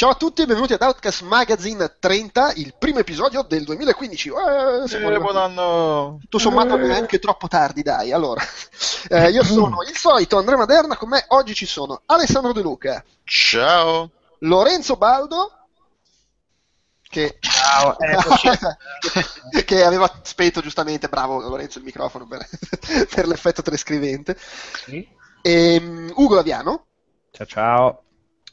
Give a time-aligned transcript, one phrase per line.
[0.00, 4.28] Ciao a tutti e benvenuti ad Outcast Magazine 30, il primo episodio del 2015.
[4.30, 6.16] Eh, siamo Eh, buon anno!
[6.22, 8.10] Tutto sommato neanche troppo tardi, dai.
[8.10, 8.42] Allora,
[9.10, 13.04] eh, io sono il solito Andrea Maderna, con me oggi ci sono Alessandro De Luca,
[13.24, 14.12] Ciao!
[14.38, 15.66] Lorenzo Baldo,
[17.02, 17.94] che, Ciao!
[19.66, 22.48] che aveva spento giustamente, bravo Lorenzo, il microfono per,
[23.14, 24.34] per l'effetto trascrivente,
[25.42, 26.86] e mm, Ugo Laviano,
[27.32, 28.02] Ciao ciao.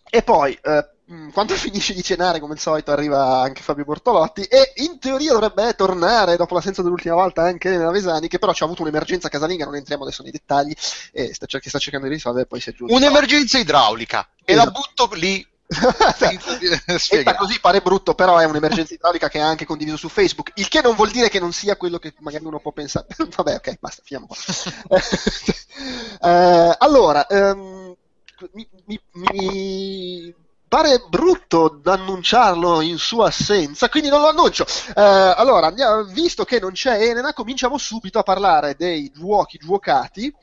[0.09, 0.89] E poi, eh,
[1.31, 5.73] quando finisce di cenare, come al solito, arriva anche Fabio Bortolotti e in teoria dovrebbe
[5.73, 9.65] tornare dopo l'assenza dell'ultima volta anche Elena Vesani, che però ci ha avuto un'emergenza casalinga,
[9.65, 10.73] non entriamo adesso nei dettagli,
[11.11, 12.93] e sta, che sta cercando di risolvere e poi si aggiunge.
[12.93, 14.71] Un'emergenza idraulica e Esatto.
[14.71, 15.45] la butto lì
[16.97, 17.37] spiegare.
[17.37, 20.81] così pare brutto, però è un'emergenza idraulica che è anche condiviso su Facebook, il che
[20.81, 23.07] non vuol dire che non sia quello che magari uno può pensare.
[23.35, 24.37] Vabbè, ok, basta, finiamo qua.
[26.21, 27.95] Eh, allora, ehm,
[28.53, 30.35] mi, mi- mi
[30.67, 34.65] pare brutto annunciarlo in sua assenza, quindi non lo annuncio.
[34.95, 40.33] Eh, allora, andiamo- visto che non c'è Elena, cominciamo subito a parlare dei giochi giocati.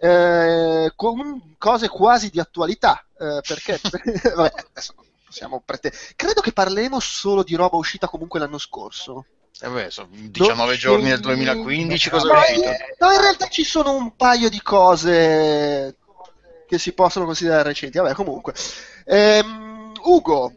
[0.00, 3.80] eh, con cose quasi di attualità eh, perché
[4.32, 4.94] vabbè, adesso
[5.26, 9.24] possiamo prete- credo che parleremo solo di roba uscita comunque l'anno scorso
[9.60, 12.70] Eh beh, sono 19 Non- giorni del 2015, cosa no, è uscito?
[13.00, 15.96] no, in realtà ci sono un paio di cose
[16.68, 17.98] che si possono considerare recenti.
[17.98, 18.54] Vabbè, comunque.
[19.10, 20.52] Ehm, Ugo,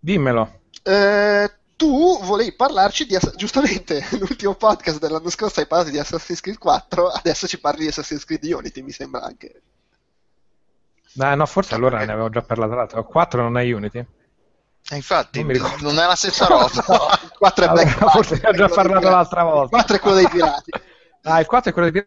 [0.00, 0.60] Dimmelo.
[0.82, 6.58] eh, tu volevi parlarci di giustamente l'ultimo podcast dell'anno scorso hai parlato di Assassin's Creed
[6.58, 9.62] 4, adesso ci parli di Assassin's Creed Unity, mi sembra anche.
[11.18, 13.04] Ah, no, forse allora ne avevo già parlato l'altro.
[13.04, 13.98] 4 non è Unity?
[14.90, 16.66] Eh, infatti, Non non è la stessa roba.
[17.22, 19.64] il 4 è Allora, Black Flag, forse ne ho già parlato l'altra volta.
[19.64, 20.70] Il 4 è quello dei pirati.
[21.22, 22.06] Ah, il 4 è quello dei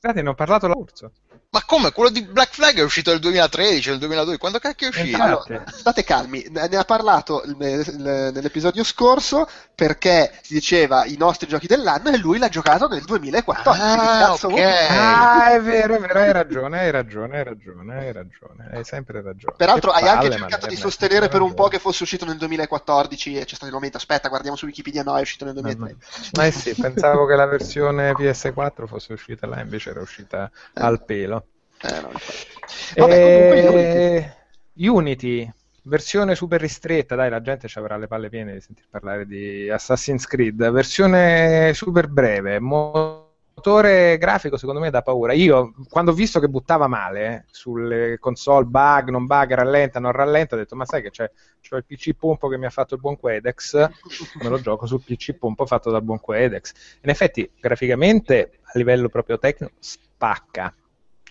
[0.00, 1.12] pirati, ne ho parlato l'altro.
[1.52, 1.90] Ma come?
[1.90, 5.08] Quello di Black Flag è uscito nel 2013, nel 2002, quando cacchio è uscito?
[5.08, 5.52] Infatti.
[5.52, 9.48] Allora, state calmi, ne ha parlato nell'episodio scorso
[9.80, 13.98] perché si diceva i nostri giochi dell'anno e lui l'ha giocato nel 2014.
[13.98, 14.48] Ah, Che cazzo ok.
[14.48, 14.82] vuol dire?
[14.86, 19.22] Ah, è vero, è vero, hai ragione, hai ragione, hai ragione, hai ragione, hai sempre
[19.22, 19.56] ragione.
[19.56, 22.36] Peraltro Che hai anche palle, cercato di sostenere per un po' che fosse uscito nel
[22.36, 25.72] 2014 e c'è stato il momento, aspetta, guardiamo su Wikipedia, no, è uscito nel Ma,
[25.74, 26.30] ma- 2013.
[26.30, 31.04] ma eh sì, pensavo che la versione PS4 fosse uscita là, invece era uscita al
[31.04, 31.46] pelo.
[31.82, 32.46] Eh, no, infatti.
[32.96, 34.02] Vabbè, comunque Unity.
[34.02, 34.34] Eh,
[34.76, 35.50] Unity,
[35.90, 39.68] versione super ristretta, dai, la gente ci avrà le palle piene di sentir parlare di
[39.68, 45.32] Assassin's Creed, versione super breve, motore grafico secondo me da paura.
[45.32, 50.12] Io, quando ho visto che buttava male eh, sulle console, bug, non bug, rallenta, non
[50.12, 51.28] rallenta, ho detto, ma sai che c'è,
[51.60, 53.74] c'ho il PC pompo che mi ha fatto il buon Quedex,
[54.42, 56.98] me lo gioco sul PC pompo fatto dal buon Quedex.
[57.02, 60.72] In effetti, graficamente, a livello proprio tecnico, spacca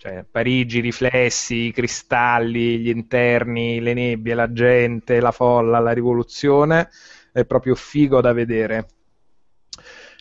[0.00, 6.88] cioè Parigi, riflessi, i cristalli, gli interni, le nebbie, la gente, la folla, la rivoluzione,
[7.32, 8.86] è proprio figo da vedere.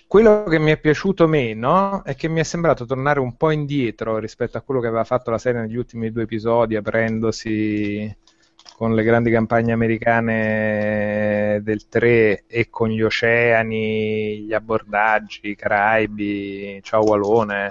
[0.06, 4.18] Quello che mi è piaciuto meno è che mi è sembrato tornare un po' indietro
[4.18, 8.14] rispetto a quello che aveva fatto la serie negli ultimi due episodi, aprendosi
[8.76, 16.82] con le grandi campagne americane del 3 e con gli oceani, gli abbordaggi, i Caraibi,
[16.84, 17.70] ciao Walone,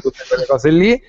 [0.00, 1.02] tutte quelle cose lì.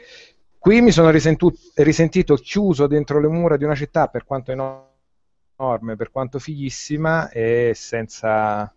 [0.65, 5.95] Qui mi sono risentu- risentito chiuso dentro le mura di una città, per quanto enorme,
[5.95, 8.73] per quanto fighissima, e senza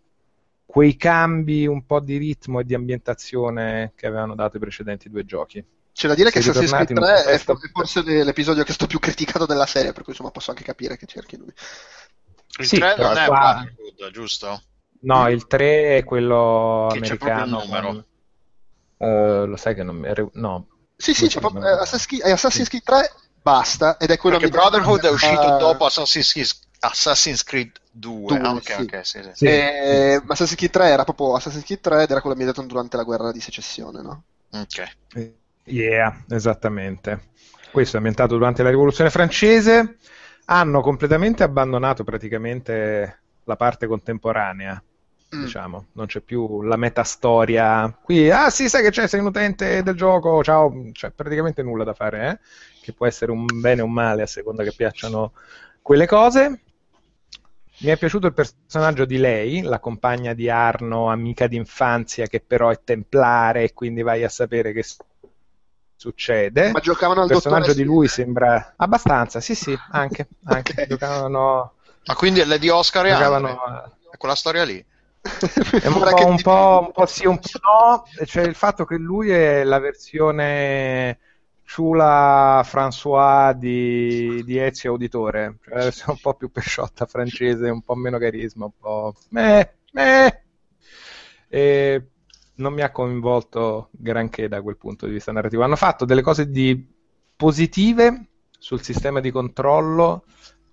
[0.67, 5.25] quei cambi un po' di ritmo e di ambientazione che avevano dato i precedenti due
[5.25, 5.65] giochi.
[5.91, 8.73] C'è da dire che Sei Assassin's Creed ritornati in un 3 è forse l'episodio che
[8.75, 11.51] sto più criticato della serie, per cui insomma posso anche capire che cerchi lui.
[12.59, 14.63] Il Sì, 3 però non è qua- Brotherhood, giusto?
[15.01, 17.81] No, il 3 è quello Che c'è proprio il americano.
[17.81, 18.05] numero.
[18.99, 20.09] Eh, lo sai che non mi...
[20.35, 20.67] No.
[21.01, 24.37] Sì, sì, c'è proprio, eh, Assassin's Creed, è Assassin's Creed 3 basta, ed è quello
[24.39, 26.49] Perché che- Brotherhood è uscito Ah, dopo Assassin's Creed,
[26.81, 28.37] Assassin's Creed 2.
[28.37, 28.83] Due, Ah, ok, sì.
[28.83, 29.31] ok, sì, sì.
[29.33, 29.47] Sì.
[29.47, 32.97] eh, ma Assassin's Creed 3 era proprio Assassin's Creed 3 ed era quello ambientato durante
[32.97, 34.25] la guerra di secessione, no?
[34.51, 34.97] Ok.
[35.65, 37.31] Yeah, esattamente.
[37.71, 39.99] Questo è ambientato durante la rivoluzione francese.
[40.47, 44.83] Hanno completamente abbandonato praticamente la parte contemporanea.
[45.35, 45.43] Mm.
[45.43, 47.95] Diciamo, non c'è più la metastoria.
[48.03, 51.85] Qui, ah sì, sai che c'è, sei un utente del gioco, ciao, c'è praticamente nulla
[51.85, 52.39] da fare, eh?
[52.81, 55.33] che può essere un bene o un male a seconda che piacciono
[55.83, 56.61] quelle cose.
[57.81, 62.71] Mi è piaciuto il personaggio di lei, la compagna di Arno, amica d'infanzia, che però
[62.71, 64.85] è templare e quindi vai a sapere che
[65.95, 66.73] succede.
[66.73, 70.73] Ma giocavano al Il personaggio di lui sembra abbastanza, sì, sì, anche, anche.
[70.73, 70.87] Ok.
[70.87, 71.75] giocavano,
[72.07, 73.93] Ma quindi è Lady Oscar e giocavano Andre.
[74.11, 74.85] È quella storia lì.
[75.81, 78.97] È un po', un, po', un po' sì, un po' no, c'è il fatto che
[78.97, 81.19] lui è la versione
[81.69, 87.83] Ciula François di, di Ezio Auditore, cioè la versione un po' più pesciotta francese, un
[87.83, 89.15] po' meno carisma, un po'...
[89.29, 90.43] Meh, meh.
[91.47, 92.07] E
[92.55, 95.63] non mi ha coinvolto granché da quel punto di vista narrativo.
[95.63, 96.87] Hanno fatto delle cose di
[97.37, 98.29] positive
[98.59, 100.25] sul sistema di controllo.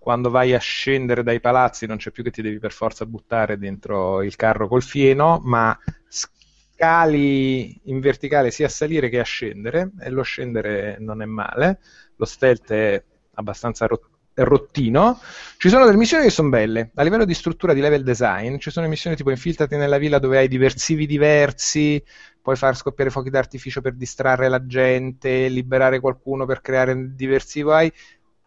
[0.06, 3.58] Quando vai a scendere dai palazzi non c'è più che ti devi per forza buttare
[3.58, 5.76] dentro il carro col fieno, ma
[6.08, 11.80] scali in verticale sia a salire che a scendere e lo scendere non è male.
[12.18, 13.04] Lo stealth è
[13.34, 15.20] abbastanza rot- rottino.
[15.58, 16.92] Ci sono delle missioni che sono belle.
[16.94, 20.38] A livello di struttura di level design, ci sono missioni tipo infiltrati nella villa dove
[20.38, 22.00] hai diversivi diversi,
[22.44, 27.74] puoi far scoppiare fuochi d'artificio per distrarre la gente, liberare qualcuno per creare diversivo.
[27.74, 27.92] Hai...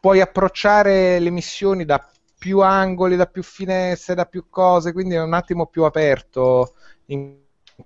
[0.01, 2.05] Puoi approcciare le missioni da
[2.39, 6.75] più angoli, da più finestre, da più cose, quindi è un attimo più aperto
[7.07, 7.37] in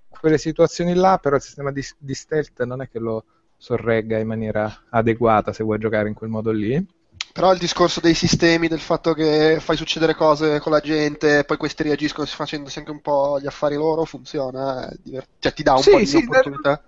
[0.08, 3.24] quelle situazioni là, però il sistema di, di stealth non è che lo
[3.56, 6.84] sorregga in maniera adeguata se vuoi giocare in quel modo lì.
[7.32, 11.56] Però il discorso dei sistemi, del fatto che fai succedere cose con la gente, poi
[11.56, 15.86] questi reagiscono facendosi anche un po' gli affari loro, funziona, divert- cioè ti dà un
[15.86, 16.82] Sì, po' di sì, opportunità.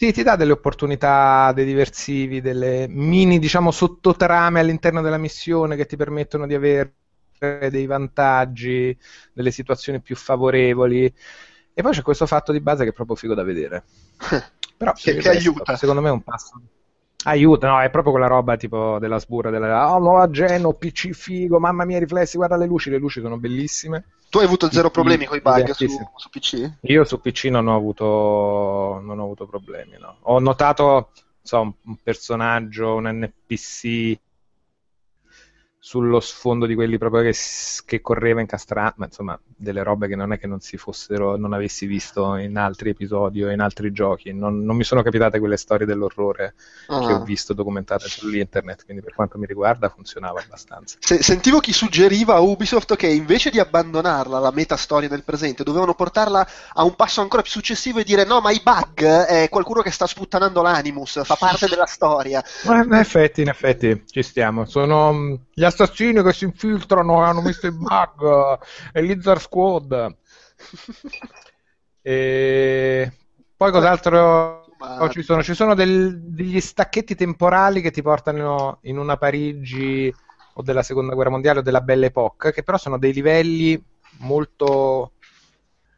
[0.00, 5.86] Sì, ti dà delle opportunità, dei diversivi, delle mini, diciamo, sottotrame all'interno della missione che
[5.86, 6.94] ti permettono di avere
[7.68, 8.96] dei vantaggi,
[9.32, 11.12] delle situazioni più favorevoli.
[11.74, 13.84] E poi c'è questo fatto di base che è proprio figo da vedere.
[14.76, 15.74] Però Che- che aiuta.
[15.74, 16.60] Secondo me è un passo.
[17.24, 21.58] Aiuta, no, è proprio quella roba tipo della sburra, della oh, nuova Geno, PC figo,
[21.58, 24.04] mamma mia, i riflessi, guarda le luci, le luci sono bellissime.
[24.30, 25.86] Tu hai avuto zero problemi con i bug su,
[26.16, 26.72] su PC?
[26.82, 30.16] Io su PC non ho avuto, non ho avuto problemi, no.
[30.22, 34.18] Ho notato, so, un personaggio, un NPC
[35.88, 37.34] sullo sfondo di quelli proprio che,
[37.86, 41.54] che correva incastrato, ma insomma, delle robe che non è che non si fossero, non
[41.54, 44.34] avessi visto in altri episodi o in altri giochi.
[44.34, 46.52] Non, non mi sono capitate quelle storie dell'orrore
[46.86, 47.20] che ho Ah.
[47.20, 50.98] visto documentate sull'internet, quindi per quanto mi riguarda funzionava abbastanza.
[51.00, 55.94] Se- sentivo chi suggeriva a Ubisoft che invece di abbandonarla, la metastoria del presente, dovevano
[55.94, 59.80] portarla a un passo ancora più successivo e dire no, ma i bug è qualcuno
[59.80, 62.44] che sta sputtanando l'animus, fa parte della storia.
[62.66, 64.66] Ma in effetti, in effetti ci stiamo.
[64.66, 68.58] Sono gli assassini che si infiltrano e hanno messo i bug.
[68.92, 70.16] E Lizard Squad.
[72.00, 73.12] E
[73.56, 75.42] poi cos'altro oh, ci sono?
[75.42, 80.14] Ci sono del- degli stacchetti temporali che ti portano in una Parigi
[80.54, 83.82] o della seconda guerra mondiale o della Belle Époque, che però sono dei livelli
[84.18, 85.14] molto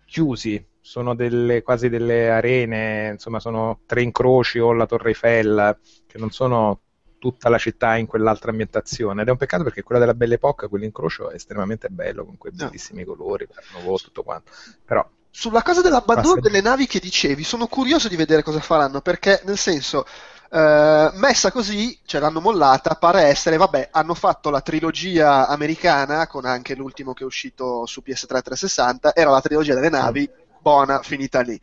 [0.07, 0.67] chiusi.
[0.81, 6.31] Sono delle, quasi delle arene, insomma, sono tre incroci o la Torre Eiffel, che non
[6.31, 6.81] sono
[7.21, 9.23] tutta la città in quell'altra ambientazione.
[9.23, 12.53] Ed è un peccato perché quella della Belle Époque, quell'incrocio è estremamente bello, con quei
[12.57, 12.69] No.
[12.69, 14.50] bellissimi colori, nuovo, tutto quanto.
[14.85, 19.41] Però Sulla cosa dell'abbandono delle navi che dicevi, sono curioso di vedere cosa faranno, perché
[19.45, 20.05] nel senso,
[20.50, 26.45] eh, messa così, cioè l'hanno mollata, pare essere, vabbè, hanno fatto la trilogia americana, con
[26.47, 31.41] anche l'ultimo che è uscito su PS3 360, era la trilogia delle navi, buona, finita
[31.43, 31.59] lì.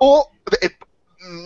[0.00, 0.30] O,
[0.60, 0.87] e, mm,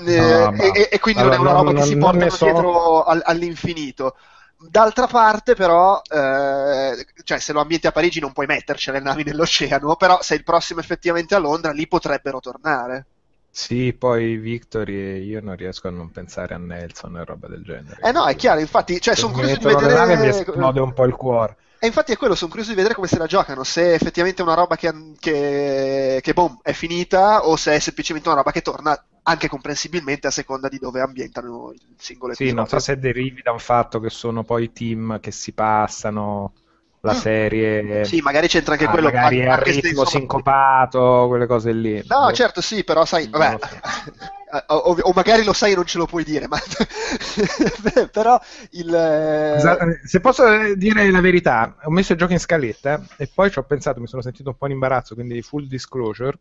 [0.05, 1.99] No, ma- e- e quindi allora, non è una non- roba che non- si non
[2.11, 2.45] portano ne so.
[2.45, 4.17] dietro al- all'infinito.
[4.59, 9.25] D'altra parte, però, eh, cioè, se lo ambienti a Parigi non puoi metterci le navi
[9.25, 13.07] nell'oceano, però se il prossimo effettivamente a Londra, lì potrebbero tornare.
[13.51, 18.01] sì, poi Victory, io non riesco a non pensare a Nelson e roba del genere.
[18.03, 20.29] Eh no, è chiaro, infatti, cioè, sono curioso di navi mi vedere...
[20.29, 21.57] esplode un po' il cuore.
[21.85, 24.45] E infatti è quello, sono curioso di vedere come se la giocano, se effettivamente è
[24.45, 28.63] una roba che, che, che, boom, è finita o se è semplicemente una roba che
[28.63, 32.81] torna anche comprensibilmente a seconda di dove ambientano il singolo Sì, non so episodio.
[32.81, 36.55] se derivi da un fatto che sono poi team che si passano
[37.05, 37.17] la Mm.
[37.17, 39.11] serie, Sì, magari c'entra anche ah, quello.
[39.11, 42.03] magari anche- anche ritmo insomma, sincopato, quelle cose lì.
[42.07, 42.33] No, Boh.
[42.33, 43.59] certo, sì, però sai, vabbè, so.
[44.69, 46.59] o, o magari lo sai e non ce lo puoi dire, ma
[48.11, 48.41] però
[48.71, 48.95] il...
[48.95, 53.29] eh, Esatto, Se posso eh, dire la verità, ho messo il gioco in scaletta e
[53.33, 56.39] poi ci ho pensato, mi sono sentito un po' in imbarazzo, quindi full disclosure.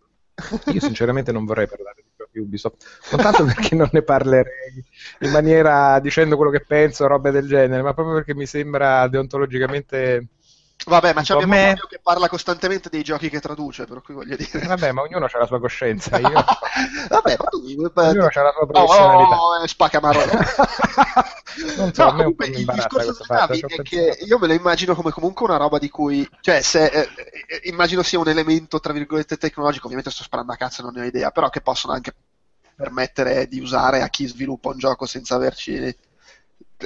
[0.67, 2.29] Io sinceramente non vorrei parlare di gioco.
[2.33, 2.85] di Ubisoft.
[3.11, 4.83] Non tanto perché non ne parlerei
[5.19, 10.27] in maniera dicendo quello che penso, robe del genere, ma proprio perché mi sembra deontologicamente
[10.85, 14.01] Vabbè, ma Un po' abbiamo me- Fabio che parla costantemente dei giochi che traduce, per
[14.01, 14.65] cui voglio dire.
[14.65, 16.17] Vabbè, ma ognuno ha la sua coscienza.
[16.19, 16.43] Io...
[17.09, 17.57] Vabbè, ma tu...
[18.03, 19.43] Ognuno ha la sua professionalità.
[19.43, 20.31] oh, oh, spaccamarone.
[21.77, 23.83] non so, No, un comunque il discorso delle navi è pensato.
[23.83, 27.09] che io me lo immagino come comunque una roba di cui, cioè, se, eh,
[27.47, 31.01] eh, immagino sia un elemento tra virgolette tecnologico, ovviamente sto sparando a cazzo, non ne
[31.01, 32.13] ho idea, però che possono anche
[32.75, 35.95] permettere di usare a chi sviluppa un gioco senza averci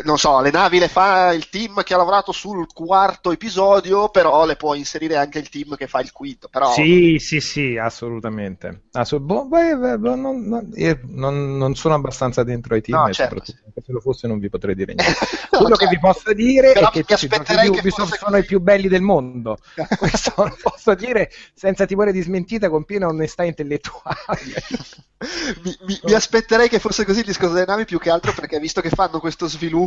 [0.03, 4.45] non so, le navi le fa il team che ha lavorato sul quarto episodio, però
[4.45, 6.47] le può inserire anche il team che fa il quinto.
[6.49, 6.71] Però...
[6.73, 8.83] Sì, sì, sì, assolutamente.
[8.91, 10.69] Assu- boh, beh, beh, non, non-
[11.07, 13.35] non- non sono abbastanza dentro ai team No, certo.
[13.35, 15.13] anche se lo fosse non vi potrei dire niente.
[15.51, 15.89] No, Quello che certo.
[15.89, 18.87] vi posso dire Però è che tutti i giochi che fosse sono i più belli
[18.87, 19.57] del mondo.
[19.97, 24.15] Questo lo posso dire senza timore di smentita, con piena onestà intellettuale.
[25.63, 28.59] mi, mi- mi aspetterei che fosse così il discorso delle navi più che altro perché
[28.59, 29.84] visto che fanno questo sviluppo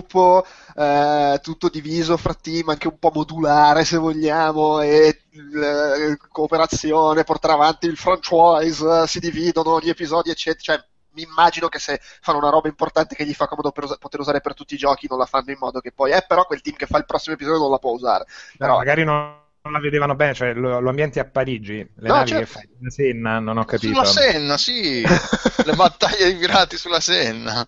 [0.76, 7.55] eh, tutto diviso fra team, anche un po' modulare se vogliamo, e eh, cooperazione, portare
[7.55, 10.76] avanti il franchise, si dividono gli episodi, eccetera.
[10.76, 13.97] Cioè, mi immagino che se fanno una roba importante che gli fa comodo per usa-
[13.99, 16.45] poter usare per tutti i giochi, non la fanno in modo che poi, eh, però
[16.45, 18.26] quel team che fa il prossimo episodio non la può usare.
[18.57, 22.15] Però magari non non la vedevano bene, cioè lo, lo ambienti a Parigi, le No,
[22.15, 22.45] navi certo.
[22.45, 23.93] che fai la Senna, non ho capito.
[23.93, 25.03] Sulla Senna, sì.
[25.65, 27.67] Le battaglie dei pirati sulla Senna.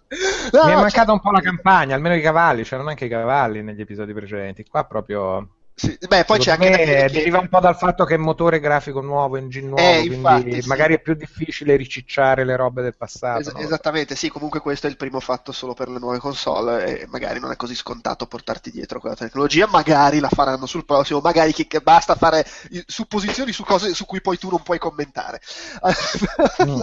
[0.52, 3.62] No, Mi è mancata un po' la campagna, almeno i cavalli, c'erano anche i cavalli
[3.62, 4.64] negli episodi precedenti.
[4.64, 5.48] Qua proprio.
[5.80, 9.00] Sì, Beh, poi c'è anche che- deriva un po' dal fatto che è motore grafico
[9.00, 10.68] nuovo, engine nuovo, Eh, quindi infatti, sì.
[10.68, 13.40] magari è più difficile ricicciare le robe del passato.
[13.40, 13.56] Es- so.
[13.56, 17.40] esattamente, sì, comunque questo è il primo fatto solo per le nuove console e magari
[17.40, 21.66] non è così scontato portarti dietro quella tecnologia, magari la faranno sul prossimo, magari che,
[21.66, 22.44] che basta fare
[22.86, 25.40] supposizioni su cose su cui poi tu non puoi commentare.
[26.62, 26.80] Mm.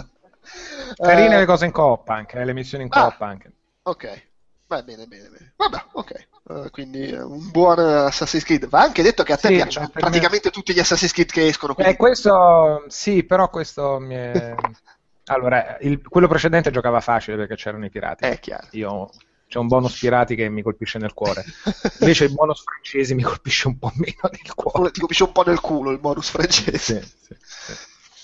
[0.96, 3.10] Carine Eh, le cose in coppa anche, eh, le missioni in Ah.
[3.10, 3.52] coppa anche.
[3.82, 4.28] Ok,
[4.66, 5.52] va bene, bene, bene.
[5.56, 6.28] Vabbè, ok.
[6.48, 8.68] Eh, quindi eh, un buon eh, Assassin's Creed.
[8.68, 11.30] Va anche detto che a te Sì, piacciono per me- praticamente tutti gli Assassin's Creed
[11.30, 11.74] che escono.
[11.74, 11.92] Quindi...
[11.92, 14.54] Eh, questo sì, però questo mi è...
[15.30, 18.24] Allora, il- quello precedente giocava facile perché c'erano i pirati.
[18.24, 18.66] È chiaro.
[18.70, 19.10] Io
[19.46, 21.44] c'è un bonus pirati che mi colpisce nel cuore.
[22.00, 24.90] Invece il bonus francesi mi colpisce un po' meno nel cuore.
[24.90, 27.02] Ti capisce un po' nel culo il bonus francese.
[27.02, 27.72] Sì, sì, sì.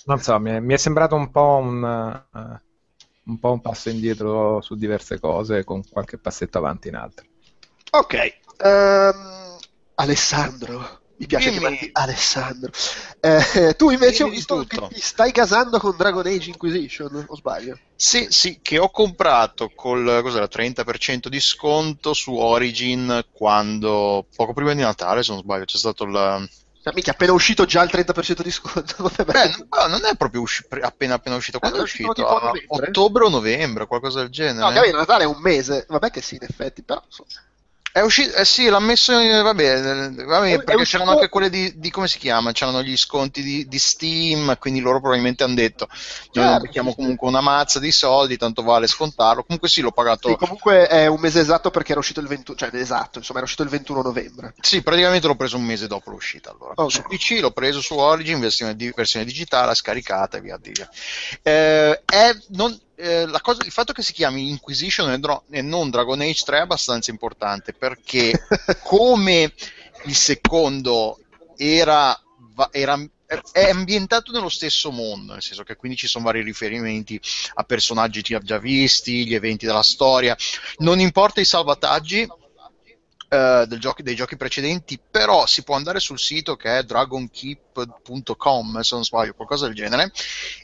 [0.06, 2.60] Non so, mi è, mi è sembrato un po' un, eh,
[3.24, 7.26] un po' un passo indietro su diverse cose, con qualche passetto avanti in altre.
[7.92, 8.14] Ok,
[8.58, 9.56] ehm,
[9.94, 11.60] Alessandro, mi piace Dimmi.
[11.60, 12.72] chiamarti Alessandro.
[13.20, 14.88] Eh, tu invece ho visto tutto.
[14.88, 17.78] che ti stai gasando con Dragon Age Inquisition, o sbaglio?
[17.96, 24.74] Sì, sì, che ho comprato col cos'era, 30% di sconto su Origin quando, poco prima
[24.74, 26.48] di Natale, se non sbaglio, c'è stato il...
[26.82, 29.10] Cioè, mica appena uscito già il 30% di sconto.
[29.24, 32.26] Beh, no, non è proprio usci- appena appena uscito, quando è è uscito uscito?
[32.26, 32.86] tipo a A novembre?
[32.88, 34.66] ottobre o novembre, qualcosa del genere.
[34.66, 35.86] no, capito, Natale è un mese.
[35.88, 37.00] Vabbè che sì, in effetti, però...
[37.06, 37.28] insomma.
[37.96, 41.12] È uscito, eh sì, l'ha messo, in- vabbè, eh, vabbè, È- è perché uscito- c'erano
[41.12, 42.50] anche quelle di, di- come si chiama?
[42.50, 45.86] C'erano gli sconti di, di Steam, quindi loro probabilmente hanno detto,
[46.32, 46.92] noi Certo, sì.
[46.96, 49.44] comunque una mazza di soldi, tanto vale scontarlo.
[49.44, 52.58] Comunque sì, l'ho pagato, Sì, comunque è un mese esatto perché era uscito il 21,
[52.58, 54.54] cioè esatto, insomma era uscito il 21 novembre.
[54.60, 56.50] sì, praticamente l'ho preso un mese dopo l'uscita.
[56.50, 56.72] Allora.
[56.74, 56.90] Ok.
[56.90, 60.88] Su PC l'ho preso su Origin, versione, di- versione digitale, scaricata e via via.
[61.42, 65.62] Eh, è- non- eh, la cosa- il fatto che si chiami Inquisition e, Dro- e
[65.62, 68.32] non Dragon Age 3 è abbastanza importante perché
[68.82, 69.52] come
[70.06, 71.18] il secondo
[71.56, 72.18] era,
[72.70, 72.98] era-
[73.52, 77.20] è ambientato nello stesso mondo, nel senso che quindi ci sono vari riferimenti
[77.54, 80.36] a personaggi già già visti, gli eventi della storia,
[80.78, 82.28] non importa i salvataggi
[83.28, 88.80] eh, del giochi- dei giochi precedenti, però si può andare sul sito che è dragonkeep.com,
[88.80, 90.12] se non sbaglio, qualcosa del genere,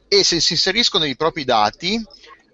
[0.08, 2.00] e se si inseriscono i propri dati,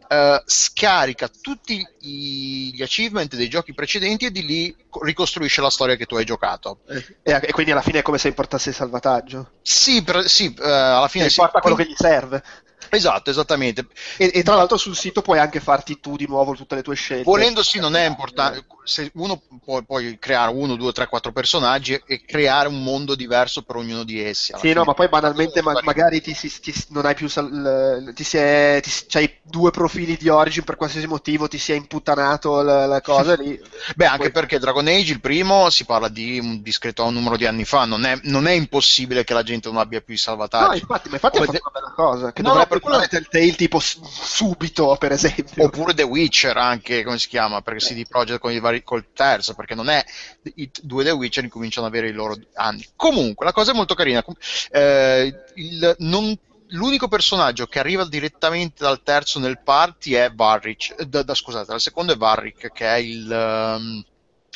[0.08, 5.70] eh, scarica tutti i- gli achievement dei giochi precedenti e di lì co- ricostruisce la
[5.70, 6.80] storia che tu hai giocato.
[6.86, 9.52] E, e quindi alla fine è come se importasse il salvataggio.
[9.62, 11.40] Sì, per- sì, eh, alla fine E sì.
[11.40, 12.42] importa quello che gli serve.
[12.90, 13.86] Esatto, esattamente.
[14.16, 16.94] E, e tra l'altro sul sito puoi anche farti tu di nuovo tutte le tue
[16.94, 17.24] scelte.
[17.24, 18.64] Volendo sì, non è importante.
[18.84, 23.62] Se uno può poi creare uno, due, tre, quattro personaggi e creare un mondo diverso
[23.62, 24.52] per ognuno di essi.
[24.54, 24.74] Sì, fine.
[24.74, 28.36] no, ma poi banalmente ma- magari ti, si- ti- non hai più sal- ti si
[28.36, 32.86] è, ti, c'hai due profili di origin per qualsiasi motivo, ti si è imputtanato la,
[32.86, 33.58] la cosa lì.
[33.96, 37.46] Beh, anche Poi- perché Dragon Age, il primo, si parla di un discreto numero di
[37.46, 37.84] anni fa.
[37.84, 40.78] Non è, non è impossibile che la gente non abbia più i No, salvataggi.
[40.80, 42.32] infatti, ma infatti Come è de- una bella cosa.
[42.32, 45.64] Che No, dovrebbe no, per quello- fare Telltale tipo subito, per esempio.
[45.64, 47.60] Oppure The Witcher, anche come si chiama?
[47.62, 50.04] Perché CD Projekt con i vari, col terzo, perché non è
[50.54, 52.86] i due The Witcher incominciano ad avere i loro anni.
[52.96, 54.24] Comunque, la cosa è molto carina.
[54.70, 56.36] Eh, il- non
[56.70, 61.80] l'unico personaggio che arriva direttamente dal terzo nel party è Varric, da, da, scusate, dal
[61.80, 63.28] secondo è Varric, che è il...
[63.30, 64.04] Um,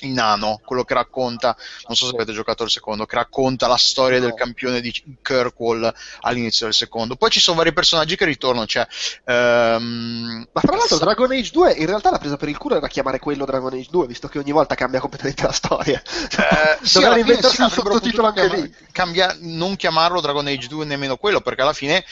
[0.00, 3.76] il nano, quello che racconta, non so se avete giocato il secondo, che racconta la
[3.76, 4.24] storia no.
[4.26, 4.92] del campione di
[5.22, 7.16] Kirkwall all'inizio del secondo.
[7.16, 8.86] Poi ci sono vari personaggi che ritornano, cioè...
[9.26, 10.46] Um...
[10.52, 13.18] Ma tra l'altro Dragon Age 2 in realtà la presa per il culo era chiamare
[13.18, 16.02] quello Dragon Age 2, visto che ogni volta cambia completamente la storia.
[16.02, 18.74] Eh, sì, inventarsi sì, un sottotitolo anche chiama- lì.
[18.92, 22.04] Cambia- non chiamarlo Dragon Age 2 nemmeno quello, perché alla fine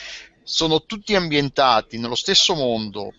[0.43, 3.13] sono tutti ambientati nello stesso mondo,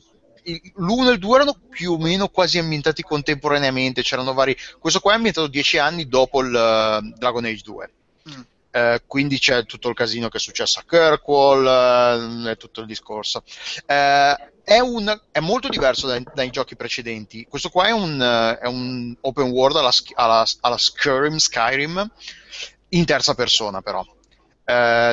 [0.76, 4.56] l'uno e il due erano più o meno quasi ambientati contemporaneamente, c'erano vari...
[4.80, 7.92] Questo qua è ambientato dieci anni dopo il uh, Dragon Age 2.
[8.30, 8.42] Mm.
[8.72, 12.88] Uh, quindi c'è tutto il casino che è successo a Kirkwall uh, e tutto il
[12.88, 13.44] discorso.
[13.86, 17.46] È, un, è, molto diverso dai, dai, giochi precedenti.
[17.50, 22.12] Questo qua è un, è un open world alla, alla, alla Skyrim, Skyrim,
[22.90, 24.06] in terza persona, però.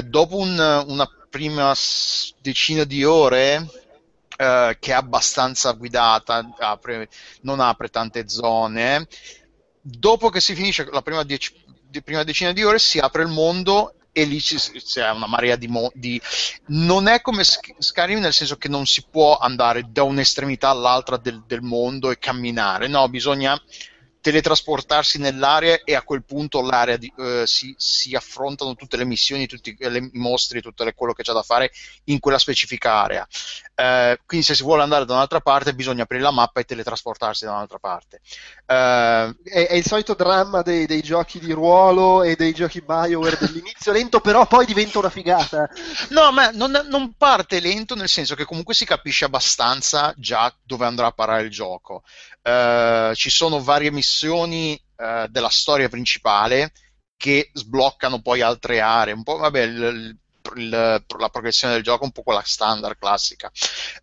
[0.03, 1.75] dopo un, una prima
[2.41, 3.67] decina di ore,
[4.37, 7.09] eh, che è abbastanza guidata, apre,
[7.43, 9.07] non apre tante zone.
[9.81, 11.55] Dopo che si finisce la prima, dieci,
[12.03, 15.93] prima decina di ore si apre il mondo e lì c'è una marea di, mo-
[15.93, 16.19] di,
[16.69, 21.43] non è come Skyrim nel senso che non si può andare da un'estremità all'altra del,
[21.47, 23.61] del mondo e camminare no bisogna
[24.27, 29.47] teletrasportarsi nell'area e a quel punto l'area di, uh, si, si, affrontano tutte le missioni,
[29.47, 31.71] tutti le, i mostri, tutto le, quello che c'è da fare
[32.05, 33.29] in quella specifica area.
[33.77, 37.45] Uh, quindi se si vuole andare da un'altra parte bisogna aprire la mappa e teletrasportarsi
[37.45, 38.21] da un'altra parte.
[38.67, 43.37] Uh, è, è, il solito dramma dei, dei, giochi di ruolo e dei giochi Bioware
[43.39, 45.71] dell'inizio lento, però poi diventa una figata.
[46.09, 50.85] No, ma non, non parte lento nel senso che comunque si capisce abbastanza già dove
[50.85, 52.03] andrà a parare il gioco.
[52.47, 56.71] Uh, ci sono varie missioni uh, della storia principale
[57.17, 59.15] che sbloccano poi altre aree.
[59.15, 60.17] Un po', vabbè, il,
[60.55, 63.51] il, la progressione del gioco è un po' quella standard classica.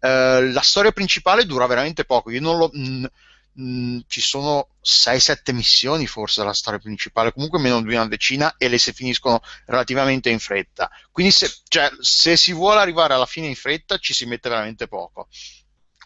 [0.01, 2.31] Uh, la storia principale dura veramente poco.
[2.31, 2.69] Io non lo.
[2.73, 3.05] Mh,
[3.53, 8.67] mh, ci sono 6-7 missioni forse della storia principale, comunque meno di una decina e
[8.67, 10.89] le si finiscono relativamente in fretta.
[11.11, 14.87] Quindi se, cioè, se si vuole arrivare alla fine in fretta ci si mette veramente
[14.87, 15.27] poco.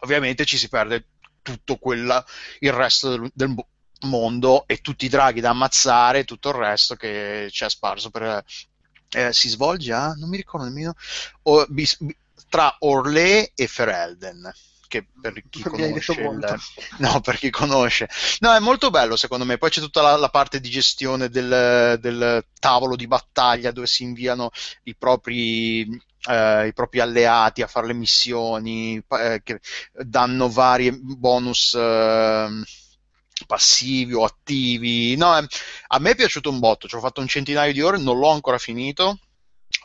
[0.02, 1.06] Ovviamente ci si perde
[1.52, 2.24] tutto quella,
[2.60, 3.56] il resto del, del
[4.02, 8.44] mondo e tutti i draghi da ammazzare, tutto il resto che c'è sparso per...
[9.10, 10.94] Eh, si svolge a, non mi ricordo nemmeno,
[11.44, 11.98] o, bis,
[12.50, 14.52] tra Orlé e Ferelden
[14.88, 16.60] che per chi conosce il...
[17.00, 18.10] no, per chi conosce.
[18.40, 19.58] No è molto bello secondo me.
[19.58, 24.04] Poi c'è tutta la, la parte di gestione del, del, tavolo di battaglia dove si
[24.04, 24.50] inviano
[24.84, 25.86] i propri
[26.28, 29.60] eh, i propri alleati a fare le missioni, eh, che
[29.92, 32.50] danno vari bonus eh,
[33.46, 35.16] passivi o attivi.
[35.16, 35.48] No, eh,
[35.88, 38.30] a me è piaciuto un botto, ci ho fatto un centinaio di ore, non l'ho
[38.30, 39.20] ancora finito.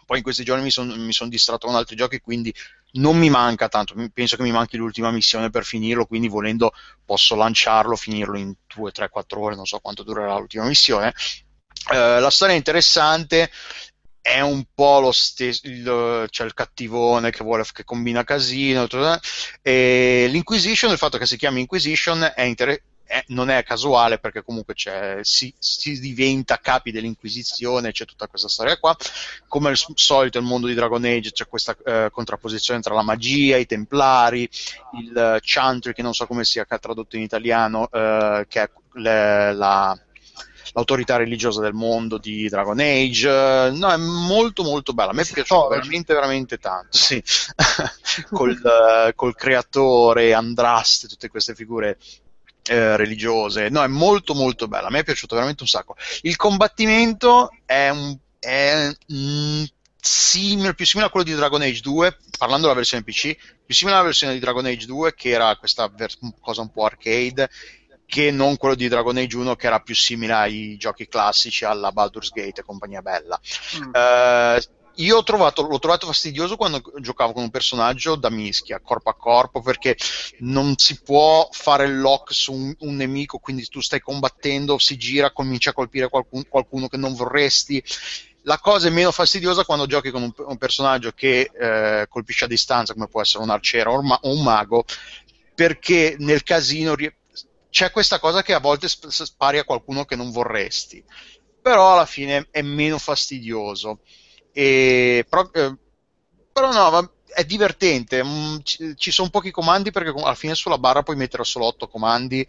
[0.06, 2.54] Poi in questi giorni mi sono son distratto con altri giochi, quindi
[2.92, 3.94] non mi manca tanto.
[4.12, 6.72] Penso che mi manchi l'ultima missione per finirlo, quindi volendo
[7.04, 11.14] posso lanciarlo, finirlo in 2, 3, 4 ore, non so quanto durerà l'ultima missione.
[11.90, 13.50] Uh, la storia è interessante,
[14.22, 15.62] è un po' lo stesso,
[16.30, 18.86] c'è il cattivone che vuole che combina casino,
[19.60, 22.90] e l'Inquisition, il fatto che si chiami Inquisition è interessante
[23.28, 24.74] non è casuale perché comunque
[25.22, 28.96] si, si, diventa capi dell'Inquisizione, c'è tutta questa storia qua.
[29.48, 33.58] Come al solito nel mondo di Dragon Age c'è questa eh, contrapposizione tra la magia,
[33.58, 34.48] i templari,
[34.98, 39.98] il Chantry, che non so come sia tradotto in italiano, eh, che è le, la
[40.72, 43.70] l'autorità religiosa del mondo di Dragon Age.
[43.72, 45.10] No, è molto molto bella.
[45.10, 46.96] A me è piaciuto veramente veramente tanto.
[46.96, 47.22] Sì.
[48.30, 51.98] col, uh, col, creatore, Andraste, tutte queste figure
[52.64, 53.68] eh, religiose.
[53.68, 54.88] No, è molto molto bella.
[54.88, 55.96] A me è piaciuto veramente un sacco.
[56.22, 59.62] Il combattimento è un è, mm,
[60.00, 63.96] simile, più simile a quello di Dragon Age 2, parlando della versione PC, più simile
[63.96, 67.48] alla versione di Dragon Age 2 che era questa ver- cosa un po' arcade
[68.12, 71.92] che non quello di Dragon Age 1 che era più simile ai giochi classici alla
[71.92, 73.40] Baldur's Gate e compagnia bella.
[73.78, 73.88] Mm.
[73.88, 74.60] Uh,
[74.96, 79.14] io ho trovato, l'ho trovato fastidioso quando giocavo con un personaggio da mischia, corpo a
[79.14, 79.96] corpo, perché
[80.40, 84.98] non si può fare il lock su un, un nemico, quindi tu stai combattendo, si
[84.98, 87.82] gira, comincia a colpire qualcun, qualcuno che non vorresti.
[88.42, 92.48] La cosa è meno fastidiosa quando giochi con un, un personaggio che eh, colpisce a
[92.48, 94.84] distanza, come può essere un arciere o un, ma- o un mago,
[95.54, 96.94] perché nel casino
[97.72, 101.02] c'è questa cosa che a volte sp- spari a qualcuno che non vorresti,
[101.62, 104.00] però alla fine è meno fastidioso.
[104.52, 105.74] E, però, eh,
[106.52, 108.22] però no, è divertente.
[108.22, 112.46] Mm, ci, sono pochi comandi perché alla fine sulla barra puoi mettere solo 8 comandi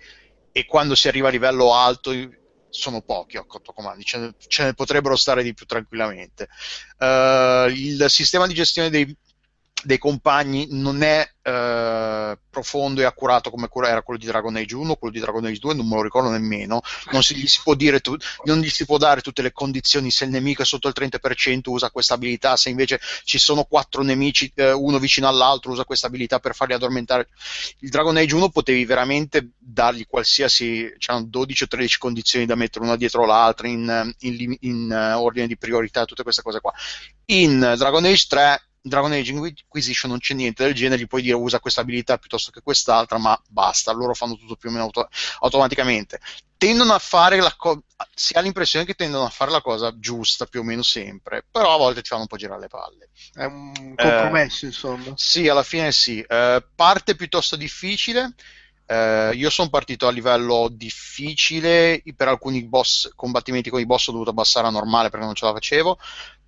[0.51, 2.11] e quando si arriva a livello alto
[2.67, 6.49] sono pochi a quattro comandi, ce ne, ce ne, potrebbero stare di più tranquillamente.
[6.97, 9.15] Uh, il sistema di gestione dei,
[9.83, 14.95] dei compagni non è eh, profondo e accurato come era quello di Dragon Age 1,
[14.95, 17.75] quello di Dragon Age 2 non me lo ricordo nemmeno, non, si, gli si può
[17.75, 18.15] tu,
[18.45, 21.61] non gli si può dare tutte le condizioni se il nemico è sotto il 30%
[21.65, 26.07] usa questa abilità, se invece ci sono quattro nemici, eh, uno vicino all'altro usa questa
[26.07, 27.27] abilità per farli addormentare.
[27.79, 32.85] Il Dragon Age 1 potevi veramente dargli qualsiasi, c'erano 12 o 13 condizioni da mettere
[32.85, 36.71] una dietro l'altra in, in, in uh, ordine di priorità, tutte queste cose qua.
[37.25, 41.35] In Dragon Age 3 Dragon Age Inquisition non c'è niente del genere, gli puoi dire
[41.35, 45.07] usa questa abilità piuttosto che quest'altra, ma basta, loro fanno tutto più o meno auto-
[45.39, 46.19] automaticamente.
[46.57, 47.81] Tendono a fare la cosa,
[48.13, 51.73] si ha l'impressione che tendono a fare la cosa giusta più o meno sempre, però
[51.73, 53.09] a volte ti fanno un po' girare le palle.
[53.33, 55.13] È un compromesso, eh, insomma.
[55.15, 56.19] Sì, alla fine sì.
[56.19, 58.33] Eh, parte piuttosto difficile.
[58.85, 64.11] Eh, io sono partito a livello difficile, per alcuni boss, combattimenti con i boss ho
[64.11, 65.97] dovuto abbassare a normale perché non ce la facevo,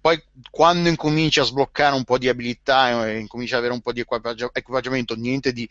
[0.06, 3.92] poi quando incominci a sbloccare un po' di abilità e incominci ad avere un po'
[3.92, 5.68] di equipaggiamento, niente di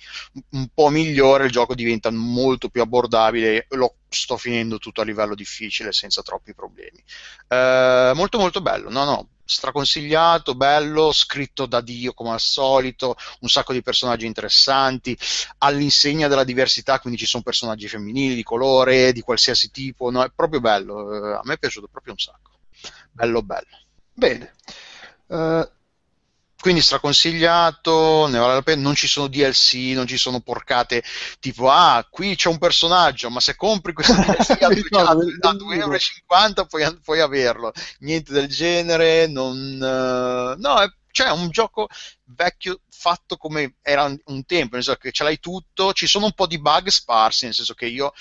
[0.51, 5.37] un po' migliore, il gioco diventa molto più abbordabile lo sto finendo tutto a livello
[5.37, 7.01] difficile senza troppi problemi.
[7.47, 13.49] Eh, molto molto bello, no no, straconsigliato, bello, scritto da Dio come al solito, un
[13.49, 15.17] sacco di personaggi interessanti,
[15.59, 20.25] all'insegna della diversità, quindi ci sono personaggi femminili, di colore, di qualsiasi tipo, no?
[20.25, 22.51] è proprio bello, eh, a me è piaciuto proprio un sacco,
[23.13, 23.83] bello bello.
[24.15, 24.55] Bene.
[25.27, 25.69] Uh,
[26.65, 31.03] quindi straconsigliato, ne vale la pena, non ci sono DLC, non ci sono porcate
[31.39, 36.99] tipo ah, qui c'è un personaggio, ma se compri questo DLC a 2,50 euro puoi,
[37.03, 37.71] puoi, averlo.
[37.99, 39.57] Niente del genere, non...
[39.75, 41.89] Uh, no, è, cioè è un gioco
[42.25, 46.33] vecchio fatto come era un tempo, nel senso che ce l'hai tutto, ci sono un
[46.33, 48.15] po' di bug sparsi, nel senso che io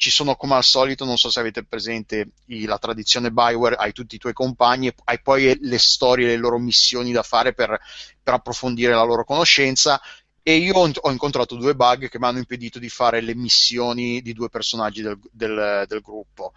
[0.00, 3.92] ci sono come al solito, non so se avete presente i, la tradizione Bioware, hai
[3.92, 7.78] tutti i tuoi compagni, hai poi le storie, le loro missioni da fare per,
[8.22, 10.00] per approfondire la loro conoscenza
[10.42, 14.22] e io ho, ho, incontrato due bug che mi hanno impedito di fare le missioni
[14.22, 16.54] di due personaggi del, del, del gruppo.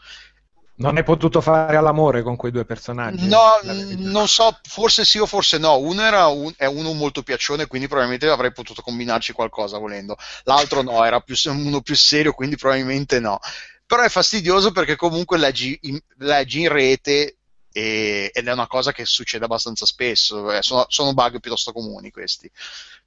[0.75, 3.27] Non hai potuto fare all'amore con quei due personaggi?
[3.27, 3.59] No,
[3.97, 5.77] non so, forse sì o forse no.
[5.77, 10.17] Uno era un, è uno molto piaccione, quindi probabilmente avrei potuto combinarci qualcosa volendo.
[10.45, 13.39] L'altro no, era più, uno più serio, quindi probabilmente no.
[13.85, 17.37] Però è fastidioso perché comunque leggi in, leggi in rete
[17.71, 20.51] e, ed è una cosa che succede abbastanza spesso.
[20.51, 22.49] Eh, sono, sono bug piuttosto comuni questi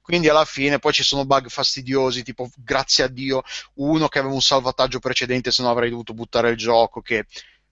[0.07, 4.33] quindi alla fine poi ci sono bug fastidiosi tipo grazie a Dio uno che aveva
[4.33, 7.25] un salvataggio precedente se no avrei dovuto buttare il gioco che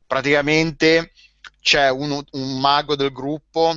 [0.06, 1.12] praticamente
[1.62, 3.76] c'è uno, un mago del gruppo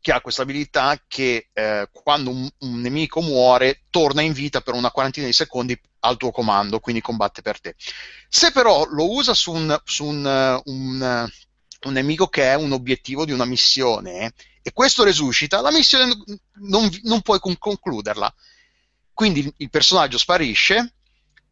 [0.00, 4.74] che ha questa abilità che eh, quando un, un, nemico muore torna in vita per
[4.74, 7.74] una quarantina di secondi al tuo comando, quindi combatte per te.
[8.28, 11.30] Se però lo usa su un, su un, un,
[11.82, 16.10] un nemico che è un obiettivo di una missione e questo resuscita, la missione
[16.60, 18.34] non, non puoi concluderla.
[19.12, 20.94] Quindi il, il personaggio sparisce,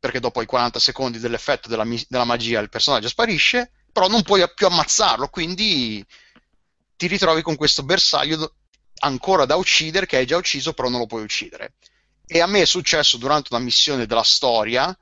[0.00, 4.48] perché dopo i 40 secondi dell'effetto della, della magia il personaggio sparisce, però non puoi
[4.54, 6.04] più ammazzarlo, quindi
[6.94, 8.54] ti ritrovi con questo bersaglio
[9.00, 11.74] ancora da uccidere che hai già ucciso, però non lo puoi uccidere.
[12.24, 14.96] E a me è successo durante una missione della storia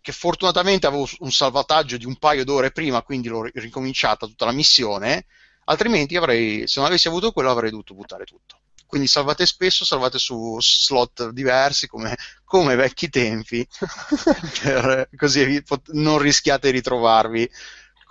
[0.00, 4.52] che fortunatamente avevo un salvataggio di un paio d'ore prima, quindi l'ho ricominciata tutta la
[4.52, 5.26] missione,
[5.66, 8.58] altrimenti avrei, se non avessi avuto quello avrei dovuto buttare tutto.
[8.84, 13.64] Quindi salvate spesso, salvate su slot diversi come, come vecchi tempi,
[14.60, 17.48] per, così non rischiate di ritrovarvi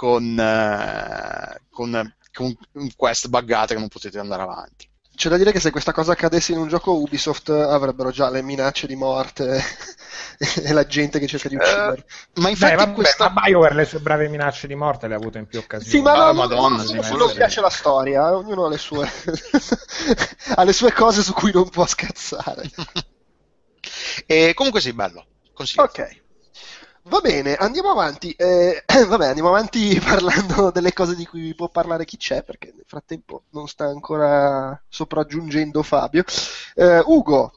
[0.04, 2.54] con, eh, con, con
[2.98, 4.90] quest buggate che non potete andare avanti.
[5.16, 8.42] C'è da dire che se questa cosa accadesse in un gioco Ubisoft avrebbero già le
[8.42, 9.64] minacce di morte
[10.62, 12.06] e la gente che cerca di uccidere.
[12.36, 13.30] Uh, ma infatti Beh, vabbè, questa...
[13.30, 15.90] ma BioWare le sue brave minacce di morte le ha avute in più occasioni.
[15.90, 19.08] Sì, ma ah, no, Madonna, non, sì, non piace la storia, ognuno ha le sue
[20.56, 22.70] ha le sue cose su cui non può scazzare.
[24.28, 25.26] e comunque sì, bello.
[25.54, 25.84] Consiglio.
[25.84, 26.23] Ok.
[27.06, 28.32] Va bene, andiamo avanti.
[28.32, 32.86] Eh, vabbè, andiamo avanti parlando delle cose di cui può parlare chi c'è, perché nel
[32.88, 36.24] frattempo non sta ancora sopraggiungendo Fabio.
[36.76, 37.52] Eh, Ugo.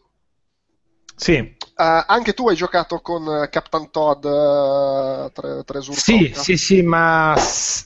[1.17, 1.57] Sì.
[1.79, 6.01] Uh, anche tu hai giocato con eh, Captain Todd uh, tre, Tresurcotta?
[6.01, 7.37] Sì, sì, sì, ma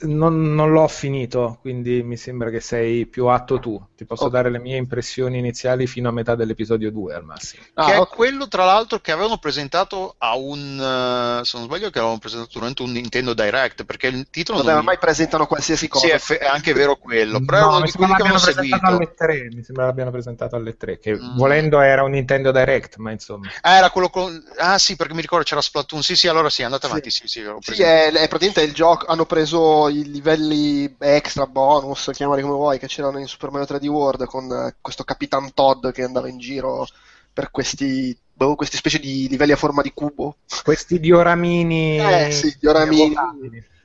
[0.03, 3.85] non, non, l'ho finito, quindi mi sembra che sei più atto tu.
[3.97, 4.43] Ti posso okay.
[4.43, 7.65] dare le mie impressioni iniziali fino a metà dell'episodio 2 al massimo.
[7.75, 8.05] Ah, che okay.
[8.05, 11.41] è quello, tra l'altro, che avevano presentato a un...
[11.41, 14.59] Uh, se non sbaglio, che avevano presentato durante un Nintendo Direct, perché il titolo...
[14.59, 16.07] Vabbè, non mai presentano qualsiasi cosa.
[16.07, 18.39] Sì, è, fe- è anche vero quello, però no, è uno di quelli che avevano
[18.39, 18.79] seguito.
[18.83, 21.37] Alle 3, mi sembra l'abbiano presentato alle 3, che mm.
[21.37, 23.49] volendo era un Nintendo Direct, ma insomma...
[23.61, 24.43] Eh, era quello con...
[24.59, 26.03] Ah sì, perché mi ricordo c'era Splatoon.
[26.03, 26.89] Sì, sì, allora sì, andate Sì.
[26.89, 27.11] avanti.
[27.11, 27.83] Sì, sì, ho Sì, preso.
[27.83, 29.07] è, è praticamente il gioco.
[29.07, 33.89] Hanno preso i livelli extra, bonus, chiamali come vuoi, che c'erano in Super Mario 3D
[33.89, 36.87] World con eh, questo Capitan Todd che andava in giro
[37.33, 40.37] per questi, boh, queste specie di livelli a forma di cubo.
[40.63, 41.99] Questi dioramini.
[41.99, 43.15] Eh, sì, dioramini.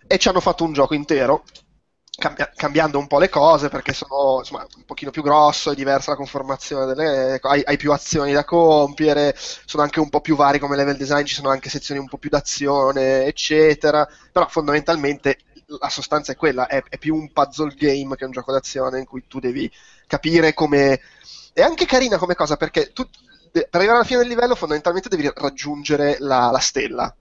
[0.07, 1.43] E ci hanno fatto un gioco intero.
[2.17, 6.11] Cambia- cambiando un po' le cose perché sono insomma, un pochino più grosso, è diversa
[6.11, 10.59] la conformazione delle hai, hai più azioni da compiere, sono anche un po' più vari
[10.59, 14.07] come level design, ci sono anche sezioni un po' più d'azione, eccetera.
[14.31, 15.39] Però fondamentalmente
[15.79, 19.05] la sostanza è quella, è, è più un puzzle game che un gioco d'azione in
[19.05, 19.69] cui tu devi
[20.07, 20.99] capire come
[21.53, 23.07] è anche carina come cosa perché tu
[23.51, 27.15] per arrivare alla fine del livello fondamentalmente devi raggiungere la, la stella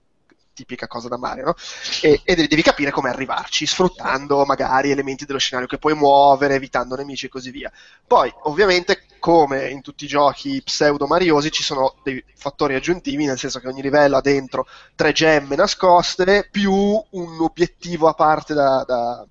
[0.55, 1.55] tipica cosa da Mario, no?
[2.01, 6.55] E, e devi, devi capire come arrivarci, sfruttando magari elementi dello scenario che puoi muovere,
[6.55, 7.71] evitando nemici e così via.
[8.07, 13.37] Poi, ovviamente, come in tutti i giochi pseudo mariosi, ci sono dei fattori aggiuntivi, nel
[13.37, 14.65] senso che ogni livello ha dentro
[14.95, 19.25] tre gemme nascoste, più un obiettivo a parte da, da,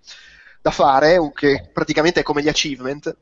[0.61, 3.17] da fare, che praticamente è come gli achievement.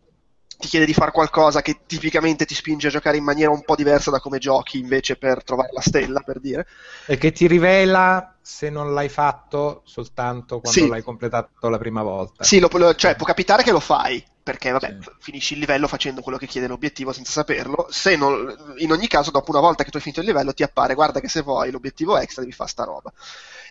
[0.62, 3.74] Ti chiede di fare qualcosa che tipicamente ti spinge a giocare in maniera un po'
[3.74, 6.68] diversa da come giochi invece per trovare la stella, per dire.
[7.04, 10.86] E che ti rivela se non l'hai fatto soltanto quando Sì.
[10.86, 12.44] l'hai completato la prima volta.
[12.44, 15.10] Sì, lo- lo- cioè, può capitare che lo fai, perché vabbè, Sì.
[15.18, 17.88] finisci il livello facendo quello che chiede l'obiettivo senza saperlo.
[17.90, 20.62] Se non- in ogni caso, dopo una volta che tu hai finito il livello, ti
[20.62, 23.12] appare, guarda che se vuoi l'obiettivo extra devi fare sta roba.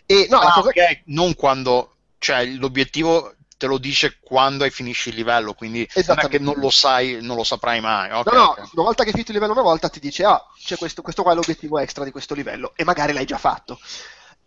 [0.04, 4.70] E no, la Ah, cosa ok, non quando, cioè l'obiettivo te lo dice quando hai
[4.70, 8.10] finisci il livello, quindi non è che non lo sai, non lo saprai mai.
[8.10, 8.58] ok, No, no, ok.
[8.72, 11.22] una volta che hai finito il livello una volta ti dice, ah, c'è questo, questo
[11.22, 13.78] qua è l'obiettivo extra di questo livello, e magari l'hai già fatto.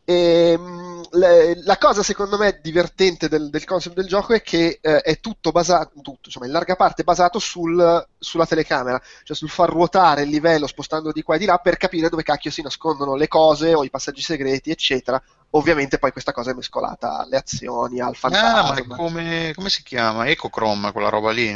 [0.08, 5.01] Ehm, le- la cosa secondo me divertente del, del concept del gioco è che eh,
[5.01, 9.69] è tutto basato, tutto, insomma, in larga parte basato sul- sulla telecamera, cioè sul far
[9.69, 13.15] ruotare il livello spostandolo di qua e di là per capire dove cacchio si nascondono
[13.15, 15.21] le cose o i passaggi segreti, eccetera.
[15.56, 18.96] Ovviamente poi questa cosa è mescolata alle azioni, al Ah, ma fantasma.
[18.96, 20.28] come, come si chiama?
[20.28, 21.52] Ecochrome, quella roba lì?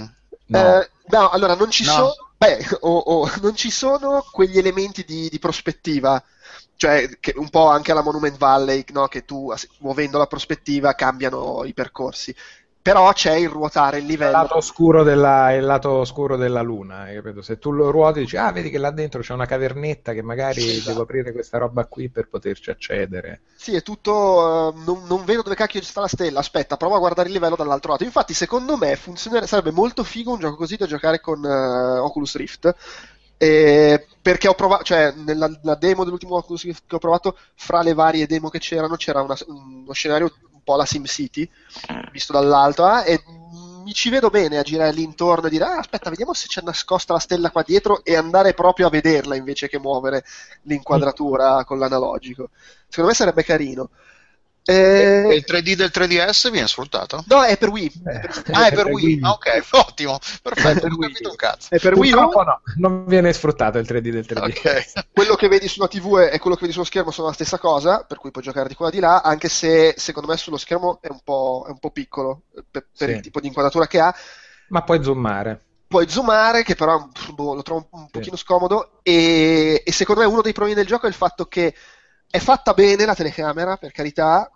[0.48, 0.84] No.
[0.84, 1.94] Eh, no, allora non ci No.
[1.94, 6.24] sono, beh, o- o- non ci sono quegli elementi di, di prospettiva,
[6.76, 9.08] cioè che un po' anche alla Monument Valley, no?
[9.08, 12.36] Che tu muovendo la prospettiva cambiano i percorsi.
[12.82, 14.30] Però c'è il ruotare il il livello.
[14.30, 17.42] lato oscuro della, il lato oscuro della luna, capito?
[17.42, 20.62] Se tu lo ruoti dici, ah, vedi che là dentro c'è una cavernetta che magari
[20.62, 20.92] Sì, esatto.
[20.92, 23.42] devo aprire questa roba qui per poterci accedere.
[23.54, 24.70] Sì, è tutto.
[24.70, 26.40] eh, non, non vedo dove cacchio sta la stella.
[26.40, 28.04] Aspetta, provo a guardare il livello dall'altro lato.
[28.06, 32.36] Infatti, secondo me funzionerebbe, sarebbe molto figo un gioco così da giocare con eh, Oculus
[32.38, 32.74] Rift.
[33.38, 37.82] eh, perché ho provato, cioè, nella, nella demo dell'ultimo Oculus Rift che ho provato, fra
[37.82, 41.50] le varie demo che c'erano, c'era una- uno scenario un po' alla SimCity,
[42.12, 43.22] visto dall'alto, ah, e
[43.84, 46.62] mi ci vedo bene a girare lì intorno e dire, ah, aspetta, vediamo se c'è
[46.62, 50.24] nascosta la stella qua dietro e andare proprio a vederla invece che muovere
[50.64, 52.50] l'inquadratura con l'analogico.
[52.88, 53.90] Secondo me sarebbe carino.
[54.72, 57.24] Eh, E il 3D del 3DS viene sfruttato?
[57.28, 57.92] no, è per Wii.
[58.06, 59.06] Eh, Ah, è per per Wii.
[59.06, 59.20] Wii.
[59.22, 61.68] Ah, ok, ottimo, perfetto, per non ho capito un cazzo.
[61.74, 62.20] È per Wii U.
[62.20, 64.46] No, non viene sfruttato il 3D del 3D.
[64.46, 65.08] Ok.
[65.14, 68.04] Quello che vedi sulla TV e quello che vedi sullo schermo sono la stessa cosa,
[68.06, 71.00] per cui puoi giocare di qua e di là, anche se secondo me sullo schermo
[71.02, 73.16] è un po', è un po' piccolo eh, per, per Sì.
[73.16, 74.16] il tipo di inquadratura che ha.
[74.68, 75.62] Ma puoi zoomare.
[75.88, 78.12] Puoi zoomare, che però boh, lo trovo un, un Sì.
[78.12, 81.74] pochino scomodo, e, e secondo me uno dei problemi del gioco è il fatto che
[82.30, 84.52] è fatta bene la telecamera, per carità,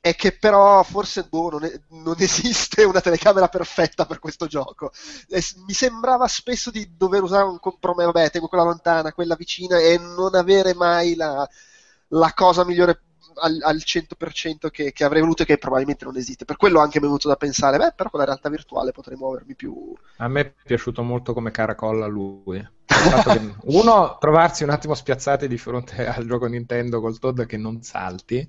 [0.00, 4.90] è che però forse boh, non, è- non esiste una telecamera perfetta per questo gioco.
[5.28, 9.34] E s- mi sembrava spesso di dover usare un compromesso, vabbè, tengo quella lontana, quella
[9.36, 11.46] vicina e non avere mai la,
[12.08, 13.02] la cosa migliore
[13.42, 16.44] al, al 100% che, che avrei voluto e che probabilmente non esiste.
[16.44, 19.16] Per quello anche mi è venuto da pensare, beh, però con la realtà virtuale potrei
[19.16, 19.94] muovermi più...
[20.20, 22.64] A me è piaciuto molto come caracolla lui.
[23.64, 28.46] Uno, trovarsi un attimo spiazzati di fronte al gioco Nintendo col Todd che non salti,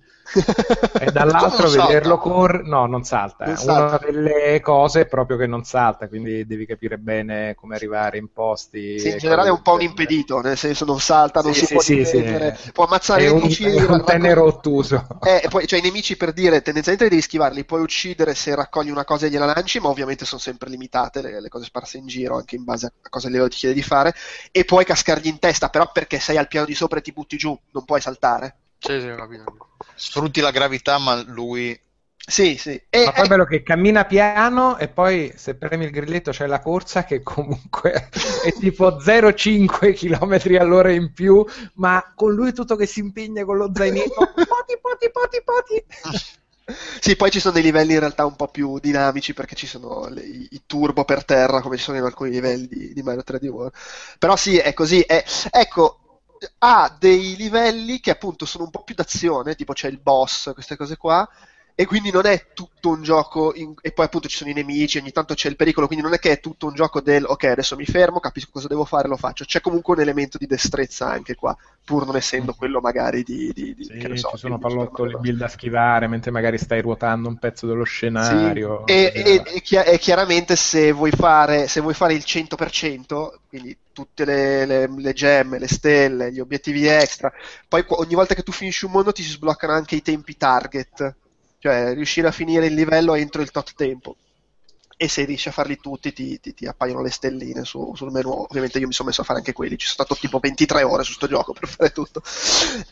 [0.97, 2.67] e dall'altro vederlo correre.
[2.67, 3.45] No, non salta.
[3.45, 3.97] Non Una salta.
[3.99, 8.99] delle cose è proprio che non salta, quindi devi capire bene come arrivare in posti.
[8.99, 11.65] Sì, in generale è un po' un impedito, nel senso non salta, non Sì, si
[11.65, 12.21] sì, può sì, sì.
[12.21, 13.69] difendere, può ammazzare È i nemici.
[13.75, 15.07] è un tenero ottuso.
[15.23, 19.03] Eh, poi, cioè, i nemici per dire, tendenzialmente devi schivarli, puoi uccidere se raccogli una
[19.05, 22.37] cosa e gliela lanci, ma ovviamente sono sempre limitate le, le cose sparse in giro,
[22.37, 24.15] anche in base a cosa il livello ti chiede di fare,
[24.51, 27.37] e puoi cascargli in testa, però perché sei al piano di sopra e ti butti
[27.37, 28.55] giù, non puoi saltare.
[28.79, 29.13] Sì, sì.
[29.95, 31.79] Sfrutti la gravità, ma lui...
[32.23, 32.79] Sì, sì.
[32.89, 36.29] E, Ma poi è eh, bello che cammina piano e poi se premi il grilletto
[36.29, 38.09] c'è la corsa che comunque
[38.45, 41.43] è tipo 0,5 km all'ora in più,
[41.75, 44.31] ma con lui tutto che si impegna con lo zainetto.
[44.33, 45.85] Poti, poti, poti, poti.
[46.99, 50.07] Sì, poi ci sono dei livelli in realtà un po' più dinamici perché ci sono
[50.07, 53.45] le- i, turbo per terra come ci sono in alcuni livelli di, di Mario 3D
[53.47, 53.73] World.
[54.19, 55.01] Però sì, è così.
[55.01, 55.99] è- ecco,
[56.59, 60.75] ha dei livelli che appunto sono un po' più d'azione, tipo c'è il boss, queste
[60.77, 61.27] cose qua,
[61.75, 64.97] e quindi non è tutto un gioco, in- e poi appunto ci sono i nemici,
[64.97, 67.43] ogni tanto c'è il pericolo, quindi non è che è tutto un gioco del ok,
[67.45, 69.45] adesso mi fermo, capisco cosa devo fare, lo faccio.
[69.45, 73.51] C'è comunque un elemento di destrezza anche qua, pur non essendo quello magari di...
[73.53, 76.81] di, di Sì, che ne so, ci sono pallottoli, build da schivare, mentre magari stai
[76.81, 78.09] ruotando un pezzo dello scenario.
[78.13, 78.53] Sì,
[78.83, 83.75] e, e- e chi- e chiaramente se vuoi, fare, se vuoi fare il 100%, quindi
[83.91, 87.31] tutte le, le- le gemme, le stelle, gli obiettivi extra,
[87.67, 91.15] poi ogni volta che tu finisci un mondo ti si sbloccano anche i tempi target,
[91.61, 94.17] cioè riuscire a finire il livello entro il tot tempo.
[94.97, 98.29] E se riesci a farli tutti ti, ti- ti appaiono le stelline su- sul menu.
[98.31, 101.03] Ovviamente io mi sono messo a fare anche quelli, ci sono stato tipo 23 ore
[101.03, 102.21] su sto gioco per fare tutto.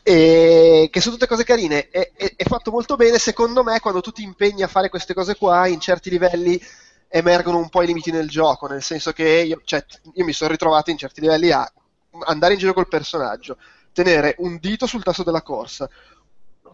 [0.03, 1.89] E che sono tutte cose carine.
[1.89, 5.13] È, è- è fatto molto bene, secondo me, quando tu ti impegni a fare queste
[5.13, 6.59] cose qua, in certi livelli
[7.07, 10.51] emergono un po' i limiti nel gioco, nel senso che io, cioè, io mi sono
[10.51, 11.71] ritrovato in certi livelli a
[12.25, 13.57] andare in giro col personaggio,
[13.93, 15.89] tenere un dito sul tasto della corsa,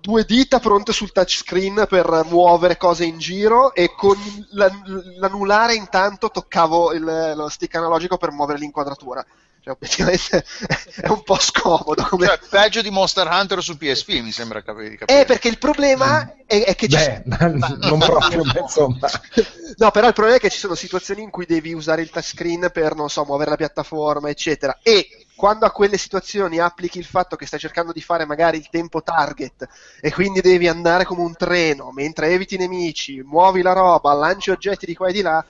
[0.02, 4.16] due dita pronte sul touchscreen per muovere cose in giro e con
[4.52, 4.72] la-
[5.18, 9.26] l'anulare intanto toccavo il- lo stick analogico per muovere l'inquadratura.
[9.66, 10.46] Cioè, obiettivamente
[11.02, 12.06] è un po' scomodo.
[12.08, 12.28] Come...
[12.28, 15.00] Cioè, peggio di Monster Hunter su PSP, mi sembra capire.
[15.06, 17.24] Eh, perché il problema è, è che ci Beh,
[17.88, 19.10] non proprio, ma insomma.
[19.78, 22.70] No, però il problema è che ci sono situazioni in cui devi usare il touchscreen
[22.72, 24.78] per, non so, muovere la piattaforma, eccetera.
[24.84, 28.70] E quando a quelle situazioni applichi il fatto che stai cercando di fare magari il
[28.70, 29.68] tempo target
[30.02, 34.50] e quindi devi andare come un treno mentre eviti i nemici, muovi la roba, lanci
[34.52, 35.46] oggetti di qua e di là,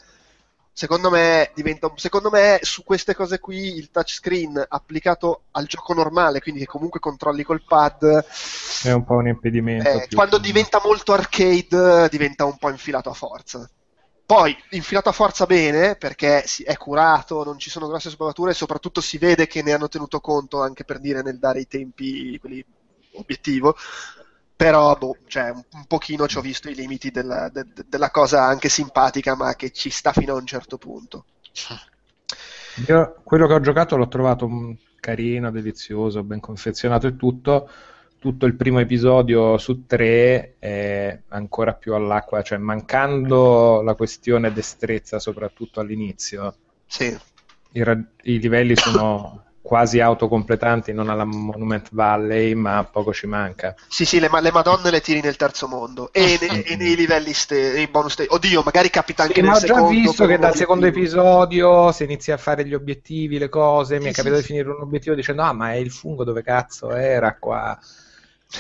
[0.72, 6.42] secondo me diventa secondo me su queste cose qui il touchscreen applicato al gioco normale,
[6.42, 8.26] quindi che comunque controlli col pad,
[8.84, 9.88] È un po' un impedimento.
[9.88, 13.70] eh, quando diventa molto arcade diventa un po' infilato a forza.
[14.26, 19.00] Poi infilato a forza bene perché è curato, non ci sono grosse sbavature e soprattutto
[19.00, 22.66] si vede che ne hanno tenuto conto anche per dire nel dare i tempi quelli
[23.14, 23.76] obiettivo.
[24.56, 28.10] Però boh, cioè, un, un pochino ci ho visto i limiti della, de- de- della
[28.10, 31.26] cosa anche simpatica, ma che ci sta fino a un certo punto.
[32.88, 37.70] Io quello che ho giocato l'ho trovato mm, carino, delizioso, ben confezionato e tutto.
[38.26, 45.20] Tutto il primo episodio su tre è ancora più all'acqua, cioè mancando la questione destrezza,
[45.20, 46.56] soprattutto all'inizio,
[46.88, 47.16] Sì.
[47.74, 53.76] i, ra- i livelli sono quasi autocompletanti, non alla Monument Valley, ma poco ci manca.
[53.88, 56.96] Sì, sì, le, ma- le madonne le tiri nel terzo mondo e, ne- e nei
[56.96, 58.30] livelli ste- nei bonus stage.
[58.34, 59.90] Oddio, magari capita anche Sì, nel ma ho già secondo.
[59.90, 63.98] visto che dal secondo episodio si inizia a fare gli obiettivi, le cose.
[63.98, 64.48] Mi Sì, è sì, capitato sì.
[64.48, 67.78] di finire un obiettivo dicendo: Ah, ma è il fungo dove cazzo era qua?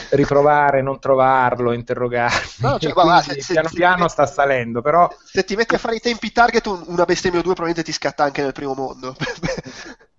[0.10, 2.39] Riprovare, non trovarlo, interrogarmi.
[2.58, 5.78] No, cioè, quindi se- se- piano se- piano sta salendo, però Se ti metti a
[5.78, 8.74] fare i tempi target, un- una bestemmia o due probabilmente ti scatta anche nel primo
[8.74, 9.15] mondo.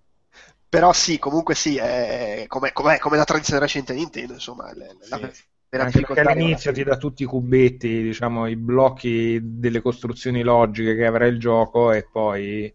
[0.69, 5.19] Però sì, comunque sì, è come, come, come la tradizione recente Nintendo, insomma, la Sì.
[5.69, 10.95] vera anche perché all'inizio ti dà tutti i cubetti, diciamo, i blocchi delle costruzioni logiche
[10.95, 12.73] che avrà il gioco e poi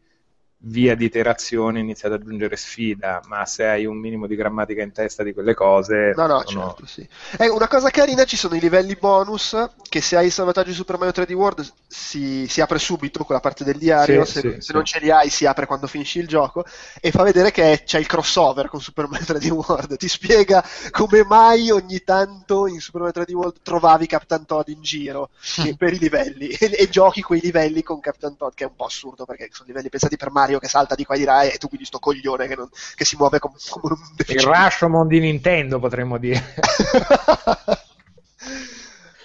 [0.64, 4.92] via di iterazione inizia ad aggiungere sfida, ma se hai un minimo di grammatica in
[4.92, 7.08] testa di quelle cose, No, no, sono- certo, sì.
[7.38, 9.56] Eh, una cosa carina, ci sono i livelli bonus
[9.88, 13.34] che se hai il salvataggio di Super Mario 3D World si, si apre subito con
[13.34, 15.86] la parte del diario, Sì, se, sì, se non ce li hai si apre quando
[15.86, 16.66] finisci il gioco
[17.00, 21.24] e fa vedere che c'è il crossover con Super Mario 3D World, ti spiega come
[21.24, 25.30] mai ogni tanto in Super Mario 3D World trovavi Captain Toad in giro
[25.78, 28.84] per i livelli e, e giochi quei livelli con Captain Toad che è un po'
[28.84, 31.56] assurdo perché sono livelli pensati per Mario che salta di qua e di là e
[31.58, 34.44] tu quindi sto coglione che, non- che si muove come, come un il deficiente.
[34.44, 36.54] Rashomon di Nintendo potremmo dire.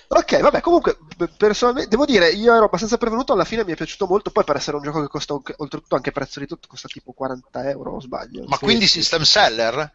[0.10, 0.98] ok, vabbè, comunque,
[1.38, 4.56] personalmente, devo dire, io ero abbastanza prevenuto, alla fine mi è piaciuto molto, poi per
[4.56, 7.94] essere un gioco che costa, anche- oltretutto anche prezzo di tutto, costa tipo 40 euro,
[7.96, 8.44] o sbaglio.
[8.48, 8.88] Ma Sì, quindi sì.
[8.88, 9.94] system seller?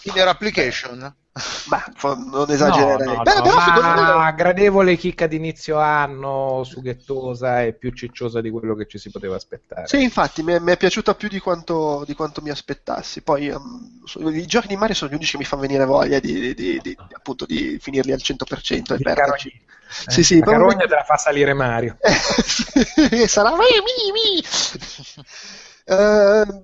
[0.00, 1.14] Killer application?
[1.68, 1.82] Ma
[2.30, 3.06] non esagererei.
[3.06, 3.54] No, no, Beh, no, però
[4.18, 4.34] ma me...
[4.34, 9.86] gradevole chicca d'inizio anno, sughettosa e più cicciosa di quello che ci si poteva aspettare.
[9.86, 13.22] Sì, infatti, mi è, mi è piaciuta più di quanto, di quanto mi aspettassi.
[13.22, 13.50] Poi
[14.04, 16.54] so- i giochi di Mario sono gli unici che mi fanno venire voglia di, di-
[16.54, 19.48] di- di- appunto, di finirli al 100% e Di perderci.
[19.50, 19.70] carogna.
[19.88, 21.96] Sì, Eh, sì, la proprio- carogna te la fa salire Mario.
[22.00, 22.12] Eh,
[23.28, 23.64] sarà mi,
[24.12, 24.42] mi.
[25.86, 26.62] Ehm,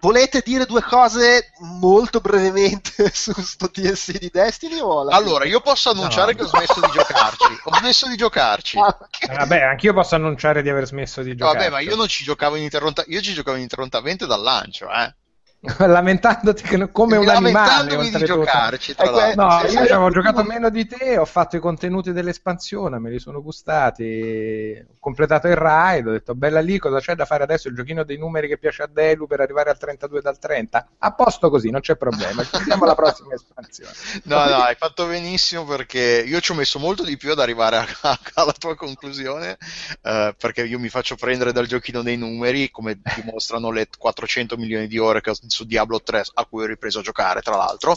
[0.00, 4.78] Volete dire due cose molto brevemente su sto DLC di Destiny?
[5.10, 6.38] Allora, io posso annunciare No.
[6.38, 7.44] che ho smesso di giocarci.
[7.64, 8.78] Ho smesso di giocarci.
[8.78, 8.96] Ah.
[9.20, 11.58] Eh, Vabbè, anch'io posso annunciare di aver smesso di giocare.
[11.58, 15.14] Vabbè, ma io non ci giocavo ininterrotta- io ci giocavo ininterrottamente dal lancio, eh.
[15.78, 17.96] lamentandoti che- come un animale.
[18.10, 19.34] Di giocarci, tra Eh.
[19.34, 23.42] No, io avevo giocato meno di te, ho fatto i contenuti dell'espansione, me li sono
[23.42, 27.68] gustati, ho completato il raid, ho detto bella lì, cosa c'è da fare adesso?
[27.68, 30.88] Il giochino dei numeri che piace a Delu per arrivare al 32 dal 30?
[30.98, 33.92] A posto così, non c'è problema, ci vediamo alla prossima espansione.
[34.28, 37.78] No, no, hai fatto benissimo perché io ci ho messo molto di più ad arrivare
[38.02, 39.56] a- alla tua conclusione,
[40.02, 44.86] eh, perché io mi faccio prendere dal giochino dei numeri, come dimostrano le 400 milioni
[44.86, 47.96] di ore che ho su Diablo 3 a cui ho ripreso a giocare, tra l'altro,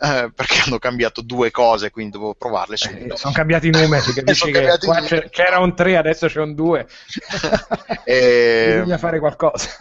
[0.00, 3.14] eh, perché hanno cambiato due cose, quindi dovevo provarle subito.
[3.14, 6.54] Eh, sono cambiati i numeri, capisci che qua c'è- c'era un 3, adesso c'è un
[6.54, 6.86] 2,
[8.04, 9.76] E- bisogna fare qualcosa.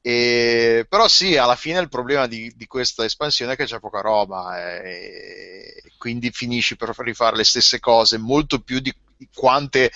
[0.00, 4.00] E- però sì, alla fine il problema di, di questa espansione è che c'è poca
[4.00, 8.94] roba e quindi finisci per rifare le stesse cose molto più di
[9.34, 9.90] quante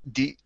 [0.00, 0.36] di- eh,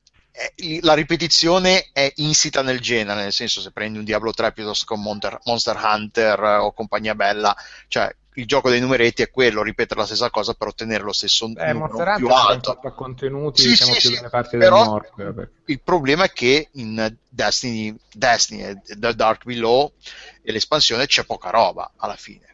[0.80, 4.95] la ripetizione è insita nel genere, nel senso se prendi un Diablo 3 piuttosto che
[4.95, 7.55] un Monster, Hunter eh, o compagnia bella,
[7.89, 11.53] cioè il gioco dei numeretti è quello, ripetere la stessa cosa per ottenere lo stesso
[11.55, 12.80] Eh, numero più alto.
[12.95, 15.11] contenuti, Sì, siamo sì, più sì, parti però- del nord.
[15.16, 15.49] vabbè.
[15.66, 19.93] Il problema è che in Destiny, Destiny e The Dark Below
[20.41, 22.47] e l'espansione c'è poca roba alla fine.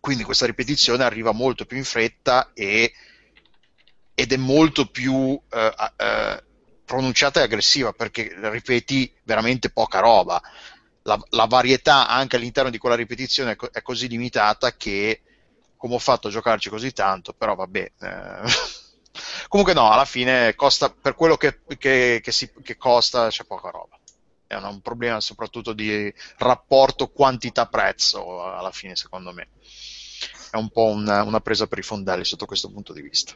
[0.00, 2.92] Quindi questa ripetizione arriva molto più in fretta e,
[4.12, 6.42] ed è molto più eh, eh,
[6.92, 10.42] pronunciata e aggressiva perché ripeti veramente poca roba.
[11.04, 15.22] La, la varietà anche all'interno di quella ripetizione è, co- è così limitata che
[15.74, 17.92] come ho fatto a giocarci così tanto, però vabbè.
[17.98, 18.40] eh,
[19.48, 23.70] Comunque no, alla fine costa per quello che, che- che si- che costa c'è poca
[23.70, 23.98] roba.
[24.46, 29.48] È un, problema soprattutto di rapporto quantità-prezzo alla fine, secondo me.
[30.50, 33.34] È un po' una, una presa per i fondelli sotto questo punto di vista.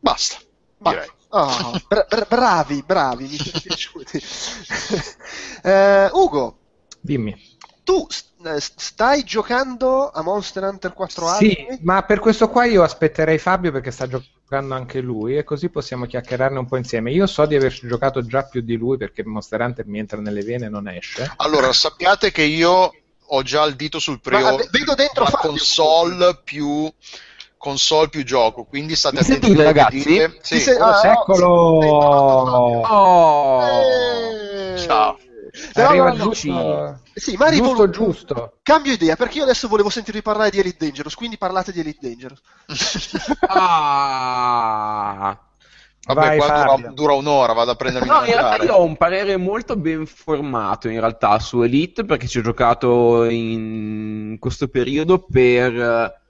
[0.00, 0.38] Basta,
[0.78, 1.08] Ma- direi.
[1.42, 4.22] Oh, bra- bra- bravi, bravi, mi sono piaciuti.
[5.62, 6.58] Eh, Ugo,
[7.00, 7.34] Dimmi.
[7.82, 8.06] tu
[8.44, 11.78] eh, stai giocando a Monster Hunter 4 Sì, anni?
[11.82, 16.06] ma per questo qua io aspetterei Fabio perché sta giocando anche lui e così possiamo
[16.06, 17.10] chiacchierarne un po' insieme.
[17.12, 20.42] Io so di averci giocato già più di lui perché Monster Hunter mi entra nelle
[20.42, 21.32] vene e non esce.
[21.36, 22.92] Allora, sappiate che io
[23.28, 26.88] ho già il dito sul pre-order vedo dentro la Fabio, console più
[27.66, 29.96] console più gioco, quindi state Mi attenti sentite, ragazzi?
[29.96, 30.38] dite.
[30.40, 30.60] Sì.
[30.60, 31.48] sei- ah, no, Eccolo!
[32.86, 33.62] Oh!
[33.62, 34.78] Eh.
[34.78, 35.18] Ciao.
[35.72, 38.58] Però, Arriva no, no, giusto, Sì, ma giusto, rivolu- giusto.
[38.62, 42.06] Cambio idea, perché io adesso volevo sentirvi parlare di Elite Dangerous, quindi parlate di Elite
[42.08, 42.40] Dangerous.
[43.48, 45.38] Ah!
[46.08, 48.96] Vabbè, Vai, qua dura, dura un'ora, vado a prendermi No, in realtà io ho un
[48.96, 55.18] parere molto ben formato in realtà su Elite perché ci ho giocato in questo periodo
[55.24, 56.24] per...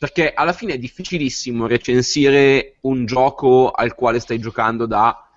[0.00, 5.28] perché alla fine è difficilissimo recensire un gioco al quale stai giocando da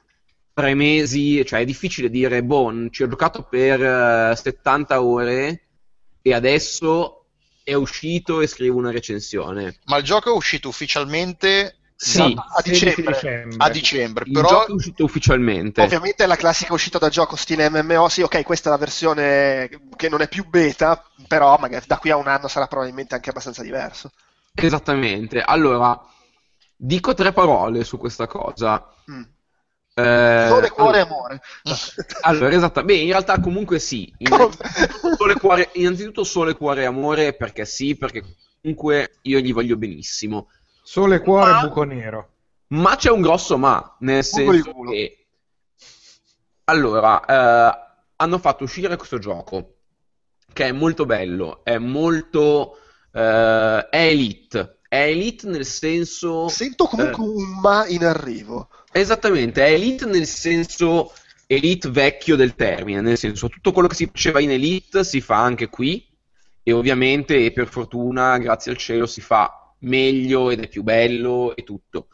[0.53, 5.67] tre mesi, cioè è difficile dire, boh, ci ho giocato per eh, 70 ore
[6.21, 7.25] e adesso
[7.61, 9.79] è uscito e scrivo una recensione.
[9.87, 13.55] Ma il gioco è uscito ufficialmente Sì, a 16 dicembre.
[13.57, 15.81] a dicembre, il però gioco è uscito ufficialmente.
[15.81, 19.69] Ovviamente è la classica uscita da gioco stile MMO, sì, ok, questa è la versione
[19.97, 23.29] che non è più beta, però magari da qui a un anno sarà probabilmente anche
[23.29, 24.11] abbastanza diverso.
[24.53, 25.41] Esattamente.
[25.41, 25.99] Allora,
[26.75, 28.87] dico tre parole su questa cosa.
[29.11, 29.23] Mm.
[29.95, 31.41] Eh, Sole, cuore e allora, amore.
[32.21, 32.83] allora, esatto.
[32.83, 34.13] Beh, in realtà comunque sì.
[34.17, 38.23] Innanzitutto sole, cuore, innanzitutto sole, cuore e amore perché sì, perché
[38.61, 40.49] comunque io gli voglio benissimo.
[40.83, 42.29] Sole, cuore, Ma- buco nero.
[42.67, 45.17] Ma c'è un grosso ma, nel senso che...
[46.65, 47.77] Allora, eh,
[48.15, 49.75] hanno fatto uscire questo gioco,
[50.51, 52.79] che è molto bello, è molto...
[53.13, 54.79] eh, è elite.
[54.87, 56.47] È elite nel senso...
[56.49, 58.69] Sento comunque un ma in arrivo.
[58.91, 61.13] Esattamente, è elite nel senso
[61.47, 65.41] elite vecchio del termine, nel senso tutto quello che si faceva in elite si fa
[65.41, 66.05] anche qui
[66.63, 71.55] e ovviamente e per fortuna, grazie al cielo, si fa meglio ed è più bello
[71.55, 72.07] e tutto.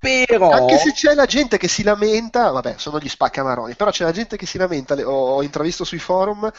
[0.00, 4.04] Però Anche se c'è la gente che si lamenta, vabbè, sono gli spaccamaroni, però c'è
[4.04, 6.50] la gente che si lamenta, ho, ho intravisto sui forum,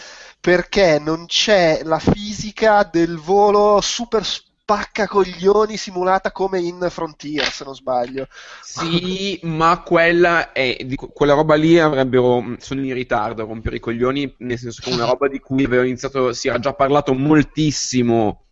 [0.41, 4.25] perché non c'è la fisica del volo super
[4.69, 8.27] spaccacoglioni simulata come in Frontier, se non sbaglio.
[8.61, 14.35] Sì, ma quella è quella roba lì avrebbero sono in ritardo a rompere i coglioni,
[14.39, 18.43] nel senso che è una roba di cui aveva iniziato si era già parlato moltissimo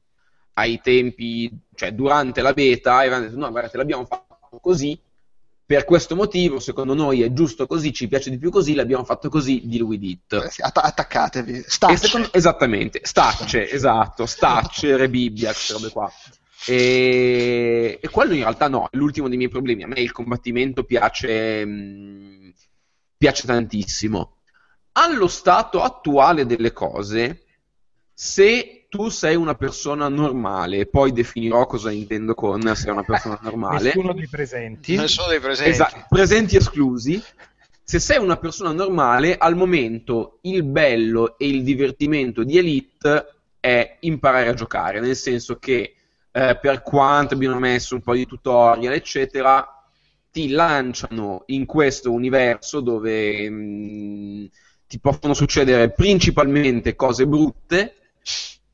[0.53, 4.26] ai tempi, cioè durante la beta, e avevano detto no, guardate, l'abbiamo fatto
[4.61, 4.99] così
[5.67, 9.27] per questo motivo, secondo noi è giusto così, ci piace di più così, l'abbiamo fatto
[9.27, 10.31] così, di lui dit.
[10.45, 11.63] Eh sì, atta- attaccatevi.
[11.67, 11.97] Stacce.
[11.97, 16.09] secondo- esattamente, stacce, esatto, stacce, rebibbia, queste robe qua.
[16.65, 19.83] E, e quello in realtà no, è l'ultimo dei miei problemi.
[19.83, 22.53] A me il combattimento piace, mh,
[23.17, 24.37] piace tantissimo.
[24.93, 27.43] Allo stato attuale delle cose,
[28.13, 33.83] se tu sei una persona normale, poi definirò cosa intendo con sei una persona normale.
[33.83, 34.95] Nessuno dei presenti.
[34.95, 35.69] Nessuno dei presenti.
[35.69, 37.21] Esatto, presenti esclusi.
[37.83, 43.97] Se sei una persona normale, al momento il bello e il divertimento di Elite è
[44.01, 45.93] imparare a giocare, nel senso che
[46.31, 49.65] eh, per quanto abbiano messo un po' di tutorial, eccetera,
[50.31, 54.49] ti lanciano in questo universo dove mh,
[54.87, 57.93] ti possono succedere principalmente cose brutte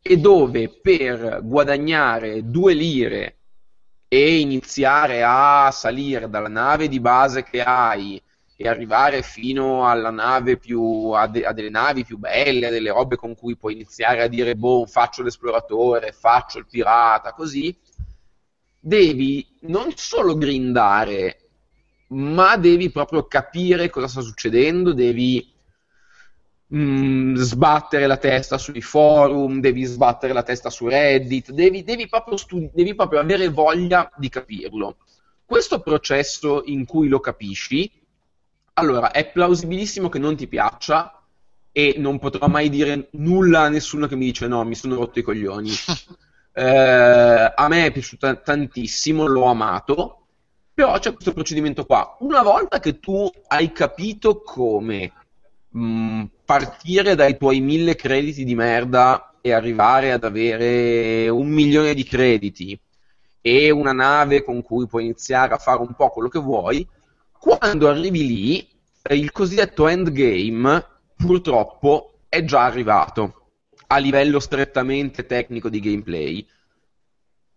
[0.06, 3.38] e dove per guadagnare due lire
[4.10, 8.22] e iniziare a salire dalla nave di base che hai
[8.56, 12.92] e arrivare fino alla nave più, a, de, a, delle navi più belle, a delle
[12.92, 17.76] robe con cui puoi iniziare a dire, boh, faccio l'esploratore, faccio il pirata, così,
[18.78, 21.50] devi non solo grindare,
[22.10, 25.53] ma devi proprio capire cosa sta succedendo, devi
[26.74, 32.08] mh, mm, sbattere la testa sui forum, devi sbattere la testa su Reddit, devi, devi,
[32.08, 34.98] proprio studi- devi proprio avere voglia di capirlo.
[35.46, 37.92] Questo processo in cui lo capisci
[38.76, 41.22] allora, è plausibilissimo che non ti piaccia
[41.72, 45.20] e non potrò mai dire nulla a nessuno che mi dice no, mi sono rotto
[45.20, 45.70] i coglioni.
[46.54, 50.26] eh, a me è piaciuto tantissimo, l'ho amato,
[50.74, 52.18] però c'è questo procedimento qua.
[52.22, 55.12] Una volta che tu hai capito come
[55.74, 61.94] mh, mm, partire dai tuoi mille crediti di merda e arrivare ad avere un milione
[61.94, 62.80] di crediti
[63.42, 66.88] e una nave con cui puoi iniziare a fare un po' quello che vuoi,
[67.38, 68.68] quando arrivi lì,
[69.10, 70.86] il cosiddetto endgame
[71.18, 73.50] purtroppo è già arrivato
[73.88, 76.48] a livello strettamente tecnico di gameplay.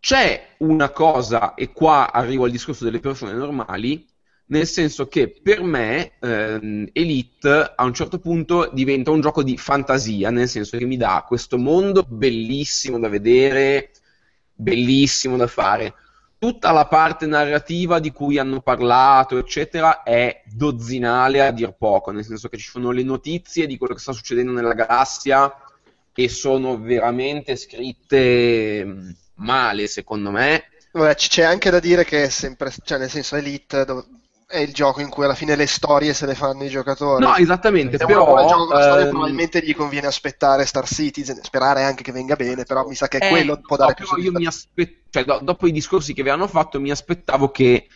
[0.00, 4.06] C'è una cosa, e qua arrivo al discorso delle persone normali,
[4.48, 9.56] nel senso che per me ehm, Elite a un certo punto diventa un gioco di
[9.56, 13.90] fantasia, nel senso che mi dà questo mondo bellissimo da vedere,
[14.52, 15.94] bellissimo da fare,
[16.38, 22.24] tutta la parte narrativa di cui hanno parlato, eccetera, è dozzinale a dir poco, nel
[22.24, 25.52] senso che ci sono le notizie di quello che sta succedendo nella galassia
[26.14, 30.64] e sono veramente scritte mm, male, secondo me.
[30.92, 34.04] Vabbè, c'è anche da dire che è sempre, cioè nel senso Elite dove
[34.46, 37.24] è il gioco in cui alla fine le storie se le fanno i giocatori.
[37.24, 38.22] No, esattamente, Se però...
[38.22, 42.02] uno vuole giocare con la storia ehm, probabilmente gli conviene aspettare Star Citizen, sperare anche
[42.02, 44.32] che venga bene, però mi sa che Eh, quello può dare no, più però io
[44.32, 44.46] mi soddisfazione.
[44.46, 47.88] aspe- cioè, do- dopo i discorsi che avevano fatto, mi aspettavo che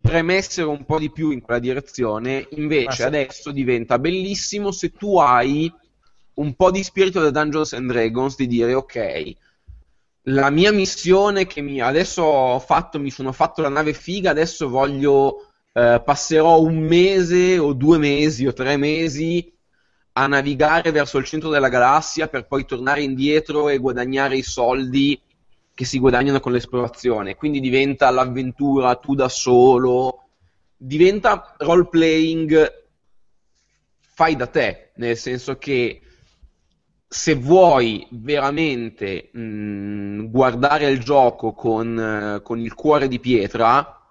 [0.00, 2.46] premessero un po' di più in quella direzione.
[2.50, 3.08] Invece, Ma sì.
[3.08, 5.72] adesso diventa bellissimo se tu hai
[6.34, 9.32] un po' di spirito da Dungeons and Dragons di dire, ok.
[10.26, 14.68] La mia missione che mi adesso ho fatto, mi sono fatto la nave figa, adesso
[14.68, 19.52] voglio eh, passerò un mese o due mesi o tre mesi
[20.14, 25.18] a navigare verso il centro della galassia per poi tornare indietro e guadagnare i soldi
[25.74, 27.34] che si guadagnano con l'esplorazione.
[27.34, 30.28] Quindi diventa l'avventura tu da solo,
[30.76, 32.80] diventa role playing
[34.14, 36.02] fai da te, nel senso che
[37.08, 44.01] se vuoi veramente mh, guardare il gioco con, eh, con il cuore di pietra,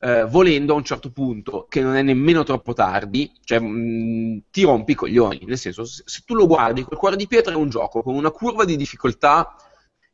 [0.00, 4.62] eh, volendo a un certo punto, che non è nemmeno troppo tardi, cioè mh, ti
[4.62, 7.56] rompi i coglioni, nel senso se, se tu lo guardi, quel cuore di pietra è
[7.56, 9.54] un gioco con una curva di difficoltà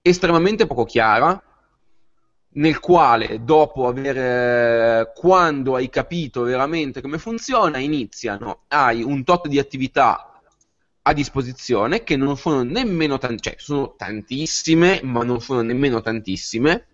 [0.03, 1.41] estremamente poco chiara,
[2.57, 9.47] nel quale dopo aver eh, quando hai capito veramente come funziona, iniziano, hai un tot
[9.47, 10.41] di attività
[11.03, 16.87] a disposizione che non sono nemmeno tan- cioè sono tantissime, ma non sono nemmeno tantissime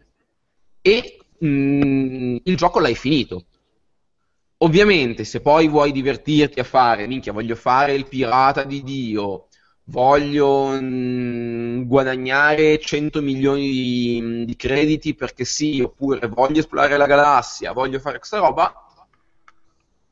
[0.82, 3.46] e mm, il gioco l'hai finito.
[4.58, 9.48] Ovviamente, se poi vuoi divertirti a fare, minchia, voglio fare il pirata di Dio,
[9.84, 17.72] voglio mm, guadagnare 100 milioni di, di crediti perché sì, oppure voglio esplorare la galassia,
[17.72, 18.72] voglio fare questa roba,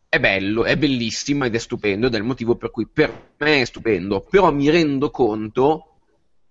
[0.09, 3.61] è bello, è bellissimo ed è stupendo ed è il motivo per cui per me
[3.61, 5.85] è stupendo, però mi rendo conto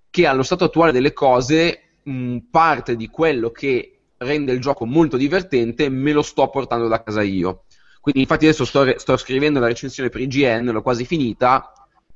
[0.10, 5.18] che allo stato attuale delle cose mh, parte di quello che rende il gioco molto
[5.18, 7.64] divertente me lo sto portando da casa io.
[8.02, 11.74] Quindi infatti adesso sto, sto scrivendo la recensione per IGN, l'ho quasi finita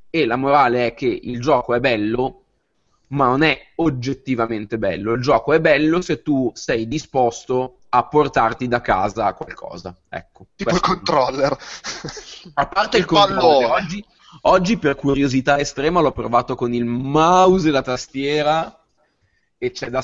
[0.08, 2.40] e la morale è che il gioco è bello,
[3.08, 5.12] ma non è oggettivamente bello.
[5.12, 9.94] Il gioco è bello se tu sei disposto a portarti da casa qualcosa.
[10.08, 11.56] Ecco, Tipo il questo- controller.
[12.54, 14.04] a parte il, Il controller, oggi,
[14.42, 18.84] oggi per curiosità estrema l'ho provato con il mouse e la tastiera
[19.58, 20.02] e c'è da...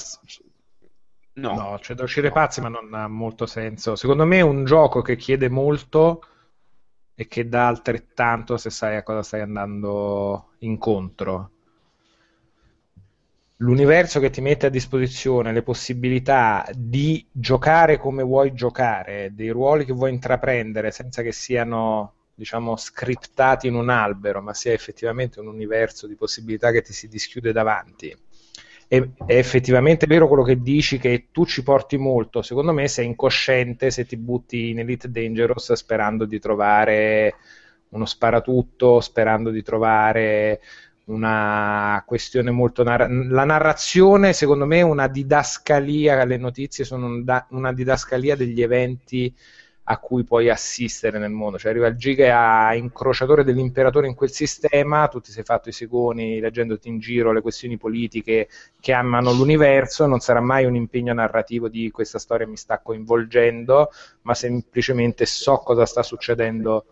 [1.45, 3.97] No, No, c'è da uscire pazzi, ma non ha molto senso.
[3.97, 6.22] Secondo me è un gioco che chiede molto
[7.14, 11.51] e che dà altrettanto se sai a cosa stai andando incontro.
[13.59, 19.84] l'universo che ti mette a disposizione, le possibilità di giocare come vuoi giocare, dei ruoli
[19.84, 25.47] che vuoi intraprendere senza che siano diciamo scriptati in un albero, ma sia effettivamente un
[25.49, 28.16] universo di possibilità che ti si dischiude davanti.
[28.93, 33.07] E, è effettivamente vero quello che dici che tu ci porti molto, secondo me sei
[33.07, 37.36] incosciente se ti butti in Elite Dangerous sperando di trovare
[37.91, 40.61] uno sparatutto, sperando di trovare
[41.05, 46.24] una questione molto narra- la narrazione secondo me è una didascalia.
[46.24, 49.32] Le notizie sono una didascalia degli eventi
[49.91, 51.59] a cui puoi assistere nel mondo.
[51.59, 56.38] Cioè arriva il giga incrociatore dell'imperatore in quel sistema tu ti sei fatto i segoni
[56.38, 61.68] leggendoti in giro le questioni politiche che amano l'universo non sarà mai un impegno narrativo
[61.68, 63.91] di questa storia mi sta coinvolgendo
[64.22, 66.84] ma semplicemente so cosa sta succedendo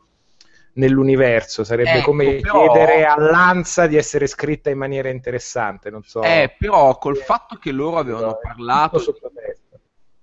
[0.72, 2.70] nell'universo, sarebbe ecco, come però...
[2.70, 6.22] chiedere all'Anza di essere scritta in maniera interessante, non so.
[6.22, 9.04] Eh, però col fatto che loro avevano parlato di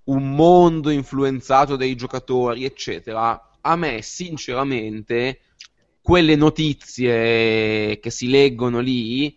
[0.06, 5.40] un mondo influenzato dai giocatori, eccetera, a me sinceramente
[6.00, 9.36] quelle notizie che si leggono lì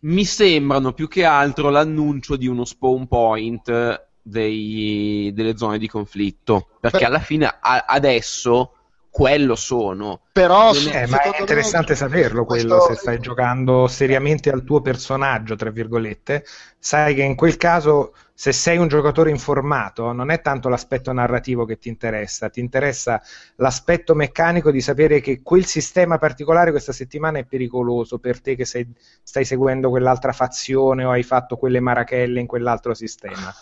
[0.00, 6.68] mi sembrano più che altro l'annuncio di uno spawn point dei, delle zone di conflitto,
[6.80, 8.74] perché alla fine a, adesso
[9.10, 10.20] quello sono.
[10.32, 12.94] Però, eh, ma è interessante me, saperlo quello questo...
[12.94, 16.44] se stai giocando seriamente al tuo personaggio, tra virgolette,
[16.78, 21.64] sai che in quel caso se sei un giocatore informato non è tanto l'aspetto narrativo
[21.64, 23.20] che ti interessa, ti interessa
[23.56, 28.64] l'aspetto meccanico di sapere che quel sistema particolare questa settimana è pericoloso per te che
[28.64, 28.86] sei,
[29.24, 33.52] stai seguendo quell'altra fazione o hai fatto quelle marachelle in quell'altro sistema.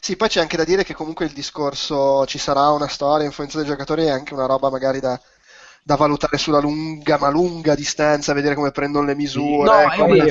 [0.00, 3.58] Sì, poi c'è anche da dire che comunque il discorso ci sarà una storia, influenza
[3.58, 5.20] dei giocatori è anche una roba magari da,
[5.82, 9.64] da valutare sulla lunga ma lunga distanza, vedere come prendono le misure.
[9.64, 10.26] No, è vero,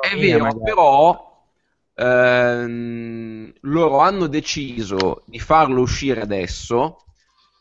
[0.00, 1.26] è vero però
[1.94, 7.04] ehm, loro hanno deciso di farlo uscire adesso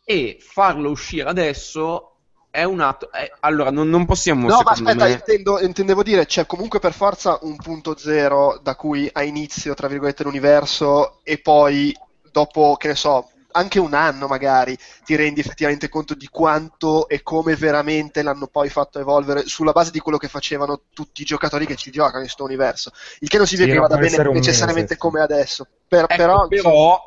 [0.04, 2.15] e farlo uscire adesso
[2.56, 3.12] è un atto.
[3.12, 4.48] È, allora, non, non, possiamo.
[4.48, 5.12] No, ma aspetta, me...
[5.12, 9.90] intendo, intendevo dire, c'è comunque per forza un punto zero da cui ha inizio, tra
[9.90, 11.94] virgolette, l'universo, e poi
[12.32, 17.24] dopo, che ne so, anche un anno magari ti rendi effettivamente conto di quanto e
[17.24, 21.66] come veramente l'hanno poi fatto evolvere sulla base di quello che facevano tutti i giocatori
[21.66, 22.92] che ci giocano in questo universo.
[23.20, 25.68] Il che non significa sì, che vada bene necessariamente mese, come adesso.
[25.88, 27.02] Per, ecco, però, però,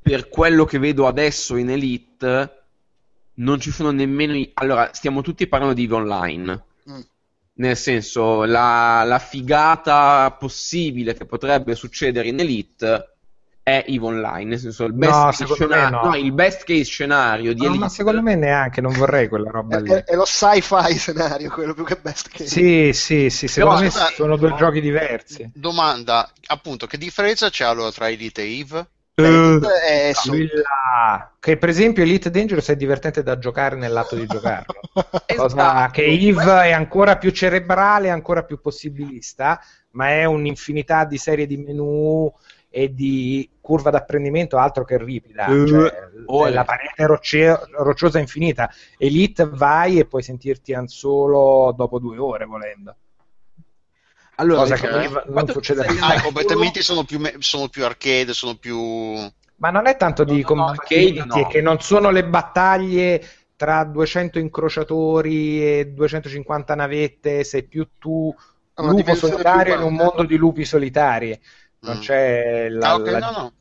[0.00, 2.63] per quello che vedo adesso in Elite
[3.34, 4.34] non ci sono nemmeno.
[4.34, 4.50] I...
[4.54, 6.64] Allora, stiamo tutti parlando di EVE Online.
[6.90, 7.00] Mm.
[7.56, 13.16] Nel senso, la, la, figata possibile che potrebbe succedere in Elite
[13.62, 14.50] è EVE Online.
[14.50, 16.08] Nel senso, il best, no, case, scenario, no.
[16.08, 17.80] No, il best case scenario di no, Elite.
[17.80, 19.90] Ma secondo me neanche, non vorrei quella roba lì.
[19.90, 22.46] È, è, lo sci-fi scenario, quello più che best case.
[22.46, 23.48] Sì, sì, sì.
[23.48, 25.50] Secondo Però, me scusa, sono due giochi diversi.
[25.54, 28.86] Domanda, appunto, che differenza c'è allora tra Elite e EVE?
[29.16, 30.12] Uh, è
[31.38, 34.80] che per esempio Elite Dangerous è divertente da giocare nell'atto di giocarlo.
[35.36, 35.92] Cosa esatto.
[35.92, 39.60] che Eve è ancora più cerebrale ancora più possibilista
[39.90, 42.32] ma è un'infinità di serie di menu
[42.68, 45.92] e di curva d'apprendimento altro che ripida uh, cioè,
[46.26, 48.68] oh, la parete rocce- rocciosa infinita.
[48.98, 52.96] Elite vai e puoi sentirti solo dopo due ore volendo
[54.36, 58.56] allora, cosa che non, non succede ah, i combattimenti sono più, sono più arcade, sono
[58.56, 59.14] più...
[59.56, 61.46] Ma non è tanto di no, combattimenti, no, no.
[61.46, 63.26] che non sono le battaglie
[63.56, 68.34] tra 200 incrociatori e 250 navette, sei più tu
[68.76, 71.38] lupo solitario in un mondo di lupi solitari.
[71.80, 72.00] Non mm.
[72.00, 73.18] c'è la, ah, okay, la...
[73.18, 73.52] no, no.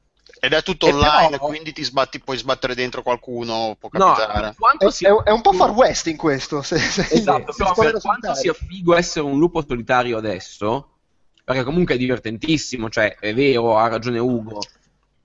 [0.44, 1.46] Ed è tutto e online, però...
[1.46, 4.54] quindi ti sbatti, puoi sbattere dentro qualcuno, può capitare.
[4.78, 5.06] No, si...
[5.06, 6.62] è, è, un po' far west in questo.
[6.62, 10.98] Se, se esatto, però per quanto sia figo essere un lupo solitario adesso,
[11.46, 14.60] perché comunque è divertentissimo, cioè è vero, ha ragione Ugo,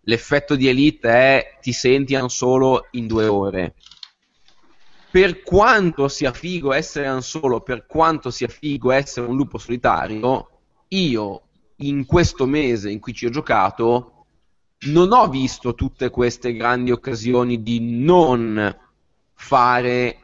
[0.03, 3.75] l'effetto di Elite è ti senti solo in due ore.
[5.11, 10.49] Per quanto sia figo essere solo, per quanto sia figo essere un lupo solitario,
[10.91, 11.43] io
[11.79, 14.13] in questo mese in cui ci ho giocato
[14.87, 18.77] non ho visto tutte queste grandi occasioni di non
[19.35, 20.19] fare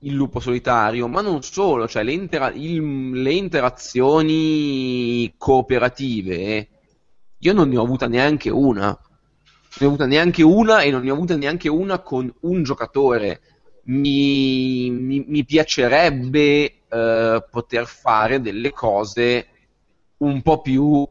[0.00, 6.68] il lupo solitario, ma non solo, cioè le, intera- il, le interazioni cooperative,
[7.38, 8.86] io non ne ho avuta neanche una.
[8.86, 8.98] Non
[9.78, 13.40] ne ho avuta neanche una e non ne ho avuta neanche una con un giocatore.
[13.84, 19.46] Mi, mi, mi piacerebbe eh, poter fare delle cose
[20.18, 21.08] un po' più,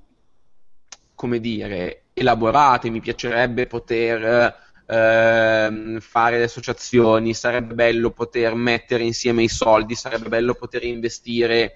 [1.16, 4.56] come dire, elaborate, mi piacerebbe poter
[4.86, 11.76] eh, fare le associazioni, sarebbe bello poter mettere insieme i soldi, sarebbe bello poter investire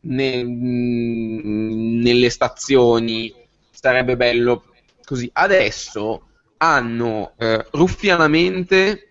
[0.00, 3.32] ne- mh, nelle stazioni,
[3.70, 4.64] sarebbe bello
[5.04, 5.28] così.
[5.32, 6.22] Adesso
[6.58, 9.10] hanno eh, ruffianamente,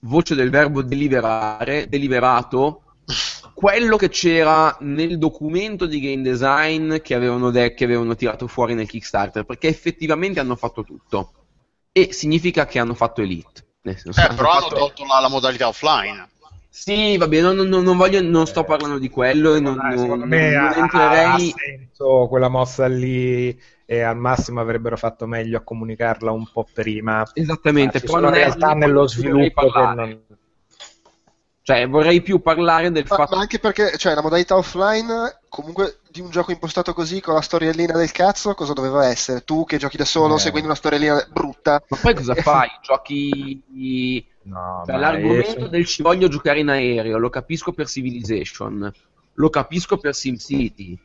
[0.00, 2.82] voce del verbo deliberare, deliberato
[3.60, 8.72] quello che c'era nel documento di game design che avevano, de- che avevano tirato fuori
[8.72, 11.32] nel Kickstarter, perché effettivamente hanno fatto tutto.
[11.92, 13.66] E significa che hanno fatto Elite.
[13.82, 16.28] Nel senso, Eh, hanno però hanno fatto- tolto la, la modalità offline.
[16.70, 19.94] Sì, va bene, non, non- non voglio, non sto parlando di quello e non, Dai,
[19.94, 21.54] non- secondo me non ha, ha entrerei.
[21.54, 27.28] senso quella mossa lì e al massimo avrebbero fatto meglio a comunicarla un po' prima.
[27.34, 30.20] Esattamente, però non è realtà nello sviluppo che non...
[31.70, 36.00] Cioè, vorrei più parlare del Ma, fatto ma anche perché, cioè, la modalità offline, comunque,
[36.10, 39.44] di un gioco impostato così, con la storiellina del cazzo, cosa doveva essere?
[39.44, 40.38] Tu che giochi da solo, Eh.
[40.40, 41.80] seguendo una storiellina brutta.
[41.88, 42.68] Ma poi cosa fai?
[42.82, 44.26] Giochi.
[44.42, 48.92] No, Cioè, ma l'argomento è- del ci voglio giocare in aereo, lo capisco per Civilization,
[49.34, 50.98] lo capisco per SimCity.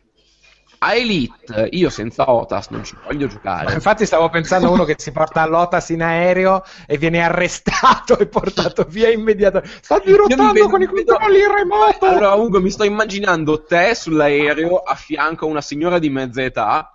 [0.80, 3.73] A Elite, io senza OTAS non ci voglio giocare.
[3.76, 8.28] Infatti stavo pensando a uno che si porta all'Otas in aereo e viene arrestato e
[8.28, 9.80] portato via immediatamente.
[9.82, 12.05] Sta dirottando vedo- con i vedo- controlli in remoto!
[12.05, 16.89] Allora, Ugo, mi sto immaginando te sull'aereo a fianco a una signora di mezza età.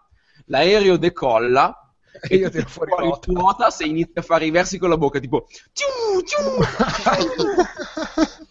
[0.46, 1.74] L'aereo decolla
[2.22, 3.34] E io tiro fuori il l'OTAS.
[3.36, 5.46] OTAS e inizia a fare i versi con la bocca, tipo.
[5.72, 6.60] "Tiu, tiu".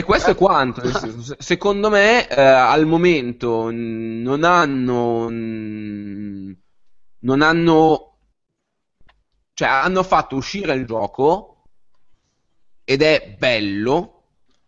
[0.00, 0.80] E questo è quanto.
[0.92, 5.28] se- Secondo me, eh, al momento non hanno.
[5.28, 6.56] mh,
[7.20, 8.16] Non hanno.
[9.54, 11.68] Cioè, hanno fatto uscire il gioco
[12.84, 14.22] ed è bello,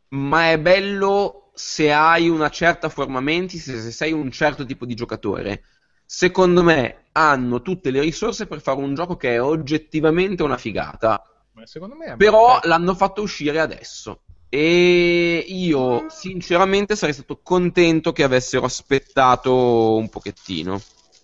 [0.08, 4.86] ma è bello se hai una certa forma mentis, se se sei un certo tipo
[4.86, 5.64] di giocatore.
[6.04, 11.22] Secondo me hanno tutte le risorse per fare un gioco che è oggettivamente una figata.
[11.52, 14.22] Ma secondo me è Però l'hanno fatto uscire adesso.
[14.54, 20.78] E io, sinceramente, sarei stato contento che avessero aspettato un pochettino.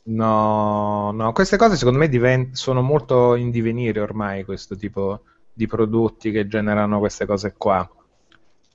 [0.04, 5.66] No, no, queste cose secondo me diven- sono molto in divenire ormai, questo tipo di
[5.66, 7.86] prodotti che generano queste cose qua.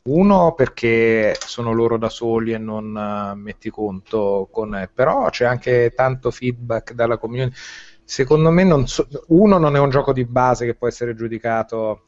[0.03, 4.87] Uno perché sono loro da soli e non eh, metti conto con...
[4.93, 7.55] però c'è anche tanto feedback dalla community.
[8.03, 12.03] Secondo me non so- uno non è un gioco di base che può essere giudicato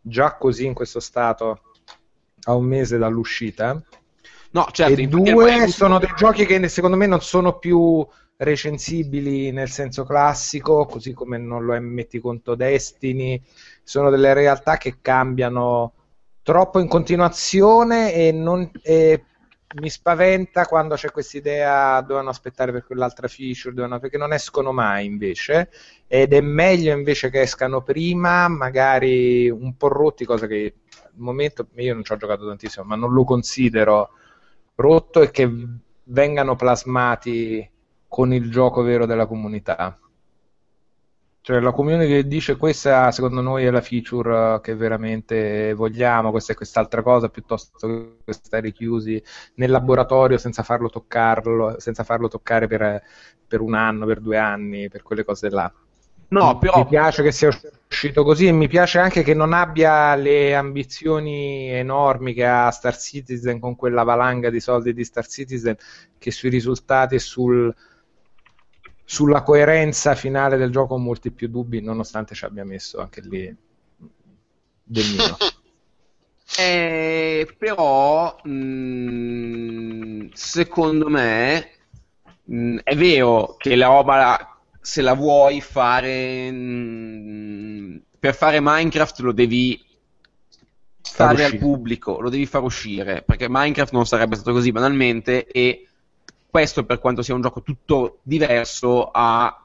[0.00, 1.60] già così in questo stato
[2.44, 3.80] a un mese dall'uscita.
[4.52, 9.68] No, certo, e due sono dei giochi che secondo me non sono più recensibili nel
[9.68, 13.40] senso classico, così come non lo è metti conto Destiny,
[13.84, 15.92] sono delle realtà che cambiano
[16.42, 19.24] troppo in continuazione e, non- e
[19.76, 24.72] mi spaventa quando c'è questa idea dovevano aspettare per quell'altra feature, dovevano- perché non escono
[24.72, 25.70] mai invece
[26.08, 30.74] ed è meglio invece che escano prima, magari un po' rotti, cosa che
[31.16, 34.10] momento io non ci ho giocato tantissimo, ma non lo considero
[34.76, 35.50] rotto e che
[36.04, 37.68] vengano plasmati
[38.08, 39.98] con il gioco vero della comunità.
[41.42, 46.52] Cioè la community che dice questa secondo noi è la feature che veramente vogliamo, questa
[46.52, 49.22] è quest'altra cosa, piuttosto che stare chiusi
[49.54, 53.02] nel laboratorio senza farlo toccarlo, senza farlo toccare per,
[53.46, 55.72] per un anno, per due anni, per quelle cose là.
[56.30, 57.48] No, però Mi piace che sia
[57.88, 62.96] uscito così e mi piace anche che non abbia le ambizioni enormi che ha Star
[62.96, 65.76] Citizen con quella valanga di soldi di Star Citizen
[66.18, 67.74] che sui risultati e sul,
[69.04, 73.56] sulla coerenza finale del gioco ho molti più dubbi nonostante ci abbia messo anche lì
[74.84, 75.36] del mio.
[76.58, 81.70] Eh, però, mh, secondo me,
[82.44, 84.49] mh, è vero che la roba,
[84.80, 89.82] se la vuoi fare mh, per fare Minecraft, lo devi
[91.02, 95.46] Far fare al pubblico, lo devi far uscire, perché Minecraft non sarebbe stato così banalmente
[95.46, 95.86] e
[96.48, 99.64] questo per quanto sia un gioco tutto diverso ha,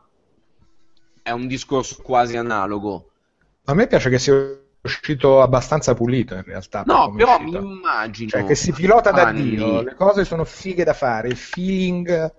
[1.22, 3.10] è un discorso quasi analogo.
[3.66, 4.34] A me piace che sia
[4.82, 6.84] uscito abbastanza pulito in realtà.
[6.86, 10.84] No, però mi immagino Cioè, che si pilota da anni- Dio, le cose sono fighe
[10.84, 12.34] da fare, il feeling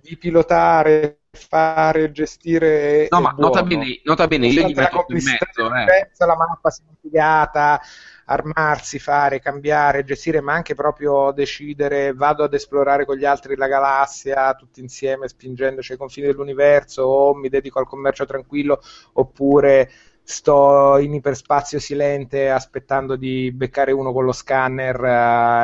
[0.00, 3.06] di pilotare, fare, gestire.
[3.10, 6.26] No, ma nota bene, nota bene, io gli Nonostante la metto in mezzo, eh.
[6.26, 7.80] la mappa sia figata,
[8.26, 13.68] armarsi, fare, cambiare, gestire, ma anche proprio decidere vado ad esplorare con gli altri la
[13.68, 18.80] galassia tutti insieme spingendoci ai confini dell'universo o mi dedico al commercio tranquillo
[19.14, 19.90] oppure
[20.30, 25.04] sto in iperspazio silente aspettando di beccare uno con lo scanner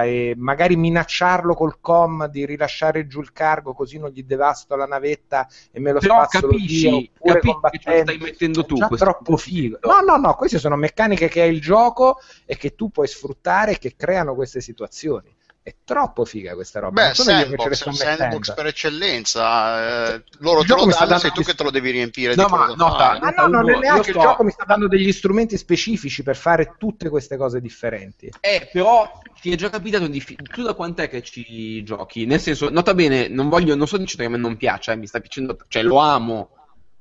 [0.04, 4.74] eh, e magari minacciarlo col com di rilasciare giù il cargo così non gli devasto
[4.74, 8.76] la navetta e me lo Però spazzolo capisci, via, oppure capisci che stai mettendo tu.
[8.76, 9.78] Questo troppo figo.
[9.82, 13.72] No, no, no, queste sono meccaniche che ha il gioco e che tu puoi sfruttare
[13.72, 15.35] e che creano queste situazioni.
[15.66, 17.00] È troppo figa questa roba.
[17.00, 20.14] Beh, non sono io che ce le sandbox, sandbox per eccellenza.
[20.14, 22.44] eh, loro Il te lo danno, dando sei tu che te lo devi riempire No,
[22.44, 23.18] di ma nota.
[23.18, 26.76] Ah, no, no, neanche sto- il gioco mi sta dando degli strumenti specifici per fare
[26.78, 28.30] tutte queste cose differenti.
[28.38, 29.10] Eh, però
[29.40, 30.22] ti è già capitato di...
[30.22, 32.26] Tu da quant'è che ci giochi?
[32.26, 34.96] Nel senso, nota bene, non voglio, non sto dicendo che a me non piace, eh,
[34.96, 36.50] mi sta piacendo, cioè lo amo,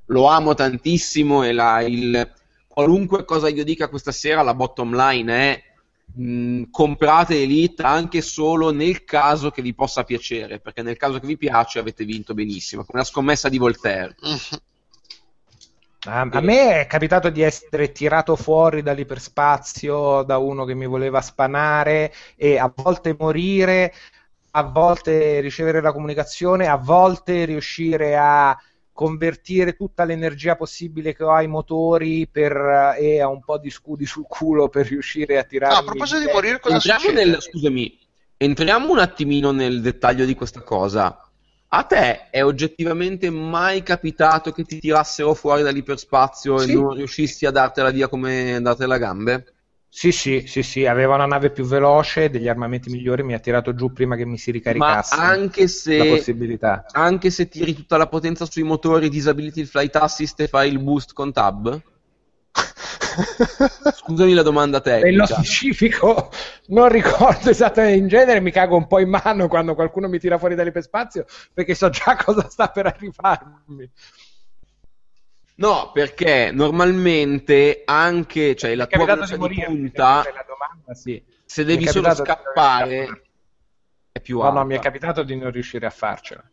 [0.08, 2.34] lo amo tantissimo e la, il,
[2.68, 5.64] qualunque cosa io dica questa sera, la bottom line è
[6.14, 11.28] mh, comprate Elite anche solo nel caso che vi possa piacere, perché nel caso che
[11.28, 14.16] vi piace avete vinto benissimo, come la scommessa di Voltaire.
[16.08, 21.20] A, a me è capitato di essere tirato fuori dall'iperspazio da uno che mi voleva
[21.20, 23.92] spanare e a volte morire,
[24.52, 28.56] a volte ricevere la comunicazione, a volte riuscire a
[28.96, 34.06] convertire tutta l'energia possibile che ho ai motori per, e a un po' di scudi
[34.06, 35.76] sul culo per riuscire a tirare.
[35.76, 37.26] Ah, a proposito di morire, cosa Entriamo succede?
[37.26, 38.00] nel, scusami,
[38.38, 41.30] entriamo un attimino nel dettaglio di questa cosa.
[41.68, 46.72] A te è oggettivamente mai capitato che ti tirassero fuori dall'iperspazio Sì.
[46.72, 49.55] e non riuscissi a dartela via come dartela gambe?
[49.98, 53.74] Sì, sì, sì, sì, aveva una nave più veloce, degli armamenti migliori, mi ha tirato
[53.74, 56.84] giù prima che mi si Ma ricaricasse anche la se, possibilità.
[56.92, 60.80] anche se tiri tutta la potenza sui motori, disabiliti il flight assist e fai il
[60.80, 61.82] boost con tab?
[63.90, 65.26] Scusami la domanda Nello tecnica.
[65.26, 66.32] specifico
[66.68, 70.38] non ricordo esattamente, in genere mi cago un po' in mano quando qualcuno mi tira
[70.38, 73.90] fuori dall'iperspazio perché so già cosa sta per arrivarmi.
[75.58, 81.24] No, perché normalmente anche, cioè la tua velocità di morire, punta, domanda, sì.
[81.46, 83.22] se devi solo scappare,
[84.12, 84.60] è più No, alta.
[84.60, 86.44] no, mi è capitato di non riuscire a farcela.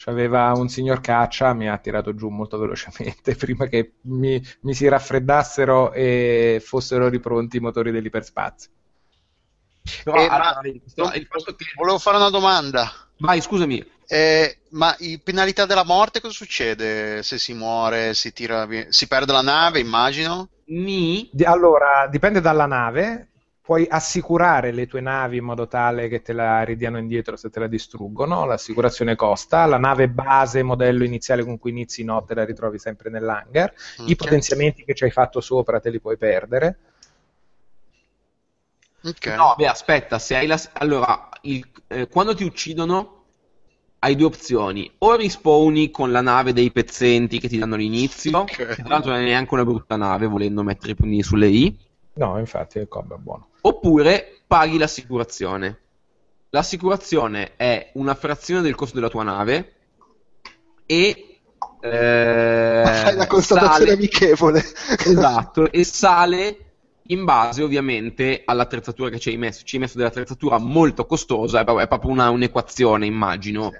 [0.00, 4.88] C'aveva un signor caccia, mi ha tirato giù molto velocemente prima che mi, mi si
[4.88, 8.70] raffreddassero e fossero ripronti i motori dell'iperspazio.
[10.04, 11.26] Però, Eh, allora, ma- che...
[11.76, 12.90] Volevo fare una domanda.
[13.18, 13.84] Vai, scusami.
[14.10, 19.06] Eh, ma in penalità della morte cosa succede se si muore, si tira via- si
[19.06, 20.48] perde la nave, immagino?
[20.70, 23.28] Ni Allora, dipende dalla nave.
[23.68, 27.60] Puoi assicurare le tue navi in modo tale che te la ridiano indietro se te
[27.60, 28.46] la distruggono.
[28.46, 29.66] L'assicurazione costa.
[29.66, 33.72] La nave base, modello iniziale con cui inizi no, te la ritrovi sempre nell'hangar.
[34.04, 34.16] I Ok.
[34.16, 36.78] potenziamenti che ci hai fatto sopra te li puoi perdere.
[39.04, 39.26] Ok.
[39.36, 40.58] No, beh, aspetta, se hai la...
[40.74, 43.17] Allora, il- eh, quando ti uccidono
[44.00, 44.90] hai due opzioni.
[44.98, 48.54] O rispawni con la nave dei pezzenti che ti danno l'inizio, Ok.
[48.54, 51.76] che tra l'altro non è neanche una brutta nave, volendo mettere i puntini sulle i,
[52.14, 53.48] No, infatti il cob è buono.
[53.60, 55.78] oppure paghi l'assicurazione.
[56.50, 59.72] L'assicurazione è una frazione del costo della tua nave
[60.86, 61.40] e...
[61.80, 64.64] eh, Fai la constatazione sale- amichevole.
[65.06, 66.56] Esatto, e sale
[67.10, 69.62] in base ovviamente all'attrezzatura che ci hai messo.
[69.64, 73.72] Ci hai messo dell'attrezzatura molto costosa, è proprio, è proprio una- un'equazione, immagino.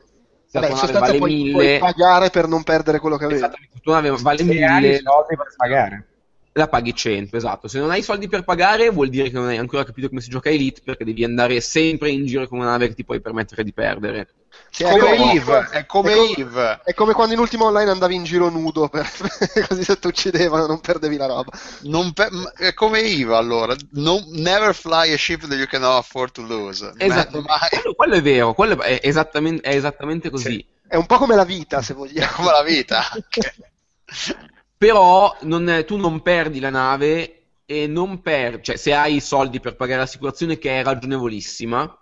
[0.51, 3.41] Vabbè, in sostanza vale puoi, puoi 1000, pagare per non perdere quello che avevi.
[3.85, 6.07] nave vale Se hai 1000, i soldi per pagare.
[6.53, 7.69] La paghi 100, esatto.
[7.69, 10.31] Se non hai soldi per pagare, vuol dire che non hai ancora capito come si
[10.31, 13.63] gioca Elite, perché devi andare sempre in giro con una nave che ti puoi permettere
[13.65, 14.29] di perdere.
[14.71, 16.81] Sì, Come come- Eve, è come è come- Eve.
[16.85, 19.07] È come quando in ultimo online andavi in giro nudo, per-
[19.69, 21.53] così se ti uccidevano non perdevi la roba.
[21.83, 23.75] Non pe- è come Eve allora.
[23.93, 26.93] No- never fly a ship that you cannot afford to lose.
[26.97, 30.51] Esatto, quello, quello è vero, quello è esattamente, è esattamente così.
[30.55, 30.67] Sì.
[30.89, 32.33] È un po' come la vita, se vogliamo.
[32.35, 33.05] come la vita.
[34.79, 37.35] Però non è- tu non perdi la nave
[37.66, 41.99] e non perdi, cioè se hai i soldi per pagare l'assicurazione che è ragionevolissima,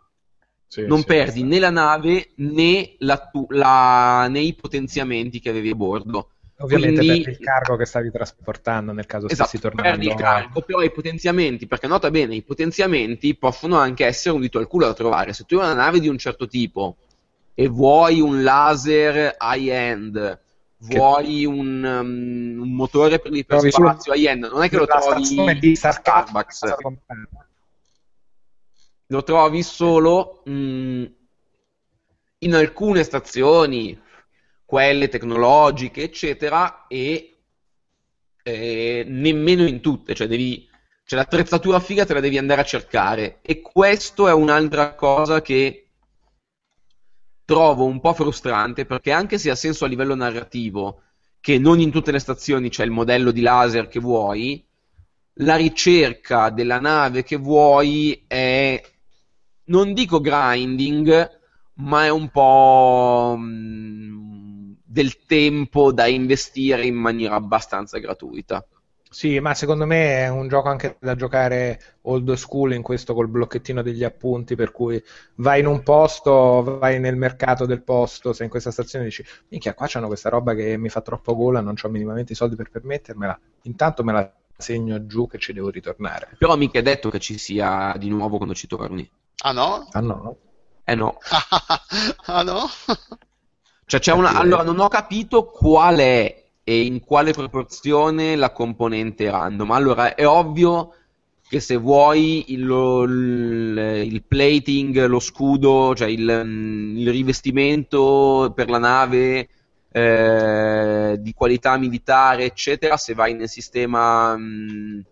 [0.87, 5.75] non perdi né la nave né, la tu- la- né i potenziamenti che avevi a
[5.75, 6.31] bordo.
[6.59, 9.91] Ovviamente Quindi- per il cargo che stavi trasportando nel caso Esatto, stessi tornando.
[9.91, 14.41] perdi il carico, però i potenziamenti, perché nota bene, i potenziamenti possono anche essere un
[14.43, 15.33] dito al culo da trovare.
[15.33, 16.97] Se tu hai una nave di un certo tipo
[17.55, 20.41] e vuoi un laser high-end,
[20.79, 25.93] vuoi un, um, un motore per l'iperspazio high-end, non è che lo trovi di a
[25.93, 26.57] Starbucks.
[26.57, 27.01] Starbucks.
[29.07, 31.05] lo trovi solo mh,
[32.39, 33.99] in alcune stazioni,
[34.65, 37.37] quelle tecnologiche, eccetera, e
[38.43, 40.69] eh, nemmeno in tutte, cioè devi,
[41.05, 43.39] cioè l'attrezzatura figa te la devi andare a cercare.
[43.43, 45.86] E questo è un'altra cosa che
[47.47, 51.03] trovo un po' frustrante, perché anche se ha senso a livello narrativo
[51.41, 54.63] che non in tutte le stazioni c'è il modello di laser che vuoi,
[55.41, 58.83] la ricerca della nave che vuoi è,
[59.67, 61.41] non dico grinding,
[61.75, 68.67] ma è un po' mh, del tempo da investire in maniera abbastanza gratuita.
[69.17, 73.29] Sì, ma secondo me è un gioco anche da giocare old school in questo col
[73.29, 75.03] blocchettino degli appunti, per cui
[75.37, 79.25] vai in un posto, vai nel mercato del posto, sei in questa stazione e dici,
[79.49, 82.57] minchia, qua c'hanno questa roba che mi fa troppo gola, non ho minimamente i soldi
[82.57, 86.37] per permettermela, intanto me la segno giù che ci devo ritornare.
[86.37, 89.11] Però mica è detto che ci sia di nuovo quando ci torni.
[89.45, 89.89] Ah no?
[89.93, 90.37] Ah no?
[90.85, 91.17] Eh no.
[92.27, 92.67] ah no?
[93.87, 94.35] Cioè c'è una...
[94.35, 99.71] Allora non ho capito qual è e in quale proporzione la componente random.
[99.71, 100.93] Allora è ovvio
[101.49, 106.29] che se vuoi il, lo- il- plating, lo scudo, cioè il,
[106.97, 109.49] il rivestimento per la nave
[109.93, 115.05] eh, di qualità militare, eccetera, se vai nel sistema mh,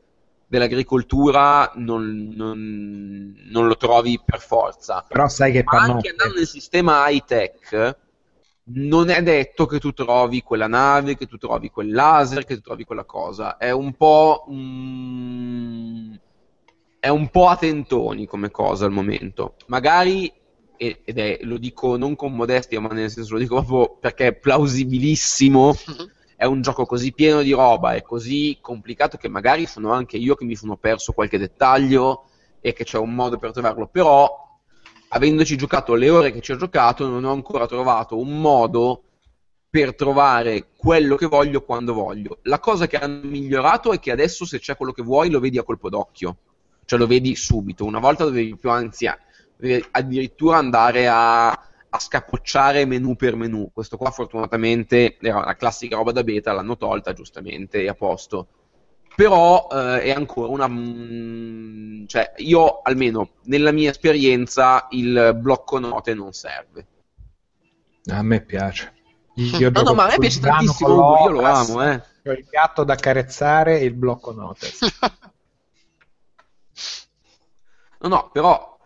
[0.49, 5.05] dell'agricoltura non, non- non lo trovi per forza.
[5.07, 7.97] Però sai che Ma anche andando nel sistema high tech,
[8.67, 12.61] non è detto che tu trovi quella nave, che tu trovi quel laser, che tu
[12.63, 13.57] trovi quella cosa.
[13.57, 14.47] È un po'.
[14.51, 16.15] mm,
[17.05, 19.57] è un po' a tentoni come cosa al momento.
[19.67, 20.33] Magari,
[20.77, 24.35] ed è, lo dico non con modestia, ma nel senso lo dico proprio perché è
[24.35, 25.75] plausibilissimo.
[26.37, 30.35] È un gioco così pieno di roba e così complicato che magari sono anche io
[30.35, 32.25] che mi sono perso qualche dettaglio
[32.61, 33.87] e che c'è un modo per trovarlo.
[33.87, 34.44] Però
[35.15, 39.03] avendoci giocato le ore che ci ho giocato, non ho ancora trovato un modo
[39.71, 42.39] per trovare quello che voglio quando voglio.
[42.43, 45.59] La cosa che hanno migliorato è che adesso se c'è quello che vuoi lo vedi
[45.59, 46.37] a colpo d'occhio,
[46.85, 47.85] cioè lo vedi subito.
[47.85, 48.71] Una volta dovevi più
[49.57, 53.71] dovevi addirittura andare a, a scapocciare menu per menu.
[53.73, 58.49] Questo qua fortunatamente era la classica roba da beta, l'hanno tolta giustamente e a posto
[59.15, 66.15] però eh, è ancora una mm, cioè io almeno nella mia esperienza il blocco note
[66.15, 66.87] non serve
[68.07, 68.93] A me piace.
[69.35, 72.85] Io no no ma a me piace tantissimo io lo amo eh C'ho il gatto
[72.85, 74.79] da carezzare e il blocco notes.
[78.01, 78.79] no no però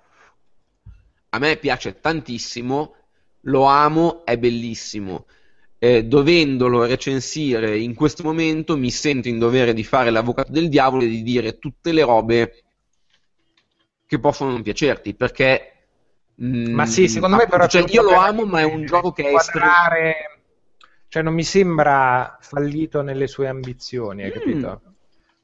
[1.31, 2.95] a me piace tantissimo
[3.43, 5.26] lo amo è bellissimo
[5.81, 11.05] Eh, dovendolo recensire in questo momento mi sento in dovere di fare l'avvocato del diavolo
[11.05, 12.64] e di dire tutte le robe
[14.07, 15.72] che possono non piacerti perché
[16.43, 19.22] mm, Ma sì, secondo me però cioè, io lo amo ma è un gioco che
[19.29, 20.33] è estremamente inquadrare...
[21.11, 24.33] Cioè non mi sembra fallito nelle sue ambizioni, hai Mm.
[24.33, 24.83] capito?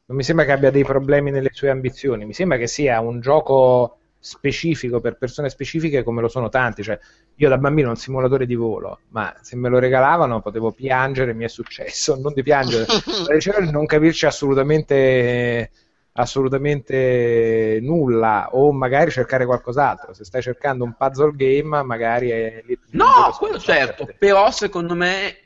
[0.06, 3.20] Non mi sembra che abbia dei problemi nelle sue ambizioni, mi sembra che sia un
[3.20, 6.98] gioco specifico per persone specifiche come lo sono tanti, cioè
[7.34, 11.34] io da bambino ho un simulatore di volo, ma se me lo regalavano potevo piangere,
[11.34, 12.86] mi è successo, non di piangere,
[13.70, 15.70] non capirci assolutamente
[16.16, 20.14] assolutamente nulla o magari cercare qualcos'altro.
[20.14, 25.36] Se stai cercando un puzzle game magari è lì No, quello certo, però secondo me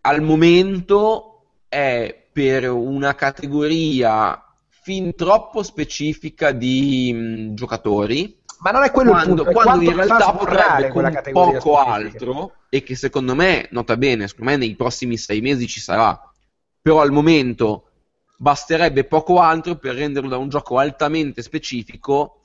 [0.00, 4.42] al momento è per una categoria
[4.88, 8.40] fin troppo specifica di mh, giocatori.
[8.60, 12.82] Ma non è quello quando, il punto quando in realtà potrebbe con poco altro e
[12.82, 16.18] che secondo me, nota bene, secondo me nei prossimi sei mesi ci sarà
[16.80, 17.84] però al momento
[18.38, 22.44] basterebbe poco altro per renderlo da un gioco altamente specifico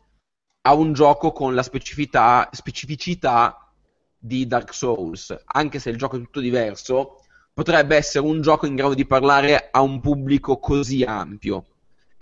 [0.64, 3.72] a un gioco con la specificità, specificità
[4.18, 5.34] di Dark Souls.
[5.46, 7.22] Anche se il gioco è tutto diverso,
[7.54, 11.68] potrebbe essere un gioco in grado di parlare a un pubblico così ampio,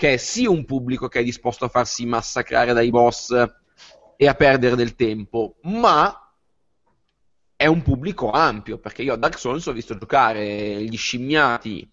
[0.02, 3.36] che è sì un pubblico che è disposto a farsi massacrare dai boss
[4.18, 6.34] e a perdere del tempo, ma
[7.56, 11.88] è un pubblico ampio, perché io a Dark Souls ho visto giocare gli scimmiati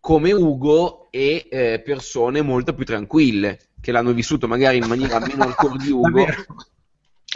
[0.00, 5.44] come Ugo e eh, persone molto più tranquille, che l'hanno vissuto magari in maniera meno
[5.44, 6.26] hardcore di Ugo.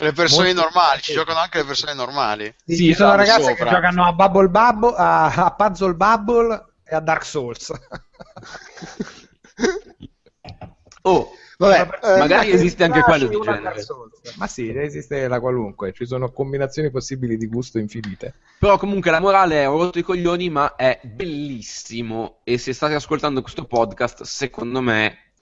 [0.00, 2.52] Le persone Molto- normali, ci giocano anche le persone normali.
[2.66, 3.64] Sì, Sì, ci sono stanno ragazze sopra.
[3.66, 7.72] che giocano a Bubble Bubble, a, a Puzzle Bubble e a Dark Souls.
[11.02, 11.30] Oh,
[11.60, 13.84] Vabbè, eh, magari esiste anche quello di genere.
[14.36, 18.34] Ma sì, esiste la qualunque, ci sono combinazioni possibili di gusto infinite.
[18.60, 22.38] Però comunque la morale è ho rotto i coglioni, ma è bellissimo.
[22.44, 25.32] E se state ascoltando questo podcast, secondo me...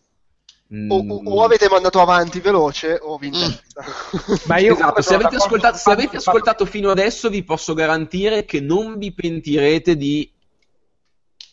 [0.72, 3.84] mm, o, o- o avete mandato avanti veloce o vi interessa.
[4.48, 8.60] Ma io esatto, se avete, ascoltato, se avete ascoltato fino adesso, vi posso garantire che
[8.60, 10.32] non vi pentirete di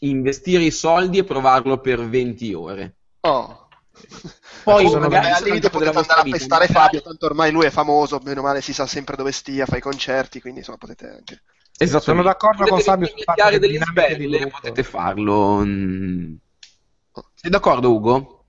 [0.07, 2.95] investire i soldi e provarlo per 20 ore.
[3.21, 3.67] Oh.
[4.63, 7.65] Poi Sono magari al limite potete andare a vita, pestare magari- Fabio, tanto ormai lui
[7.65, 10.77] è famoso, bene o male si sa sempre dove stia, fa i concerti, quindi insomma
[10.77, 11.41] potete anche...
[11.77, 12.03] Esattamente.
[12.05, 15.63] Sono d'accordo con Volete Fabio sul fatto iniziare che delle sbelle, potete farlo.
[15.65, 16.33] mm.
[17.35, 18.42] Sei d'accordo, Ugo?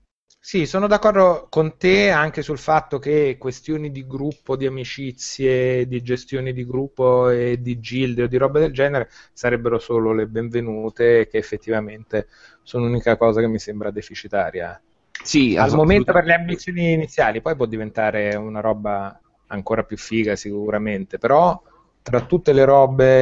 [0.47, 6.03] Sì, sono d'accordo con te anche sul fatto che questioni di gruppo, di amicizie, di
[6.03, 11.27] gestione di gruppo e di gilde o di robe del genere sarebbero solo le benvenute,
[11.27, 12.27] che effettivamente
[12.61, 14.79] sono l'unica cosa che mi sembra deficitaria.
[15.23, 20.35] Sì, Al momento per le ambizioni iniziali, poi può diventare una roba ancora più figa
[20.35, 21.59] sicuramente, però
[22.03, 23.15] tra tutte le robe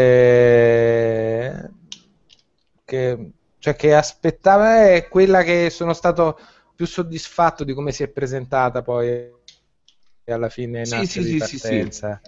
[2.84, 6.38] che, cioè, che aspettava è quella che sono stato
[6.76, 9.32] più soddisfatto di come si è presentata poi
[10.26, 11.90] alla fine Sì, nasce sì, di sì, sì, sì.
[11.90, 12.22] partenza.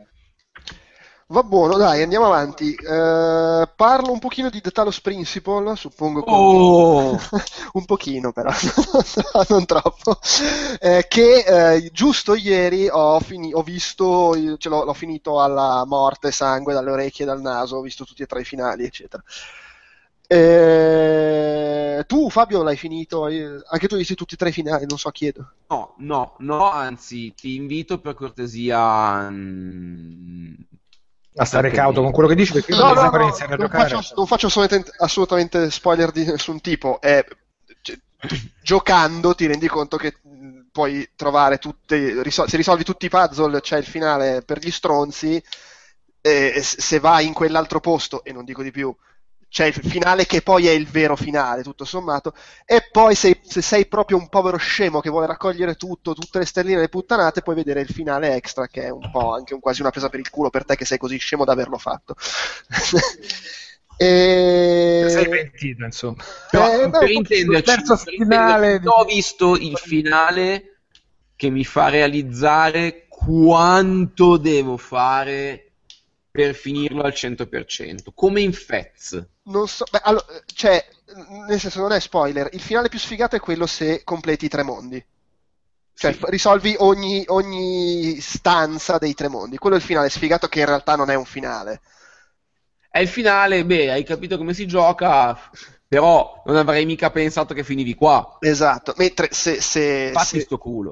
[1.28, 2.74] Va buono, dai, andiamo avanti.
[2.76, 6.36] Eh, parlo un pochino di The Talos Principle, suppongo che...
[6.38, 7.18] Oh!
[7.74, 8.52] un pochino però,
[9.50, 10.20] non troppo.
[10.80, 11.40] Eh, che
[11.74, 16.92] eh, giusto ieri ho, fini- ho visto, ce l'ho, l'ho finito alla morte, sangue dalle
[16.92, 19.24] orecchie e dal naso, ho visto tutti e tre i finali, eccetera.
[20.28, 23.28] Eh, tu, Fabio, l'hai finito?
[23.28, 25.54] Eh, Anche tu hai visto tutti e tre i finali, non so, chiedo.
[25.70, 29.30] No, no, no, anzi, ti invito per cortesia.
[29.30, 30.54] mm,
[31.38, 33.68] A stare cauto con quello che dici perché No, non no, no, iniziare a non
[33.68, 33.90] giocare.
[33.90, 37.00] faccio, non faccio assolutamente, assolutamente spoiler di nessun tipo.
[37.02, 37.24] È,
[37.82, 37.98] cioè,
[38.62, 43.62] giocando ti rendi conto che mh, puoi trovare tutte, risol- se risolvi tutti i puzzle
[43.62, 45.42] c'è il finale per gli stronzi.
[46.22, 48.96] E se vai in quell'altro posto, e non dico di più,
[49.56, 52.34] c'è il finale che poi è il vero finale, tutto sommato.
[52.66, 56.46] E poi se, se sei proprio un povero scemo che vuole raccogliere tutto, tutte le
[56.46, 59.62] stelline e le puttanate, puoi vedere il finale extra, che è un po' anche un-
[59.62, 62.16] quasi una presa per il culo per te che sei così scemo da averlo fatto.
[63.96, 65.06] e...
[65.08, 66.22] Sei pentito, insomma.
[66.52, 70.80] Però, Eh, beh, per intenderci, terzo per finale intenderci, ho visto il finale
[71.38, 75.65] che mi fa realizzare quanto devo fare
[76.36, 79.26] per finirlo al 100%, come in Fez.
[79.48, 80.84] Non so, beh, allora, cioè,
[81.48, 84.64] nel senso non è spoiler, il finale più sfigato è quello se completi i tre
[84.64, 85.04] mondi.
[85.94, 86.20] Cioè, Sì.
[86.24, 89.58] risolvi ogni, ogni stanza dei tre mondi.
[89.58, 91.82] Quello è il finale sfigato che in realtà non è un finale.
[92.90, 95.38] È il finale, beh, hai capito come si gioca,
[95.88, 98.38] però non avrei mica pensato che finivi qua.
[98.40, 98.94] Esatto.
[98.98, 100.48] Mentre se, se, se-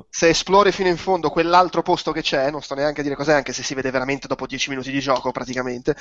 [0.09, 3.33] se esplori fino in fondo quell'altro posto che c'è, non sto neanche a dire cos'è,
[3.33, 5.95] anche se si vede veramente dopo 10 minuti di gioco praticamente,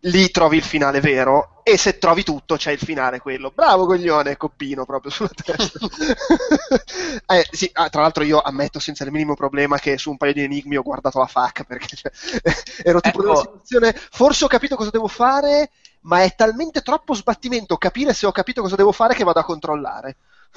[0.00, 3.52] lì trovi il finale vero e se trovi tutto c'è il finale quello.
[3.54, 5.78] Bravo coglione, coppino proprio sulla testa.
[7.30, 10.32] Eh, sì, ah, tra l'altro io ammetto senza il minimo problema che su un paio
[10.32, 12.10] di enigmi ho guardato la FAC perché cioè,
[12.82, 13.28] ero tipo Ecco.
[13.28, 15.70] nella situazione, forse ho capito cosa devo fare,
[16.02, 19.44] ma è talmente troppo sbattimento capire se ho capito cosa devo fare che vado a
[19.44, 20.16] controllare.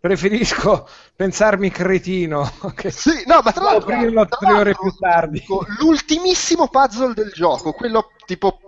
[0.00, 4.92] Preferisco pensarmi cretino che Sì, no, ma tra l'altro, Scoprirlo tra tre ore l'altro, più
[4.98, 5.44] tardi.
[5.80, 8.60] l'ultimissimo puzzle del gioco, quello tipo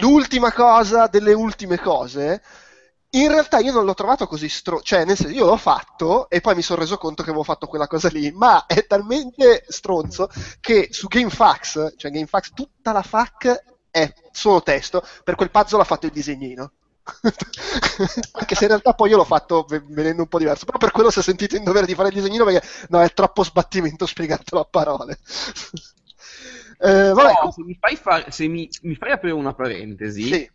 [0.00, 2.40] l'ultima cosa delle ultime cose,
[3.10, 4.80] in realtà io non l'ho trovato così stro...
[4.82, 7.66] cioè nel senso io l'ho fatto e poi mi sono reso conto che avevo fatto
[7.66, 10.28] quella cosa lì, ma è talmente stronzo
[10.60, 15.84] che su GameFAQs, cioè GameFAQs, tutta la FAQ è solo testo, per quel puzzle ha
[15.84, 16.72] fatto il disegnino.
[18.32, 20.90] Anche se in realtà poi io l'ho fatto ve- venendo un po' diverso, però per
[20.90, 24.06] quello si è sentito in dovere di fare il disegnino perché no, è troppo sbattimento
[24.06, 25.18] spiegartelo a parole.
[26.78, 30.50] Eh, vabbè, Però, se mi fai, fare- se mi, mi fai aprire una parentesi, sì,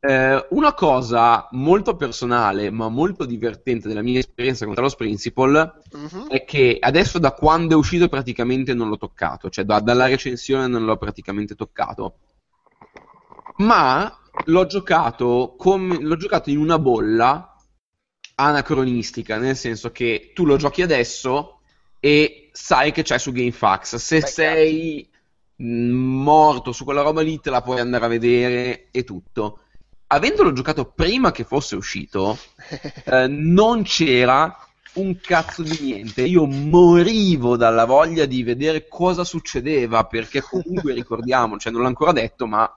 [0.00, 6.28] eh, una cosa molto personale ma molto divertente della mia esperienza con Talos Principle mhm.
[6.28, 10.66] è che adesso da quando è uscito praticamente non l'ho toccato, cioè da- dalla recensione
[10.66, 12.14] non l'ho praticamente toccato.
[13.56, 17.54] Ma l'ho giocato, come, l'ho giocato in una bolla
[18.36, 21.60] anacronistica, nel senso che tu lo giochi adesso
[22.00, 23.96] e sai che c'è su GameFAQs.
[23.96, 25.10] Se Beh, sei
[25.56, 29.64] mh, morto su quella roba lì, te la puoi andare a vedere e tutto.
[30.12, 32.36] Avendolo giocato prima che fosse uscito,
[33.04, 34.54] eh, non c'era
[34.94, 36.22] un cazzo di niente.
[36.22, 42.12] Io morivo dalla voglia di vedere cosa succedeva, perché comunque ricordiamo, cioè non l'ho ancora
[42.12, 42.68] detto, ma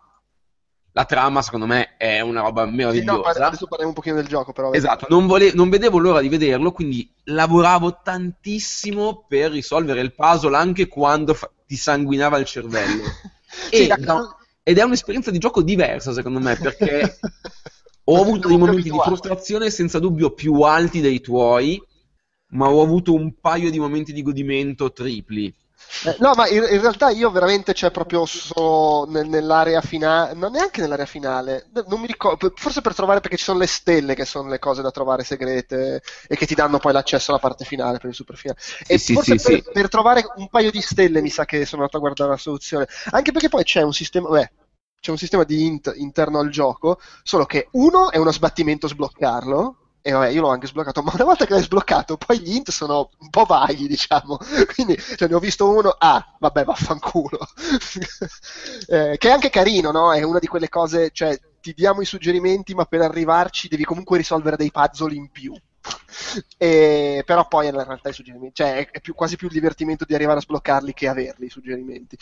[0.96, 3.48] la trama secondo me è una roba Sì, no, meravigliosa.
[3.48, 4.72] adesso parliamo un pochino del gioco, però.
[4.72, 10.56] Esatto, non, vole- non vedevo l'ora di vederlo, quindi lavoravo tantissimo per risolvere il puzzle
[10.56, 13.04] anche quando fa- ti sanguinava il cervello.
[13.72, 14.22] Sì, E da- da-
[14.64, 17.20] ed è un'esperienza di gioco diversa secondo me, perché
[18.06, 21.82] ho avuto dei momenti di frustrazione senza dubbio più alti dei tuoi,
[22.52, 25.54] ma ho avuto un paio di momenti di godimento tripli.
[26.06, 30.52] Eh, no, ma in, in realtà io veramente c'è proprio solo nel- nell'area finale, non
[30.52, 34.26] neanche nell'area finale, non mi ricordo, forse per trovare perché ci sono le stelle che
[34.26, 38.00] sono le cose da trovare segrete e che ti danno poi l'accesso alla parte finale
[38.00, 38.60] per il super finale.
[38.88, 39.72] e sì, forse sì, per, sì.
[39.72, 42.88] per trovare un paio di stelle mi sa che sono andato a guardare la soluzione,
[43.12, 44.52] anche perché poi c'è un sistema, beh,
[45.00, 49.83] c'è un sistema di int interno al gioco, solo che uno è uno sbattimento sbloccarlo,
[50.06, 52.72] e vabbè, io l'ho anche sbloccato, ma una volta che l'hai sbloccato, poi gli int
[52.72, 54.38] sono un po' vaghi, diciamo.
[54.76, 57.40] Quindi cioè, ne ho visto uno, ah, vabbè, vaffanculo.
[58.88, 60.14] eh, che è anche carino, no?
[60.14, 64.18] È una di quelle cose, cioè, ti diamo i suggerimenti, ma per arrivarci devi comunque
[64.18, 65.54] risolvere dei puzzle in più.
[66.58, 70.16] E, però poi in realtà i suggerimenti, cioè è, più, quasi più il divertimento di
[70.16, 72.18] arrivare a sbloccarli che averli i suggerimenti.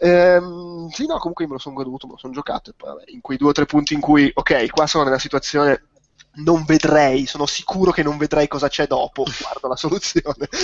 [0.00, 3.04] Ehm, sì, no, comunque me lo sono goduto, me lo sono giocato e poi vabbè,
[3.06, 5.89] in quei due o tre punti in cui, ok, qua sono nella situazione
[6.34, 10.48] non vedrei, sono sicuro che non vedrei cosa c'è dopo, guardo la soluzione.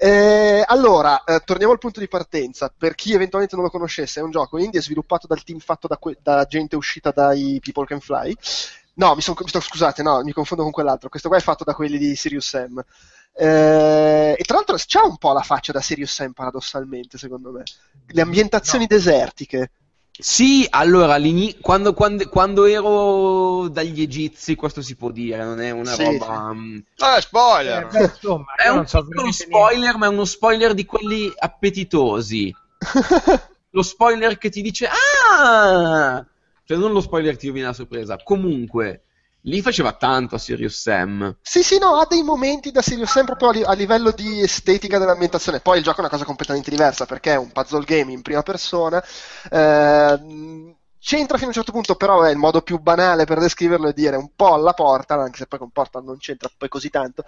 [0.00, 2.72] Eh, allora, eh, torniamo al punto di partenza.
[2.76, 5.96] Per chi eventualmente non lo conoscesse, è un gioco indie sviluppato dal team fatto da,
[5.96, 8.36] que- da gente uscita dai People Can Fly.
[8.94, 11.08] No, mi, son- mi sto- scusate, no, mi confondo con quell'altro.
[11.08, 12.82] Questo qua è fatto da quelli di Sirius Sam.
[13.32, 17.62] Eh, e tra l'altro c'ha un po' la faccia da Sirius Sam, paradossalmente, secondo me.
[18.06, 19.70] Le ambientazioni desertiche.
[20.20, 21.16] Sì, allora,
[21.60, 26.52] quando, quando- quando ero dagli egizi, questo si può dire, non è una Sì, roba...
[26.52, 27.82] mm, Eh, spoiler!
[27.82, 31.32] Eh, beh, insomma, È un non so piccolo spoiler, ma è uno spoiler di quelli
[31.36, 32.52] appetitosi.
[33.70, 36.24] Lo spoiler che ti dice, ah!
[36.64, 38.20] Cioè, non lo spoiler che ti rovina la sorpresa.
[38.22, 39.02] Comunque,
[39.42, 41.36] lì faceva tanto a Sirius Sam.
[41.40, 44.40] Sì, sì, no, ha dei momenti da Sirius Sam proprio a, li- a livello di
[44.42, 45.60] estetica dell'ambientazione.
[45.60, 48.42] Poi il gioco è una cosa completamente diversa perché è un puzzle game in prima
[48.42, 49.02] persona.
[49.50, 53.88] Ehm, c'entra fino a un certo punto, però è il modo più banale per descriverlo
[53.88, 56.90] è dire un po' alla porta, anche se poi con porta non c'entra poi così
[56.90, 57.24] tanto.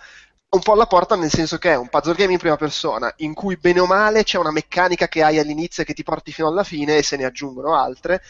[0.50, 3.34] Un po' alla porta nel senso che è un puzzle game in prima persona in
[3.34, 6.48] cui bene o male c'è una meccanica che hai all'inizio e che ti porti fino
[6.48, 8.20] alla fine e se ne aggiungono altre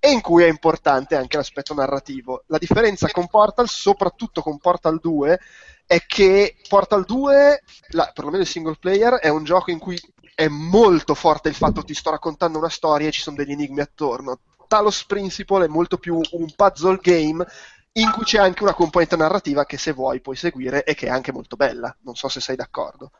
[0.00, 2.44] e in cui è importante anche l'aspetto narrativo.
[2.46, 5.38] La differenza con Portal, soprattutto con Portal 2,
[5.86, 9.98] è che Portal 2, la- perlomeno il single player, è un gioco in cui
[10.34, 13.52] è molto forte il fatto che ti sto raccontando una storia e ci sono degli
[13.52, 14.40] enigmi attorno.
[14.66, 17.44] Talos Principle è molto più un puzzle game
[17.92, 21.10] in cui c'è anche una componente narrativa che se vuoi puoi seguire e che è
[21.10, 21.94] anche molto bella.
[22.02, 23.10] Non so se sei d'accordo.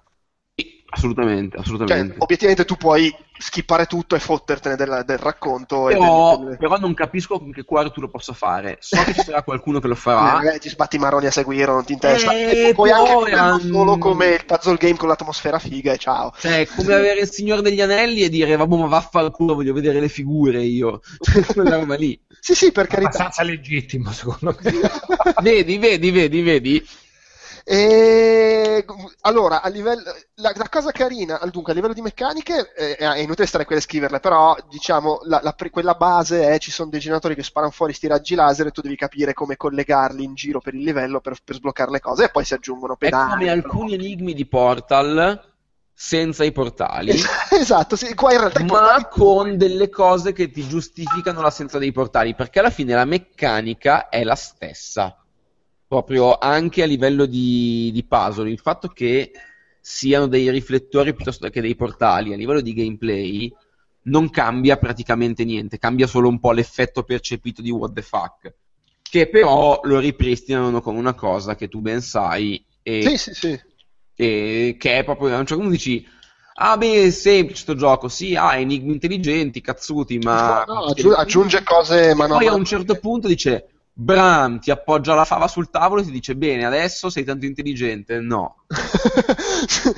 [0.93, 2.15] Sì, assolutamente, Cioè, assolutamente.
[2.19, 5.89] obiettivamente tu puoi skippare tutto e fottertene del, del racconto.
[5.89, 8.77] e Però, del- però non capisco con che cuore tu lo possa fare.
[8.81, 10.41] So che ci sarà qualcuno che lo farà.
[10.53, 12.33] Eh, ti sbatti i marroni a seguire, non ti interessa.
[12.33, 15.97] Eh, E puoi però anche ehm, solo come il puzzle game con l'atmosfera figa e
[15.99, 16.33] ciao.
[16.39, 20.09] Cioè, come avere il Signore degli Anelli e dire, vabbè, ma vaffanculo, voglio vedere le
[20.09, 21.01] figure io.
[21.55, 22.19] Quella roba lì.
[22.41, 23.09] Sì, sì, per carità.
[23.09, 24.73] abbastanza legittimo, secondo me.
[25.43, 26.87] Vedi, vedi, vedi, vedi.
[27.65, 28.85] E,
[29.23, 30.03] allora, a livello,
[30.37, 33.79] la, la cosa carina, dunque, a livello di meccaniche, eh, è inutile stare qui a
[33.79, 37.93] descriverle, però diciamo, la- la quella base è ci sono dei generatori che sparano fuori
[37.93, 41.37] sti raggi laser e tu devi capire come collegarli in giro per il livello per,
[41.45, 43.31] per sbloccare le cose e poi si aggiungono È pedali.
[43.31, 45.49] come alcuni enigmi di Portal
[45.93, 47.13] senza i portali,
[47.51, 52.35] Esatto, sì, qua in realtà ma con delle cose che ti giustificano l'assenza dei portali,
[52.35, 55.15] perché alla fine la meccanica è la stessa,
[55.91, 58.49] proprio anche a livello di, di puzzle.
[58.49, 59.33] Il fatto che
[59.81, 63.53] siano dei riflettori piuttosto che dei portali a livello di gameplay
[64.03, 68.55] non cambia praticamente niente, cambia solo un po' l'effetto percepito di what the fuck,
[69.03, 73.61] che però lo ripristinano con una cosa che tu ben sai e Sì, sì, sì.
[74.15, 76.07] e che è proprio a un certo punto dici
[76.55, 81.63] ah beh è semplice sto gioco sì ha enigmi intelligenti cazzuti ma No, aggiu- aggiunge
[81.63, 83.70] cose, ma no, poi a un certo punto dice
[84.03, 88.19] Bram ti appoggia la fava sul tavolo e ti dice bene adesso sei tanto intelligente
[88.19, 88.65] no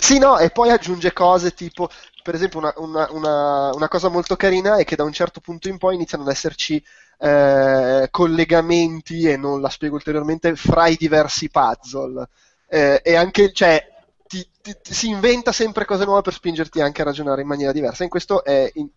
[0.00, 1.88] sì, no, e poi aggiunge cose tipo,
[2.22, 5.68] per esempio, una, una- una- una cosa molto carina è che da un certo punto
[5.68, 6.82] in poi iniziano ad esserci
[7.18, 12.28] eh, collegamenti, e non la spiego ulteriormente, fra i diversi puzzle.
[12.68, 13.82] Eh, e anche, cioè,
[14.26, 17.72] ti- ti- ti- si inventa sempre cose nuove per spingerti anche a ragionare in maniera
[17.72, 18.02] diversa.
[18.04, 18.88] In questo è in-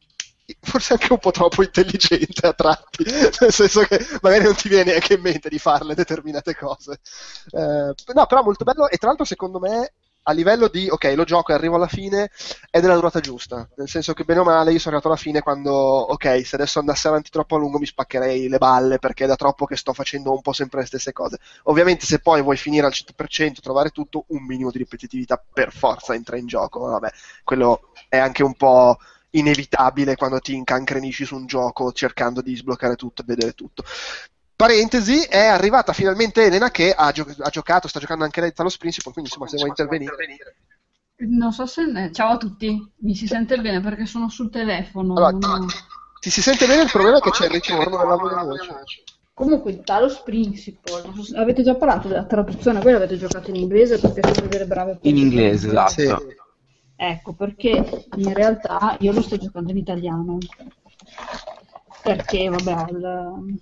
[0.62, 3.04] forse anche un po' troppo intelligente a tratti,
[3.40, 7.00] nel senso che magari non ti viene neanche in mente di farle determinate cose.
[7.52, 9.92] Eh, no, però molto bello e tra l'altro secondo me
[10.30, 12.30] a livello di ok, lo gioco e arrivo alla fine
[12.70, 15.42] è della durata giusta, nel senso che bene o male io sono arrivato alla fine
[15.42, 19.28] quando ok, se adesso andasse avanti troppo a lungo mi spaccherei le balle perché è
[19.28, 21.40] da troppo che sto facendo un po' sempre le stesse cose.
[21.64, 26.14] Ovviamente se poi vuoi finire al 100%, trovare tutto, un minimo di ripetitività per forza
[26.14, 27.10] entra in gioco, vabbè,
[27.46, 28.98] quello è anche un po'
[29.40, 33.84] inevitabile quando ti incancrenisci su un gioco cercando di sbloccare tutto e vedere tutto.
[34.56, 38.78] Parentesi, è arrivata finalmente Elena che ha, gio- ha giocato, sta giocando anche lei Talos
[38.78, 40.16] Principle, quindi insomma se vuoi intervenire.
[41.18, 41.86] Non so se...
[41.86, 45.14] ne- Ciao a tutti, mi si sente bene perché sono sul telefono.
[45.14, 45.76] Allora, non ti,
[46.22, 49.04] ti si sente bene il problema è che c'è il ritorno della mia voce.
[49.34, 51.04] Comunque, Talos Principle,
[51.36, 55.18] avete già parlato della traduzione, voi l'avete giocato in inglese perché siete delle brave In
[55.18, 55.92] inglese, esatto.
[55.92, 56.16] Sì.
[57.00, 60.40] Ecco, perché in realtà io lo sto giocando in italiano.
[62.02, 63.62] Perché, vabbè, ho, il-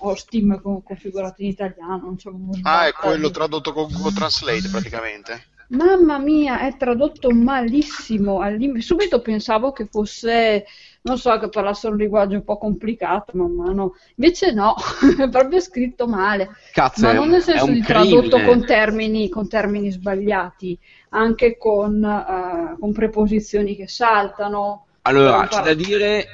[0.00, 4.12] ho Steam con- configurato in italiano, non c'è un Ah, è quello tradotto con Google
[4.12, 5.46] Translate praticamente.
[5.68, 8.40] Mamma mia, è tradotto malissimo.
[8.80, 10.64] Subito pensavo che fosse,
[11.02, 13.94] non so, che parlasse un linguaggio un po' complicato, ma no.
[14.16, 14.74] Invece no,
[15.18, 16.50] è proprio scritto male.
[16.72, 20.78] Cazzo, Ma non nel senso di tradotto con termini, con termini sbagliati,
[21.10, 24.86] anche con, eh, con preposizioni che saltano.
[25.02, 26.26] Allora, c'è da dire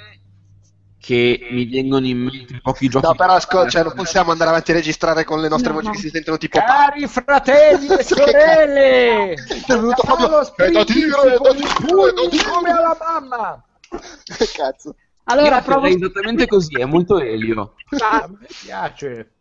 [0.98, 3.06] che mi vengono in mente pochi giochi.
[3.06, 5.86] No, però ascol- cioè, non possiamo andare avanti a registrare con le nostre No, voci
[5.88, 5.92] no.
[5.92, 9.32] che si sentono tipo Cari fratelli e sorelle!
[9.34, 9.36] È
[9.68, 11.68] venuto proprio- È da dire, è da dire,
[12.14, 12.44] da dire.
[12.50, 13.64] come alla mamma!
[14.54, 14.94] Cazzo.
[15.24, 17.74] Allora, provo esattamente così, è molto Elio.
[18.00, 19.32] A me piace.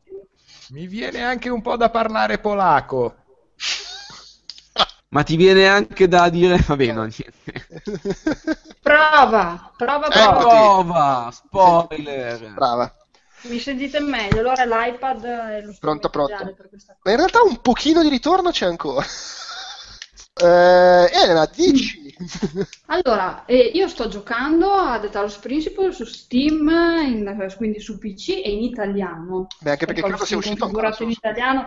[0.69, 3.15] Mi viene anche un po' da parlare polacco.
[5.09, 7.33] Ma ti viene anche da dire, vabbè, no, niente.
[8.81, 10.39] prova, prova, Eccoti.
[10.39, 11.29] prova.
[11.49, 12.53] Prova, spoiler.
[12.53, 12.95] Brava.
[13.43, 14.39] Mi sentite meglio?
[14.39, 16.55] Allora l'iPad è lo Pronto, pronto.
[17.03, 19.05] Ma in realtà un pochino di ritorno c'è ancora.
[20.35, 22.01] Eh, Elena, dici.
[22.87, 28.41] Allora, eh, io sto giocando a The Talos Principle su Steam, in- quindi su PC
[28.43, 29.47] e in italiano.
[29.61, 30.95] Beh, anche perché credo sia uscito ancora.
[30.99, 31.65] in italiano.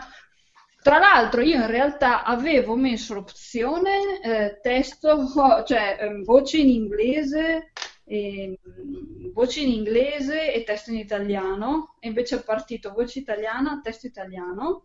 [0.82, 5.26] Tra l'altro, io in realtà avevo messo l'opzione eh, testo,
[5.66, 7.72] cioè ehm, voce in inglese,
[8.04, 13.80] e, mm, voce in inglese e testo in italiano, e invece è partito voce italiana,
[13.82, 14.84] testo italiano.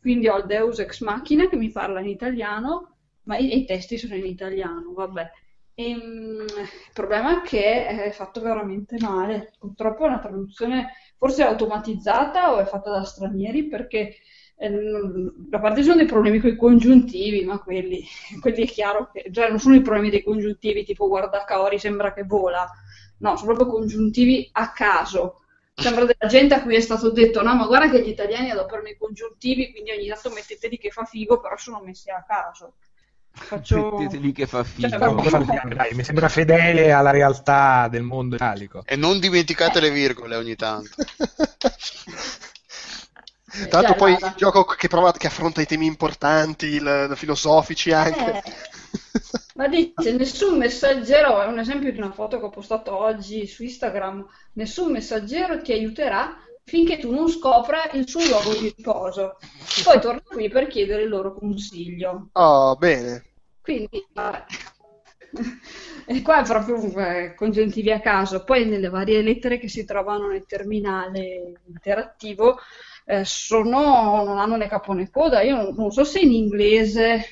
[0.00, 2.93] Quindi ho il Deus Ex Machina che mi parla in italiano,
[3.24, 5.30] ma i, i testi sono in italiano, vabbè.
[5.74, 9.52] E, mm, il problema è che è fatto veramente male.
[9.58, 14.14] Purtroppo è una traduzione forse automatizzata o è fatta da stranieri perché
[14.56, 14.70] eh,
[15.50, 18.04] parte ci sono dei problemi con i congiuntivi, ma quelli,
[18.40, 22.12] quelli è chiaro che già non sono i problemi dei congiuntivi, tipo guarda Kaori sembra
[22.12, 22.68] che vola.
[23.18, 25.40] No, sono proprio congiuntivi a caso.
[25.74, 28.88] Sembra della gente a cui è stato detto, no, ma guarda che gli italiani adoperano
[28.88, 32.74] i congiuntivi, quindi ogni tanto metteteli che fa figo, però sono messi a caso.
[33.34, 33.98] Faccio...
[34.12, 34.88] Lì che fa figo.
[34.88, 35.14] Cioè, Però,
[35.74, 38.82] dai, mi sembra fedele alla realtà del mondo italico.
[38.86, 40.90] E non dimenticate le virgole ogni tanto.
[43.68, 47.92] Tra l'altro Cioè, poi il gioco che, prova, che affronta i temi importanti, il- filosofici
[47.92, 48.38] anche.
[48.38, 48.42] Eh,
[49.54, 53.62] ma dice, nessun messaggero, è un esempio di una foto che ho postato oggi su
[53.62, 59.36] Instagram, nessun messaggero ti aiuterà finché tu non scopra il suo luogo di riposo.
[59.84, 62.28] Poi torna qui per chiedere il loro consiglio.
[62.32, 63.24] Oh, bene.
[63.60, 64.44] Quindi, vabbè.
[66.06, 68.44] E qua è proprio eh, congiuntivi a caso.
[68.44, 72.58] Poi nelle varie lettere che si trovano nel terminale interattivo
[73.06, 75.40] eh, sono, non hanno né capo né coda.
[75.42, 77.24] Io non, non so se in inglese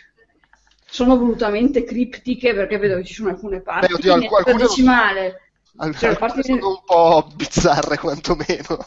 [0.84, 5.40] sono volutamente criptiche perché vedo che ci sono alcune parti Beh, oddio, alc- alcune- decimale.
[5.76, 8.78] Al- Cioè, alcune parti- sono un po' bizzarre quantomeno.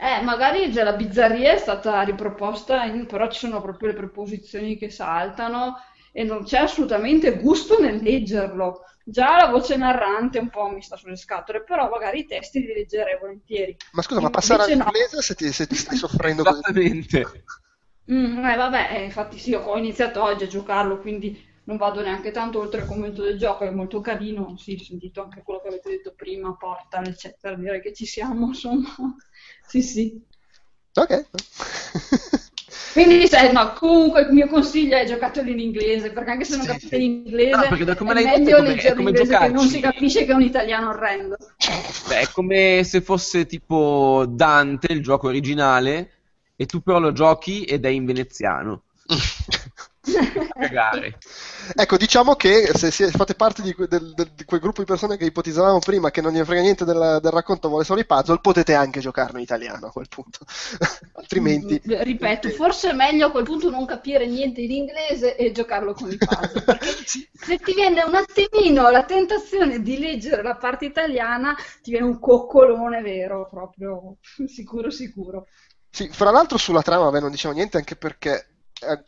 [0.00, 4.76] Eh, magari già la bizzarria è stata riproposta, in- però ci sono proprio le preposizioni
[4.76, 5.76] che saltano
[6.12, 8.82] e non c'è assolutamente gusto nel leggerlo.
[9.04, 12.72] Già la voce narrante un po' mi sta sulle scatole, però magari i testi li
[12.74, 13.76] leggerei volentieri.
[13.92, 14.84] Ma scusa, ma Invece passare no.
[14.84, 16.62] all'inglese se ti, se ti stai soffrendo così?
[16.62, 17.24] Esattamente.
[18.10, 22.30] Mm, eh, vabbè, eh, infatti sì, ho iniziato oggi a giocarlo, quindi non vado neanche
[22.30, 25.68] tanto oltre il commento del gioco, è molto carino, sì, ho sentito anche quello che
[25.68, 28.88] avete detto prima, Portal, eccetera, direi che ci siamo, insomma.
[29.68, 30.20] Sì, sì.
[30.94, 31.26] Ok.
[32.92, 36.66] Quindi, sai, no, comunque il mio consiglio è giocatelo in inglese, perché anche se non
[36.66, 39.50] capite l'inglese, No, perché da come è l'hai detto come- è come inglese che non
[39.50, 39.68] giocarci.
[39.68, 41.36] si capisce che è un italiano orrendo.
[42.08, 46.10] Beh, è come se fosse tipo Dante, il gioco originale,
[46.56, 48.82] e tu però lo giochi ed è in veneziano.
[50.52, 51.18] Cagare.
[51.74, 55.24] Ecco, diciamo che se fate parte di, del- del- di quel gruppo di persone che
[55.26, 58.74] ipotizzavamo prima che non gliene frega niente del, del racconto, vuole solo i puzzle, potete
[58.74, 60.40] anche giocarlo in italiano a quel punto.
[61.14, 61.80] Altrimenti...
[61.84, 66.10] Ripeto, forse è meglio a quel punto non capire niente in inglese e giocarlo con
[66.10, 71.54] i puzzle, perché se ti viene un attimino la tentazione di leggere la parte italiana,
[71.82, 74.16] ti viene un coccolone vero, proprio
[74.46, 75.46] sicuro sicuro.
[75.90, 78.48] Sì, fra l'altro sulla trama, vabbè, non diciamo niente anche perché
[78.80, 79.02] eh,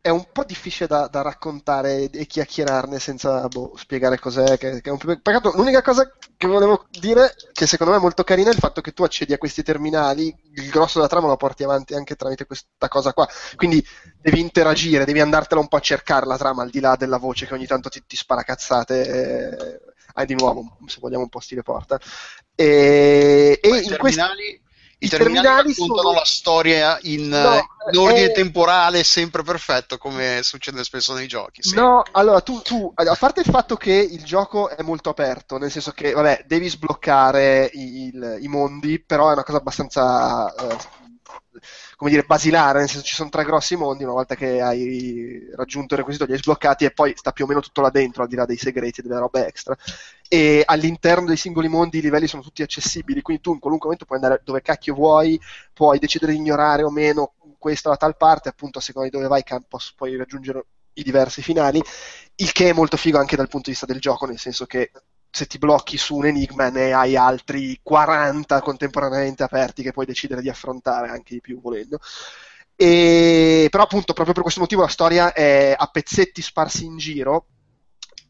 [0.00, 4.56] è un po' difficile da, da raccontare e chiacchierarne senza boh, spiegare cos'è.
[4.56, 5.52] Che, che è un peccato.
[5.54, 8.92] L'unica cosa che volevo dire, che secondo me è molto carina, è il fatto che
[8.92, 12.88] tu accedi a questi terminali, il grosso della trama lo porti avanti anche tramite questa
[12.88, 13.28] cosa qua.
[13.56, 13.84] Quindi
[14.20, 17.46] devi interagire, devi andartela un po' a cercare la trama, al di là della voce
[17.46, 19.06] che ogni tanto ti, ti spara cazzate.
[19.06, 19.80] Eh,
[20.14, 21.98] hai di nuovo, se vogliamo, un po' stile porta.
[22.54, 24.20] E, e in questi
[25.00, 26.18] i, terminali, terminali raccontano sono...
[26.18, 28.32] la storia in, no, in ordine è...
[28.32, 31.62] temporale sempre perfetto, come succede spesso nei giochi.
[31.62, 31.74] Sì.
[31.74, 35.70] No, allora tu, tu, a parte il fatto che il gioco è molto aperto, nel
[35.70, 40.54] senso che, vabbè, devi sbloccare i, il, i mondi, però è una cosa abbastanza.
[40.54, 41.06] Eh,
[41.96, 45.94] come dire, basilare, nel senso ci sono tre grossi mondi, una volta che hai raggiunto
[45.94, 48.28] il requisito li hai sbloccati e poi sta più o meno tutto là dentro, al
[48.28, 49.76] di là dei segreti e delle robe extra.
[50.28, 54.06] E all'interno dei singoli mondi i livelli sono tutti accessibili, quindi tu in qualunque momento
[54.06, 55.40] puoi andare dove cacchio vuoi,
[55.72, 59.16] puoi decidere di ignorare o meno questa o la tal parte, appunto a seconda di
[59.16, 59.42] dove vai
[59.96, 61.82] puoi raggiungere i diversi finali,
[62.36, 64.90] il che è molto figo anche dal punto di vista del gioco, nel senso che
[65.38, 70.40] se ti blocchi su un enigma ne hai altri 40 contemporaneamente aperti che puoi decidere
[70.40, 72.00] di affrontare, anche di più volendo.
[72.74, 77.46] E, però appunto proprio per questo motivo la storia è a pezzetti sparsi in giro,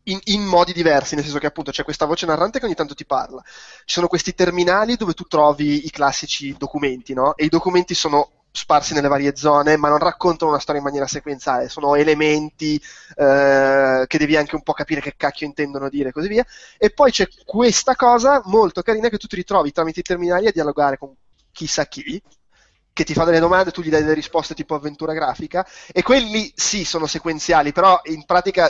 [0.05, 2.95] in, in, modi diversi, nel senso che appunto c'è questa voce narrante che ogni tanto
[2.95, 3.43] ti parla.
[3.43, 7.37] Ci sono questi terminali dove tu trovi i classici documenti, no?
[7.37, 11.07] E i documenti sono sparsi nelle varie zone, ma non raccontano una storia in maniera
[11.07, 12.81] sequenziale, sono elementi
[13.17, 16.45] eh, che devi anche un po' capire che cacchio intendono dire e così via.
[16.77, 20.53] E poi c'è questa cosa molto carina che tu ti ritrovi tramite i terminali a
[20.53, 21.15] dialogare con
[21.53, 22.21] chissà chi,
[22.93, 26.53] che ti fa delle domande, tu gli dai delle risposte tipo avventura grafica, e quelli
[26.55, 28.69] sì sono sequenziali, però in pratica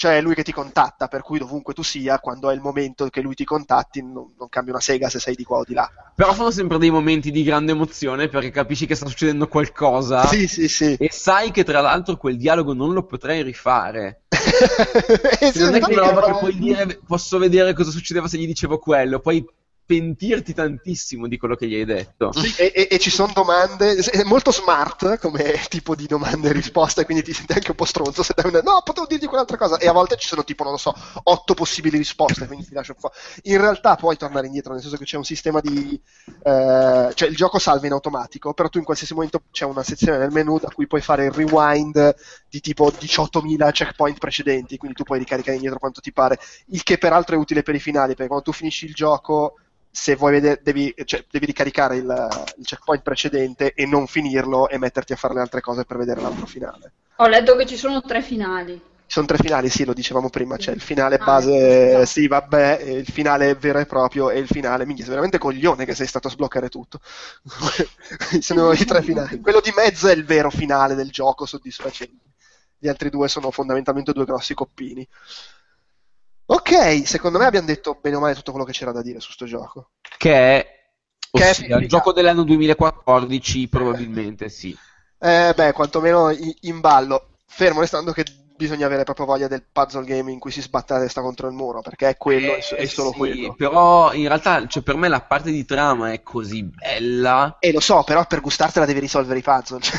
[0.00, 3.06] cioè è lui che ti contatta, per cui dovunque tu sia, quando è il momento
[3.08, 5.74] che lui ti contatti, non, non cambia una sega se sei di qua o di
[5.74, 5.90] là.
[6.14, 10.24] Però sono sempre dei momenti di grande emozione perché capisci che sta succedendo qualcosa.
[10.24, 10.96] Sì, sì, sì.
[10.98, 14.22] E sai che tra l'altro quel dialogo non lo potrei rifare.
[15.56, 19.18] non è che roba che puoi dire, posso vedere cosa succedeva se gli dicevo quello,
[19.18, 19.46] poi
[19.90, 22.30] pentirti tantissimo di quello che gli hai detto.
[22.30, 26.52] Sì, e, e, e, ci sono domande, è molto smart come tipo di domande e
[26.52, 28.60] risposte, quindi ti senti anche un po' stronzo se dai una...
[28.60, 29.78] No, potevo dirti quell'altra cosa.
[29.78, 30.94] E a volte ci sono tipo, non lo so,
[31.24, 33.10] otto possibili risposte, quindi ti lascio po'.
[33.44, 36.00] In realtà puoi tornare indietro, nel senso che c'è un sistema di...
[36.40, 40.18] Eh, cioè il gioco salva in automatico, però tu in qualsiasi momento c'è una sezione
[40.18, 42.14] nel menu da cui puoi fare il rewind
[42.48, 46.96] di tipo 18.000 checkpoint precedenti, quindi tu puoi ricaricare indietro quanto ti pare, il che
[46.96, 49.56] peraltro è utile per i finali, perché quando tu finisci il gioco
[49.90, 54.78] se vuoi vedere, devi, cioè, devi ricaricare il, il, checkpoint precedente e non finirlo e
[54.78, 56.92] metterti a fare le altre cose per vedere l'altro finale.
[57.16, 58.74] Ho letto che ci sono tre finali.
[58.74, 62.28] Ci sono tre finali, sì, lo dicevamo prima, c'è il finale ah, base, ecco, sì,
[62.28, 66.06] vabbè, il finale vero e proprio e il finale, minchia, sei veramente coglione che sei
[66.06, 67.00] stato a sbloccare tutto.
[68.38, 69.40] sono i tre finali.
[69.40, 72.28] Quello di mezzo è il vero finale del gioco, soddisfacente.
[72.78, 75.06] Gli altri due sono fondamentalmente due grossi coppini.
[76.52, 79.30] Ok, secondo me abbiamo detto bene o male tutto quello che c'era da dire su
[79.30, 79.90] sto gioco.
[80.18, 80.66] Che è,
[81.30, 84.76] che ossia, è il gioco dell'anno 2014, probabilmente sì.
[85.20, 86.28] Eh, beh, quantomeno
[86.62, 87.36] in ballo.
[87.46, 88.24] Fermo restando che
[88.60, 91.54] bisogna avere proprio voglia del puzzle game in cui si sbatte la testa contro il
[91.54, 93.54] muro, perché è quello, eh, è solo sì, quello.
[93.54, 97.56] Però in realtà, cioè, per me la parte di trama è così bella.
[97.58, 99.80] E lo so, però per gustartela devi risolvere i puzzle.
[99.80, 99.98] Cioè.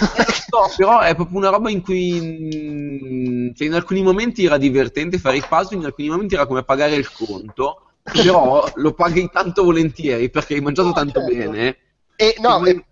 [0.51, 5.17] no, però è proprio una roba in cui mm, cioè, in alcuni momenti era divertente
[5.17, 7.87] fare i puzzle, in alcuni momenti era come pagare il conto.
[8.03, 11.35] Però lo paghi tanto volentieri perché hai mangiato no, tanto certo.
[11.35, 11.77] bene.
[12.15, 12.85] E no, e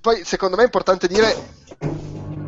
[0.00, 1.34] poi secondo me è importante dire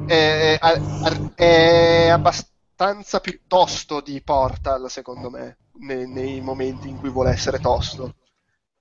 [0.06, 6.96] è, è, è abbastanza abbastanza più tosto di Portal, secondo me, nei, nei momenti in
[6.96, 8.14] cui vuole essere tosto.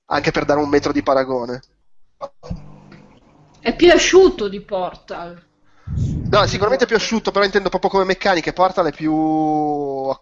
[0.06, 1.62] Anche per dare un metro di paragone.
[3.60, 5.46] È più asciutto di Portal.
[6.30, 8.54] No, sicuramente è più asciutto, però intendo proprio come meccaniche.
[8.54, 9.12] Portal è più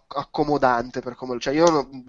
[0.08, 2.04] accomodante per come cioè io non...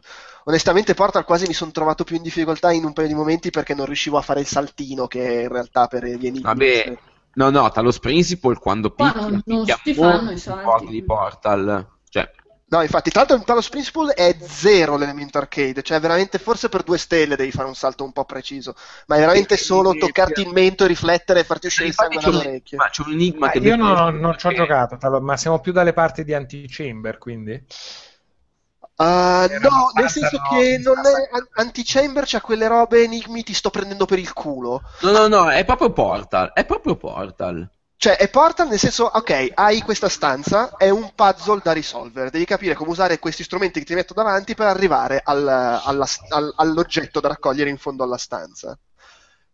[0.45, 3.73] onestamente Portal quasi mi sono trovato più in difficoltà in un paio di momenti perché
[3.73, 6.97] non riuscivo a fare il saltino che in realtà per gli enigmi Vabbè,
[7.37, 10.87] No, no, Talos Principle quando picchia, non, non picchia si fanno i salti.
[10.87, 11.87] di Portal.
[12.09, 12.31] Cioè,
[12.69, 16.83] No, infatti, tra l'altro in Talos Principle è zero l'elemento arcade, cioè veramente forse per
[16.83, 20.49] due stelle devi fare un salto un po' preciso, ma è veramente solo toccarti il
[20.49, 22.75] mento, riflettere e farti uscire il sangue dall'orecchio.
[22.75, 23.59] Ma c'è un enigma ma che...
[23.59, 27.63] Io non, non ci ho giocato, ma siamo più dalle parti di Antichamber, quindi?
[28.97, 33.69] Uh, no, nel senso no, che non è Antichamber c'ha quelle robe enigmi ti sto
[33.69, 34.81] prendendo per il culo.
[35.01, 37.69] No, no, no, è proprio Portal, è proprio Portal.
[37.95, 42.45] Cioè, è Portal nel senso, ok, hai questa stanza, è un puzzle da risolvere, devi
[42.45, 47.19] capire come usare questi strumenti che ti metto davanti per arrivare al, alla, al, all'oggetto
[47.19, 48.77] da raccogliere in fondo alla stanza.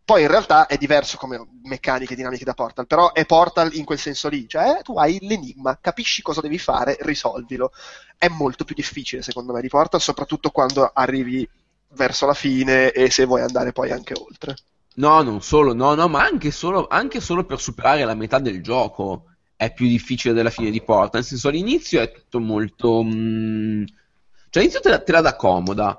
[0.04, 3.98] Poi in realtà è diverso come meccaniche dinamiche da Portal, però è Portal in quel
[3.98, 7.72] senso lì, cioè tu hai l'enigma, capisci cosa devi fare, risolvilo.
[8.18, 11.48] È molto più difficile secondo me di Portal, soprattutto quando arrivi
[11.94, 14.54] verso la fine e se vuoi andare poi anche oltre.
[14.96, 18.62] No, non solo, no, no, ma anche solo, anche solo per superare la metà del
[18.62, 19.26] gioco
[19.56, 21.20] è più difficile della fine di Portal.
[21.20, 23.02] Nel senso, all'inizio è tutto molto.
[23.02, 25.98] mm, Cioè, all'inizio te la, te la dà comoda,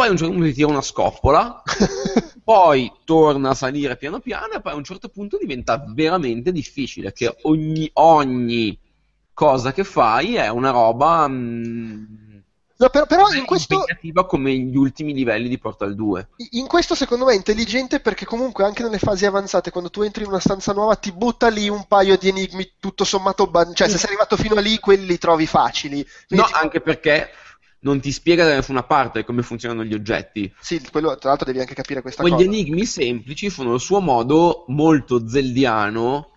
[0.00, 1.62] poi a un certo punto ti tira una scoppola,
[2.42, 7.12] poi torna a salire piano piano, e poi a un certo punto diventa veramente difficile.
[7.12, 8.78] Che ogni, ogni
[9.34, 11.28] cosa che fai è una roba.
[11.28, 12.38] mm,
[12.78, 16.28] No, però, però in questo, impegnativa come gli ultimi livelli di Portal 2.
[16.52, 20.22] in questo secondo me è intelligente perché comunque anche nelle fasi avanzate, quando tu entri
[20.22, 23.88] in una stanza nuova, ti butta lì un paio di enigmi tutto sommato, ban- cioè
[23.88, 26.04] se sei arrivato fino a lì, quelli li trovi facili.
[26.32, 27.30] No, Quindi ti- anche perché
[27.80, 30.52] non ti spiega da nessuna parte come funzionano gli oggetti.
[30.60, 32.44] Sì, quello tra l'altro devi anche capire questa Quegli cosa.
[32.44, 36.28] enigmi semplici sono il suo modo molto zeldiano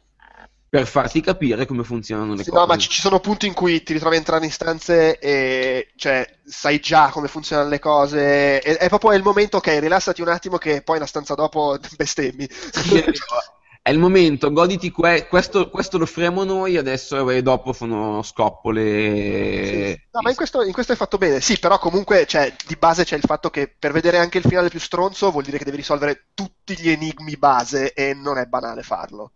[0.70, 2.60] per farti capire come funzionano le Sì, cose.
[2.60, 5.92] no, ma ci, ci sono punti in cui ti ritrovi a entrare in stanze e
[5.96, 8.60] cioè, sai già come funzionano le cose.
[8.62, 12.48] E- è proprio il momento, ok, rilassati un attimo che poi la stanza dopo bestemmi.
[13.86, 18.22] Sì, è il momento, goditi que- questo, questo lo faremo noi, adesso e dopo sono
[18.24, 20.08] scoppole.
[20.12, 21.42] No, ma in questo, in questo è fatto bene.
[21.42, 24.70] Sì, però comunque cioè, di base c'è il fatto che per vedere anche il finale
[24.70, 28.84] più stronzo vuol dire che devi risolvere tutti gli enigmi base e non è banale
[28.84, 29.32] farlo.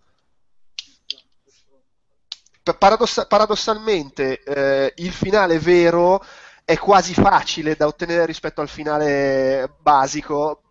[2.63, 6.21] Pa- paradossa- paradossalmente, eh, il finale vero
[6.65, 10.63] è quasi facile da ottenere rispetto al finale basico,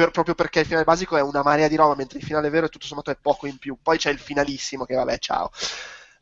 [0.00, 2.66] per- proprio perché il finale basico è una marea di roba, mentre il finale vero
[2.66, 3.76] è tutto sommato è poco in più.
[3.82, 5.50] Poi c'è il finalissimo che vabbè, ciao.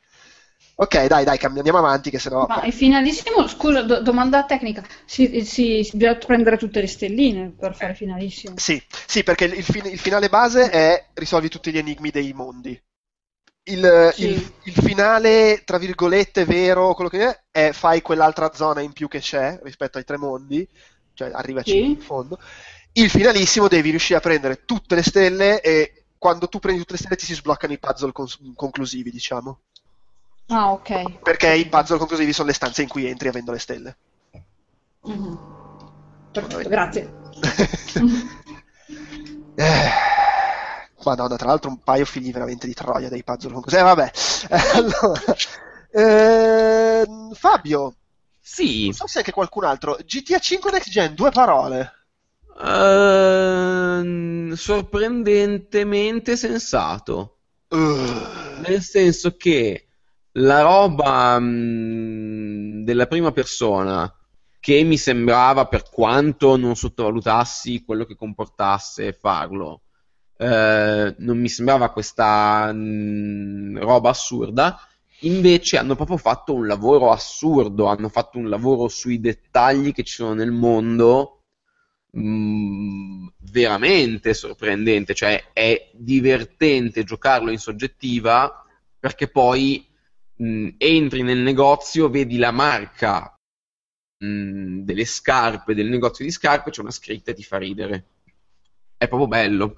[0.76, 2.45] ok, dai, dai, andiamo avanti che sennò...
[2.48, 7.52] Ma il finalissimo, scusa, do- domanda tecnica, si, si, si- bisogna prendere tutte le stelline
[7.58, 8.56] per fare il finalissimo.
[8.58, 12.80] Sì, sì, perché il, fin- il finale base è risolvi tutti gli enigmi dei mondi.
[13.64, 14.24] Il, Sì.
[14.24, 19.08] il- il finale, tra virgolette, vero, quello che è, è fai quell'altra zona in più
[19.08, 20.68] che c'è rispetto ai tre mondi,
[21.14, 21.84] cioè arrivaci Sì.
[21.91, 22.40] in fondo.
[22.98, 26.98] Il finalissimo devi riuscire a prendere tutte le stelle e quando tu prendi tutte le
[26.98, 29.60] stelle ti si sbloccano i puzzle cons- conclusivi, diciamo.
[30.48, 31.19] Ah, ok.
[31.22, 33.98] Perché i puzzle conclusivi sono le stanze in cui entri avendo le stelle.
[35.03, 35.40] Mhm.
[36.32, 37.14] Perfetto, grazie.
[39.60, 39.90] Eh,
[41.03, 44.11] Madonna, tra l'altro un paio figli veramente di troia dei puzzle con cos'è, vabbè.
[44.49, 45.36] Eh, allora,
[47.02, 47.95] ehm, Fabio,
[48.40, 51.91] Sì, non so se anche qualcun altro, GTA 5 Next Gen, due parole.
[52.59, 57.38] Ehm, sorprendentemente sensato.
[57.69, 59.88] Uh, Nel senso che
[60.34, 64.11] la roba mh, della prima persona,
[64.59, 69.81] che mi sembrava, per quanto non sottovalutassi quello che comportasse farlo,
[70.38, 74.79] eh, non mi sembrava questa mh, roba assurda.
[75.21, 80.13] Invece hanno proprio fatto un lavoro assurdo, hanno fatto un lavoro sui dettagli che ci
[80.13, 81.36] sono nel mondo
[82.18, 88.65] mh, veramente sorprendente, cioè è divertente giocarlo in soggettiva
[88.99, 89.85] perché poi
[90.35, 93.34] mh, entri nel negozio, vedi la marca
[94.18, 98.06] mh, delle scarpe, del negozio di scarpe, c'è una scritta e ti fa ridere.
[98.98, 99.76] È proprio bello.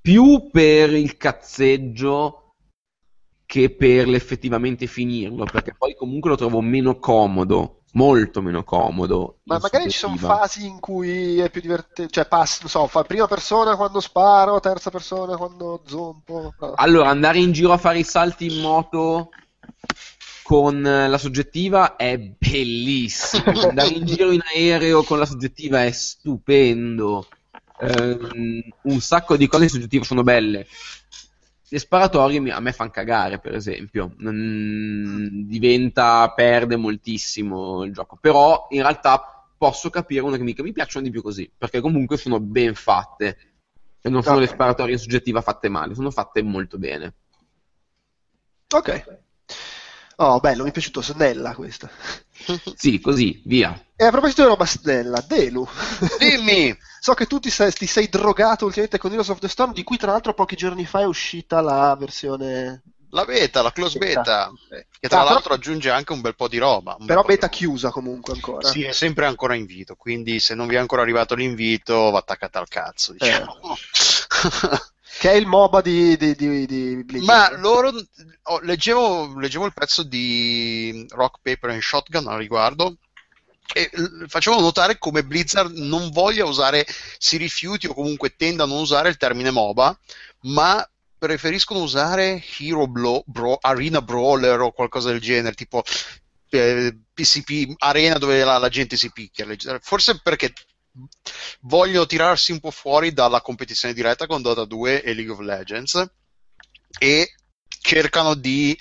[0.00, 2.52] Più per il cazzeggio
[3.46, 9.38] che per l'effettivamente finirlo, perché poi comunque lo trovo meno comodo, molto meno comodo.
[9.44, 13.02] ma magari ci sono fasi in cui è più divertente, cioè passi, non so, fa
[13.02, 16.54] prima persona quando sparo, terza persona quando zompo.
[16.76, 19.30] Allora, andare in giro a fare i salti in moto
[20.42, 23.44] con la soggettiva è bellissimo.
[23.68, 27.26] Andare in giro in aereo con la soggettiva è stupendo.
[27.80, 30.66] Ehm, un sacco di cose in soggettiva sono belle.
[31.74, 34.14] Le sparatorie mi- a me fanno cagare, per esempio.
[34.18, 38.16] Non- diventa, perde moltissimo il gioco.
[38.20, 42.16] Però in realtà posso capire una che mica mi piacciono di più così, perché comunque
[42.16, 43.36] sono ben fatte.
[44.00, 44.42] E non sono Ok.
[44.42, 47.14] le sparatorie in soggettiva fatte male, sono fatte molto bene.
[48.74, 48.88] Ok.
[50.16, 51.90] Oh, bello, mi è piaciuto snella questa.
[52.76, 53.80] Sì, così, via.
[53.96, 55.66] E a proposito di roba snella, Delu.
[56.18, 56.76] Dimmi!
[57.04, 59.82] So che tu ti sei, ti sei drogato ultimamente con Heroes of the Storm, di
[59.82, 62.82] cui tra l'altro pochi giorni fa è uscita la versione...
[63.10, 64.86] La beta, la close beta, Ok.
[64.98, 66.96] che tra Ah, però- l'altro aggiunge anche un bel po' di roba.
[67.04, 67.56] Però di beta roba.
[67.58, 68.66] chiusa comunque ancora.
[68.68, 72.58] Sì, è sempre ancora invito, quindi se non vi è ancora arrivato l'invito, va attaccata
[72.58, 73.58] al cazzo, diciamo.
[75.18, 77.20] Che è il MOBA di, di, di, di.
[77.20, 77.92] Ma loro,
[78.42, 82.96] oh, leggevo, leggevo il pezzo di Rock, Paper and Shotgun al riguardo,
[83.72, 83.90] e
[84.26, 86.86] facevano notare come Blizzard non voglia usare,
[87.18, 89.98] si rifiuti o comunque tenda a non usare il termine MOBA,
[90.42, 90.86] ma
[91.16, 95.82] preferiscono usare Hero Blo- Bro- Arena Brawler o qualcosa del genere, tipo
[96.50, 99.46] eh, PCP Arena dove la, la gente si picchia.
[99.80, 100.52] Forse perché
[101.60, 106.10] vogliono tirarsi un po' fuori dalla competizione diretta con Dota 2 e League of Legends
[106.98, 107.34] e
[107.80, 108.76] cercano di,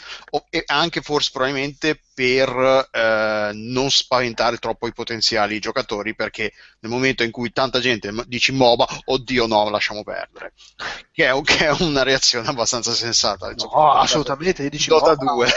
[0.68, 7.32] anche forse probabilmente per eh, non spaventare troppo i potenziali giocatori, perché nel momento in
[7.32, 10.54] cui tanta gente dici MOBA, oddio no, lasciamo perdere.
[11.12, 13.52] Che è, che è una reazione abbastanza sensata.
[13.52, 13.76] insomma.
[13.76, 15.32] No, assolutamente, dici Dota MOBA.
[15.34, 15.48] 2.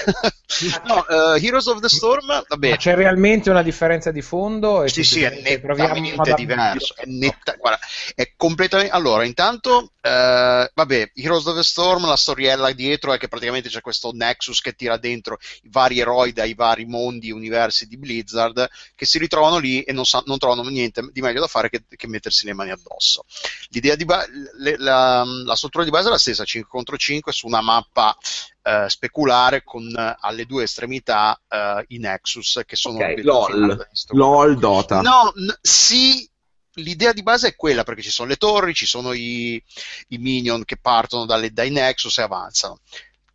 [0.87, 4.83] no, eh, Heroes of the Storm, vabbè, Ma c'è realmente una differenza di fondo?
[4.83, 6.95] E sì, sì, è nettamente diverso.
[6.97, 7.81] È, netta, guarda,
[8.15, 8.93] è completamente.
[8.93, 13.81] Allora, intanto, eh, vabbè, Heroes of the Storm, la storiella dietro è che praticamente c'è
[13.81, 19.05] questo Nexus che tira dentro i vari eroi dai vari mondi, universi di Blizzard che
[19.05, 22.07] si ritrovano lì e non, sa- non trovano niente di meglio da fare che, che
[22.07, 23.25] mettersi le mani addosso.
[23.71, 24.25] L'idea di ba-
[24.59, 28.17] le- la, la struttura di base è la stessa, 5 contro 5 su una mappa
[28.63, 33.67] eh, speculare con eh, alle due estremità eh, i Nexus che sono Ok, l'obiettivo finale
[33.75, 33.87] LOL.
[34.11, 35.01] LOL Dota.
[35.01, 36.29] No, n- sì,
[36.75, 39.63] l'idea di base è quella perché ci sono le torri, ci sono i,
[40.09, 42.81] i minion che partono dalle- dai Nexus e avanzano.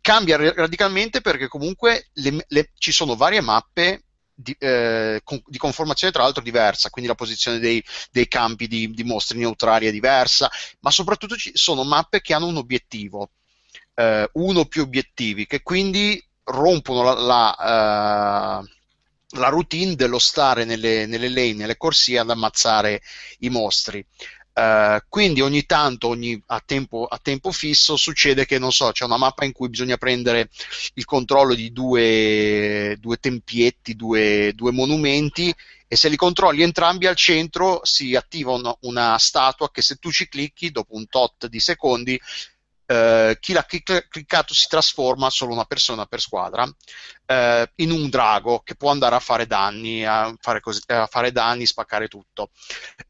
[0.02, 4.02] Cambia ra- radicalmente perché comunque le- le- ci sono varie mappe
[4.34, 8.90] di, eh, con- di conformazione tra l'altro diversa, quindi la posizione dei, dei campi di,
[8.90, 10.50] di mostri neutrali è diversa,
[10.80, 13.30] ma soprattutto ci sono mappe che hanno un obiettivo,
[13.94, 18.70] eh, uno o più obiettivi, che quindi rompono la, la, eh,
[19.38, 23.00] la routine dello stare nelle, nelle lane, nelle corsie ad ammazzare
[23.40, 24.04] i mostri.
[24.54, 29.04] Eh, quindi ogni tanto, ogni, a, tempo, a tempo fisso, succede che, non so, c'è
[29.04, 30.50] una mappa in cui bisogna prendere
[30.94, 35.54] il controllo di due, due tempietti, due, due monumenti,
[35.88, 40.10] e se li controlli entrambi al centro si attiva una, una statua che se tu
[40.10, 42.18] ci clicchi, dopo un tot di secondi,
[42.92, 46.70] eh, chi l'ha clic- cliccato si trasforma, solo una persona per squadra,
[47.24, 51.32] eh, in un drago che può andare a fare danni, a fare, così- a fare
[51.32, 52.50] danni, spaccare tutto.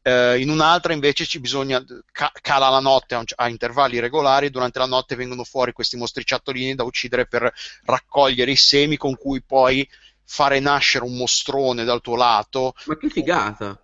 [0.01, 4.49] Eh, in un'altra invece ci bisogna, ca- cala la notte a, un- a intervalli regolari,
[4.49, 7.51] durante la notte vengono fuori questi mostriciattolini da uccidere per
[7.83, 9.87] raccogliere i semi con cui poi
[10.25, 12.73] fare nascere un mostrone dal tuo lato.
[12.85, 13.77] Ma che figata.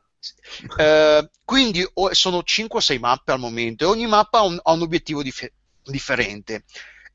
[0.77, 4.71] Eh, quindi sono 5 o 6 mappe al momento e ogni mappa ha un, ha
[4.71, 5.51] un obiettivo dif-
[5.89, 6.63] differente.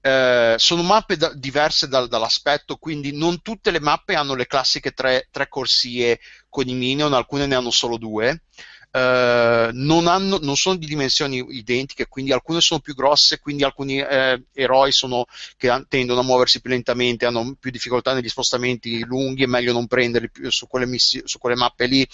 [0.01, 4.91] Eh, sono mappe da- diverse dal- dall'aspetto, quindi non tutte le mappe hanno le classiche
[4.93, 6.21] tre, tre corsie
[6.51, 8.43] con i minion, alcune ne hanno solo due.
[8.91, 13.99] Eh, non, hanno- non sono di dimensioni identiche, quindi alcune sono più grosse, quindi alcuni
[13.99, 15.25] eh, eroi sono,
[15.57, 19.87] che tendono a muoversi più lentamente, hanno più difficoltà negli spostamenti lunghi, è meglio non
[19.87, 22.07] prenderli su quelle, missi- su quelle mappe lì.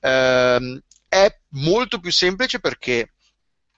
[0.00, 3.12] Ehm, è molto più semplice perché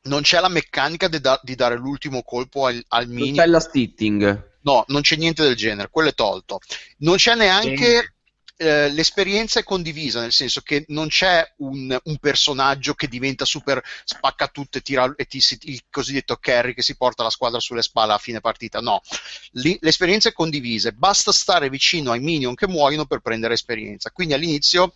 [0.07, 3.37] non c'è la meccanica di, da- di dare l'ultimo colpo al, al Non minion.
[3.37, 4.55] c'è la stitting.
[4.63, 6.59] No, non c'è niente del genere, quello è tolto.
[6.99, 8.17] Non c'è neanche
[8.59, 13.83] eh, l'esperienza è condivisa, nel senso che non c'è un, un personaggio che diventa super
[14.05, 18.15] spaccatutto e tira e ti, il cosiddetto carry che si porta la squadra sulle spalle
[18.15, 18.81] a fine partita.
[18.81, 19.03] No,
[19.53, 24.11] Lì- l'esperienza è condivisa, basta stare vicino ai minion che muoiono per prendere esperienza.
[24.11, 24.95] Quindi all'inizio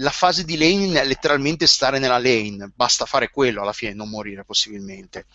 [0.00, 4.08] la fase di lane è letteralmente stare nella lane, basta fare quello alla fine, non
[4.08, 5.26] morire possibilmente.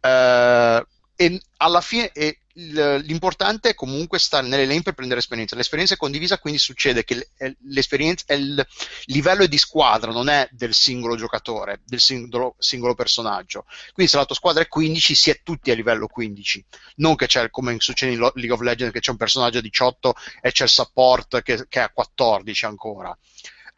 [0.00, 0.86] Eh,
[1.18, 5.56] e alla fine e l'importante è comunque stare nelle lane per prendere esperienza.
[5.56, 7.30] L'esperienza è condivisa, quindi succede che
[7.62, 8.66] l'esperienza è il
[9.06, 13.64] livello è di squadra, non è del singolo giocatore, del singolo, singolo personaggio.
[13.92, 16.64] Quindi se la tua squadra è 15, si è tutti a livello 15.
[16.96, 20.14] Non che c'è, come succede in League of Legends, che c'è un personaggio a 18
[20.40, 23.16] e c'è il support che, che è a 14 ancora.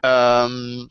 [0.01, 0.89] Ehm,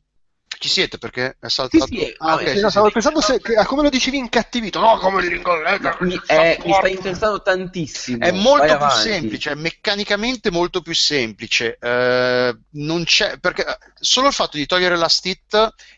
[0.59, 1.85] ci siete perché è saltato?
[1.85, 2.71] Sì, sì, Ah, no, ok, eh, sì, Sì, no, sì.
[2.71, 6.57] stavo pensando se, che- a come lo dicevi incattivito, no, come of Legends, Mi, è-
[6.65, 6.73] mi support.
[6.73, 8.19] sta interessando tantissimo.
[8.19, 9.11] È molto Vai più avanti.
[9.11, 11.77] semplice, è meccanicamente molto più semplice.
[11.81, 15.55] eh, non c'è, perché eh, solo il fatto di togliere la stit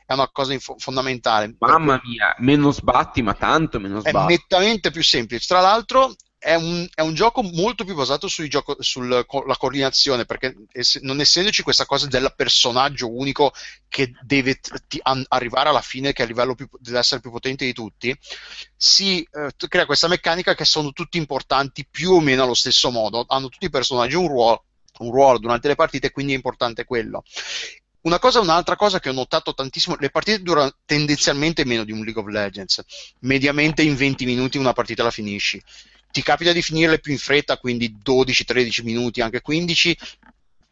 [0.07, 1.57] è una cosa info- fondamentale.
[1.61, 4.33] Mamma mia, meno sbatti, ma tanto meno è sbatti.
[4.33, 5.47] nettamente più semplice.
[5.47, 10.57] Tra l'altro, è un, è un gioco molto più basato sulla coordinazione, perché
[11.03, 13.53] non essendoci questa cosa del personaggio unico
[13.89, 18.19] che deve t- an- arrivare alla fine, che più, deve essere più potente di tutti,
[18.75, 23.27] si eh, crea questa meccanica che sono tutti importanti più o meno allo stesso modo.
[23.29, 24.65] Hanno tutti i personaggi un ruolo,
[25.01, 27.23] un ruolo durante le partite, quindi è importante quello.
[28.03, 32.03] Una cosa, un'altra cosa che ho notato tantissimo, le partite durano tendenzialmente meno di un
[32.03, 32.83] League of Legends,
[33.21, 35.63] mediamente in 20 minuti una partita la finisci.
[36.11, 39.97] Ti capita di finirle più in fretta, quindi 12-13 minuti, anche 15,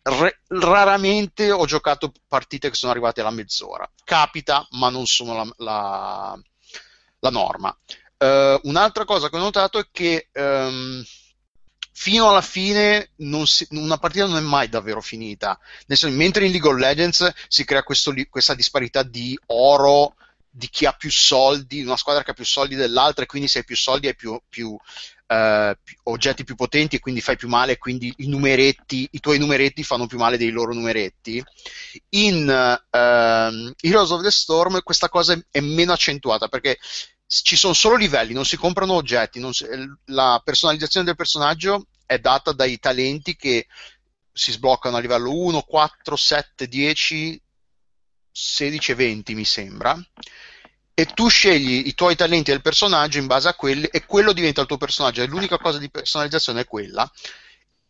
[0.02, 3.88] re- raramente ho giocato partite che sono arrivate alla mezz'ora.
[4.04, 6.40] Capita, ma non sono la, la,
[7.20, 7.76] la norma.
[8.18, 11.04] Uh, un'altra cosa che ho notato è che um,
[11.92, 13.10] fino alla fine
[13.44, 15.58] si, una partita non è mai davvero finita.
[15.86, 20.14] Senso, mentre in League of Legends si crea questo, questa disparità di oro
[20.50, 23.58] di chi ha più soldi, una squadra che ha più soldi dell'altra, e quindi se
[23.58, 24.76] hai più soldi hai più, più
[25.30, 29.84] Uh, oggetti più potenti e quindi fai più male, quindi i numeretti, i tuoi numeretti
[29.84, 31.44] fanno più male dei loro numeretti.
[32.12, 36.78] In uh, Heroes of the Storm questa cosa è, meno accentuata perché
[37.26, 39.66] ci sono solo livelli, non si comprano oggetti, si,
[40.06, 43.66] la personalizzazione del personaggio è data dai talenti che
[44.32, 47.42] si sbloccano a livello 1, 4, 7, 10,
[48.40, 50.00] 16 e 20 mi sembra
[50.94, 54.60] e tu scegli i tuoi talenti del personaggio in base a quelli e quello diventa
[54.60, 57.10] il tuo personaggio l'unica cosa di personalizzazione è quella.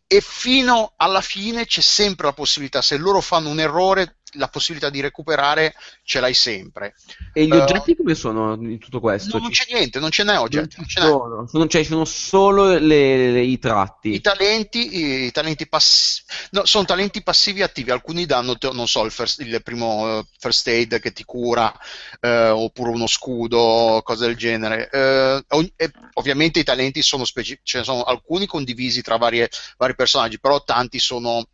[0.07, 4.89] E fino alla fine c'è sempre la possibilità se loro fanno un errore la possibilità
[4.89, 5.73] di recuperare
[6.03, 6.95] ce l'hai sempre.
[7.33, 9.37] E gli uh, oggetti come sono in tutto questo?
[9.37, 10.75] No, non c'è niente, non ce n'è oggetti.
[10.77, 14.13] Non ce sono, sono, cioè, sono solo le, le, i tratti.
[14.13, 17.91] I talenti, i, talenti passivi, no, sono talenti passivi e attivi.
[17.91, 21.73] Alcuni danno, non so, il, first, il primo uh, first aid che ti cura,
[22.21, 24.89] uh, oppure uno scudo, cose del genere.
[25.49, 29.95] Uh, e, ovviamente i talenti sono specifici, ce ne sono alcuni condivisi tra varie, vari
[29.95, 31.47] personaggi, però tanti sono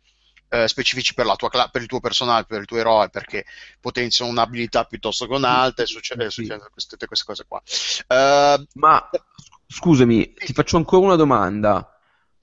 [0.48, 3.44] eh, specifici per, cla- per, il tuo personaggio, per il tuo eroe, perché
[3.80, 6.42] potenziano un'abilità piuttosto che un'altra e succede, sì.
[6.42, 7.62] succedono queste, queste, cose qua.
[8.08, 9.10] Uh, Ma
[9.66, 10.46] scusami, sì.
[10.46, 11.90] ti faccio ancora una domanda.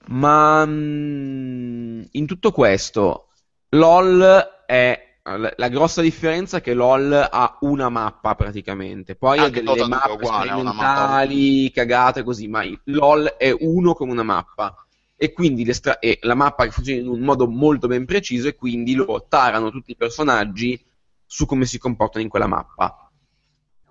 [0.06, 3.30] Ma mh, mm, in tutto questo,
[3.70, 9.62] LOL è la grossa differenza è che LOL ha una mappa praticamente, poi Anche ha
[9.62, 14.83] delle mappe uguale, sperimentali, cagate così, ma LOL è uno con una mappa
[15.24, 18.94] e quindi stra- e la mappa funziona in un modo molto ben preciso e quindi
[18.94, 20.82] lo tarano tutti i personaggi
[21.24, 23.10] su come si comportano in quella mappa.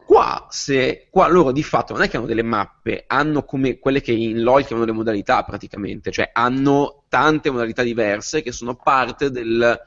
[0.05, 3.99] Qua, se, qua loro di fatto non è che hanno delle mappe, hanno come quelle
[3.99, 9.31] che in LoL chiamano le modalità praticamente, cioè hanno tante modalità diverse che sono parte
[9.31, 9.79] del,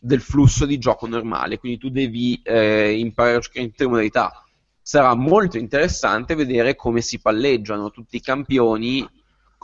[0.00, 4.42] del flusso di gioco normale, quindi tu devi eh, imparare a giocare in tre modalità.
[4.80, 9.06] Sarà molto interessante vedere come si palleggiano tutti i campioni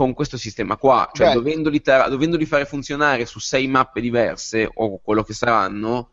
[0.01, 4.99] con questo sistema qua, cioè dovendoli, ter- dovendoli, fare funzionare su sei mappe diverse o
[4.99, 6.13] quello che saranno,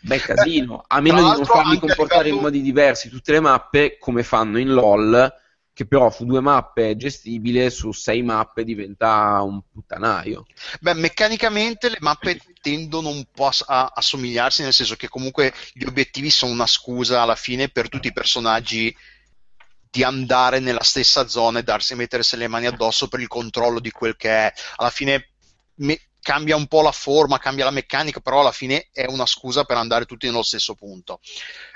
[0.00, 4.24] beh casino, a meno di non farli comportare in modi diversi tutte le mappe come
[4.24, 5.32] fanno in LOL,
[5.72, 10.44] che però su due mappe è gestibile, su sei mappe diventa un puttanaio.
[10.80, 15.84] Beh, meccanicamente le mappe tendono un po' a, a somigliarsi, nel senso che comunque gli
[15.84, 18.92] obiettivi sono una scusa alla fine per tutti i personaggi
[19.94, 23.92] di andare nella stessa zona e darsi mettersi le mani addosso per il controllo di
[23.92, 24.52] quel che è.
[24.74, 25.30] Alla fine
[25.76, 29.62] me- cambia un po' la forma, cambia la meccanica, però alla fine è una scusa
[29.62, 31.20] per andare tutti nello stesso punto.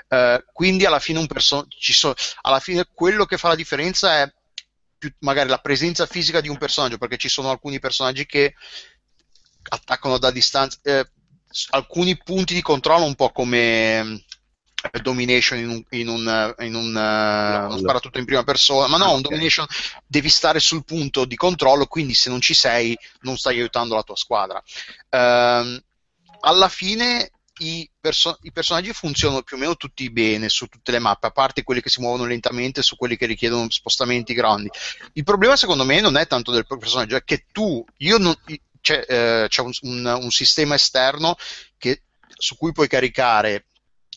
[0.09, 4.33] Uh, quindi alla fine, perso- so- alla fine quello che fa la differenza è
[4.97, 8.53] più, magari la presenza fisica di un personaggio, perché ci sono alcuni personaggi che
[9.69, 11.09] attaccano da distanza, eh,
[11.69, 14.25] alcuni punti di controllo un po' come
[15.01, 19.05] domination in un, in un, in un no, uh, sparatutto in prima persona, ma no,
[19.05, 19.65] ah, un domination
[20.05, 24.03] devi stare sul punto di controllo, quindi se non ci sei non stai aiutando la
[24.03, 24.61] tua squadra.
[25.09, 25.81] Uh,
[26.41, 30.99] alla fine i, perso- i, personaggi funzionano più o meno tutti bene su tutte le
[30.99, 34.69] mappe, a parte quelli che si muovono lentamente su quelli che richiedono spostamenti grandi.
[35.13, 38.33] Il problema secondo me non è tanto del personaggio, è che tu, io non,
[38.81, 41.35] c'è, eh, c'è un, un, un sistema esterno
[41.77, 42.03] che,
[42.37, 43.65] su cui puoi caricare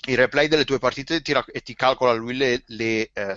[0.07, 3.35] il replay delle tue partite ti, e ti calcola lui le, le eh,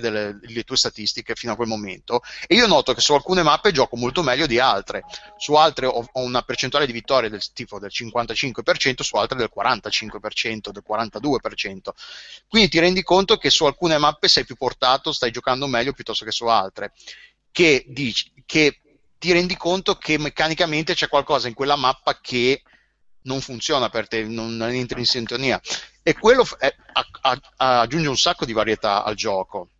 [0.00, 2.22] delle le tue statistiche fino a quel momento.
[2.46, 5.04] E io noto che su alcune mappe gioco molto meglio di altre.
[5.36, 9.50] Su altre ho, ho una percentuale di vittorie del tipo del 55% su altre del
[9.54, 11.94] 45% del 42%
[12.48, 16.24] quindi ti rendi conto che su alcune mappe sei più portato stai giocando meglio piuttosto
[16.24, 16.92] che su altre.
[17.50, 18.80] Che, dici, che
[19.18, 22.62] ti rendi conto che meccanicamente c'è qualcosa in quella mappa che
[23.26, 25.60] non funziona per te, non entri in sintonia.
[26.02, 29.70] E quello è, a, a, aggiunge un sacco di varietà al gioco,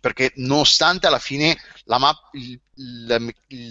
[0.00, 2.60] perché nonostante alla fine la map, il,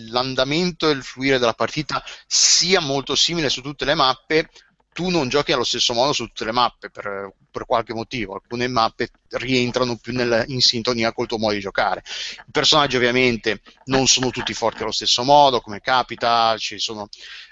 [0.09, 4.49] l'andamento e il fluire della partita sia molto simile su tutte le mappe,
[4.97, 8.33] tu non giochi allo stesso modo su tutte le mappe per, per qualche motivo.
[8.33, 12.01] Alcune mappe rientrano più nel, in sintonia col tuo modo di giocare.
[12.47, 17.09] I personaggi ovviamente non sono tutti forti allo stesso modo, come capita, ci sono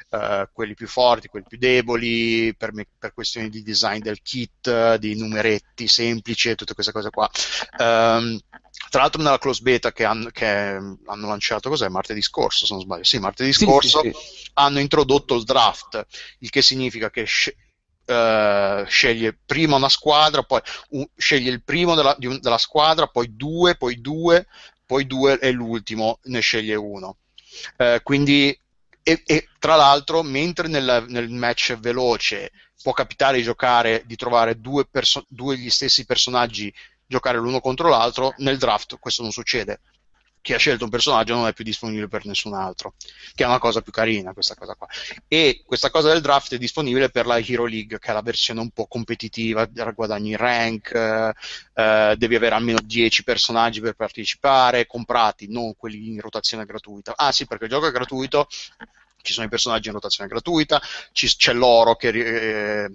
[0.09, 4.95] eh, quelli più forti, quelli più deboli, per, me- per questioni di design del kit,
[4.95, 7.29] di numeretti semplici, tutte queste cose qua.
[7.77, 8.39] Um,
[8.89, 11.87] tra l'altro nella close beta che hanno, che hanno, lanciato, cos'è?
[11.89, 13.03] Martedì scorso, se non sbaglio.
[13.03, 14.49] Sì, martedì Sì, scorso sì, sì.
[14.53, 16.05] hanno introdotto il draft,
[16.39, 17.55] il che significa che sce-
[18.05, 23.35] eh, sceglie prima una squadra, poi un- sceglie il primo della, un- della squadra, poi
[23.35, 24.45] due, poi due,
[24.85, 27.17] poi due e l'ultimo ne sceglie uno.
[27.77, 28.57] Eh, quindi,
[29.07, 32.51] e, e tra l'altro, mentre nel, nel match veloce
[32.81, 36.73] può capitare di giocare, di trovare due, perso- due gli stessi personaggi
[37.05, 39.79] giocare l'uno contro l'altro, nel draft questo non succede.
[40.45, 42.93] Chi ha scelto un personaggio non è più disponibile per nessun altro,
[43.33, 44.85] che è una cosa più carina questa cosa qua.
[45.27, 48.59] E questa cosa del draft è disponibile per la Hero League, che è la versione
[48.59, 51.33] un po' competitiva, guadagni rank, eh,
[51.73, 57.13] eh, devi avere almeno 10 personaggi per partecipare, comprati, non quelli in rotazione gratuita.
[57.15, 58.47] Ah sì, perché il gioco è gratuito,
[59.25, 60.81] ci sono i personaggi in rotazione gratuita,
[61.11, 62.91] ci- c'è l'oro che, eh,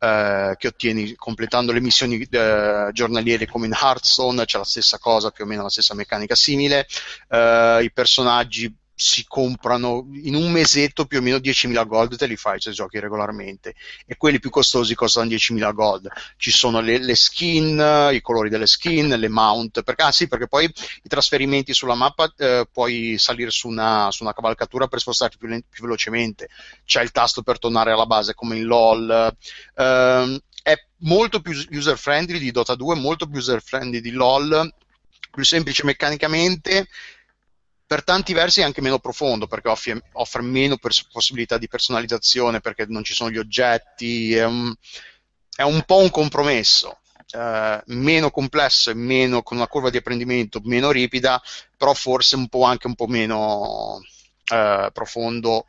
[0.00, 5.30] eh, che ottieni completando le missioni eh, giornaliere come in Hearthstone, c'è la stessa cosa,
[5.30, 6.86] più o meno la stessa meccanica simile,
[7.28, 12.34] Eh, i personaggi si comprano in un mesetto più o meno 10.000 gold te li
[12.34, 13.76] fai se giochi regolarmente.
[14.04, 16.08] E quelli più costosi costano 10.000 gold.
[16.36, 20.48] Ci sono le, le skin i colori delle skin le mount perché, ah sì perché
[20.48, 25.36] poi i trasferimenti sulla mappa eh, puoi salire su una, su una cavalcatura per spostarti
[25.38, 26.48] più, più velocemente.
[26.84, 29.36] C'è il tasto per tornare alla base come in LOL.
[29.76, 34.74] Ehm, è molto più user friendly di Dota 2 molto più user friendly di LOL.
[35.30, 36.88] Più semplice meccanicamente
[37.88, 42.60] per tanti versi è anche meno profondo perché offre, offre meno pers- possibilità di personalizzazione
[42.60, 44.74] perché non ci sono gli oggetti, è un,
[45.56, 46.98] è un po' un compromesso.
[47.30, 51.40] eh, meno complesso e meno con una curva di apprendimento meno ripida,
[51.76, 54.00] però forse un po' anche un po' meno
[54.52, 55.66] eh, profondo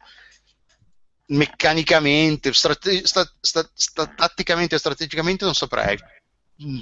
[1.28, 5.98] meccanicamente, strate- sta- sta- sta- tatticamente e strategicamente non saprei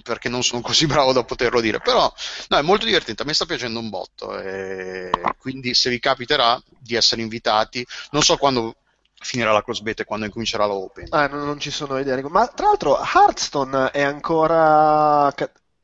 [0.04, 2.12] perché non sono così bravo da poterlo dire, però
[2.50, 6.62] no, è molto divertente, a me sta piacendo un botto, e quindi se vi capiterà
[6.80, 8.76] di essere invitati, non so quando
[9.20, 11.08] finirà la cross beta e quando incomincerà la open.
[11.10, 12.22] Ah, non, non ci sono idee.
[12.24, 15.34] Ma tra l'altro Hearthstone è ancora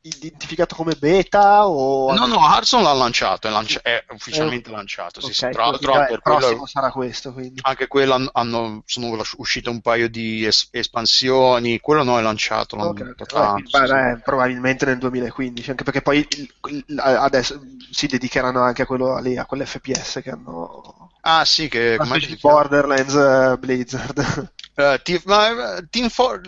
[0.06, 2.12] identificato come beta o...
[2.12, 5.48] No, no, Hearthstone l'ha lanciato, è, lanci- è ufficialmente lanciato, sì, Ok, sì.
[5.50, 7.60] Tra l'altro il prossimo quello- sarà questo, quindi.
[7.62, 12.90] anche quello hanno, sono uscite un paio di es- espansioni, quello no è lanciato, l'hanno
[12.90, 13.06] Ok, ok.
[13.06, 13.92] detto Vabbè, tanto, beh, sì.
[13.92, 17.58] beh, probabilmente nel 2015, anche perché poi il- adesso
[17.90, 21.96] si dedicheranno anche a quello lì, a quell'FPS che hanno Ah sì, che?
[22.42, 24.52] Borderlands eh, Blizzard.
[24.76, 26.40] Eh, Team, eh, Team For-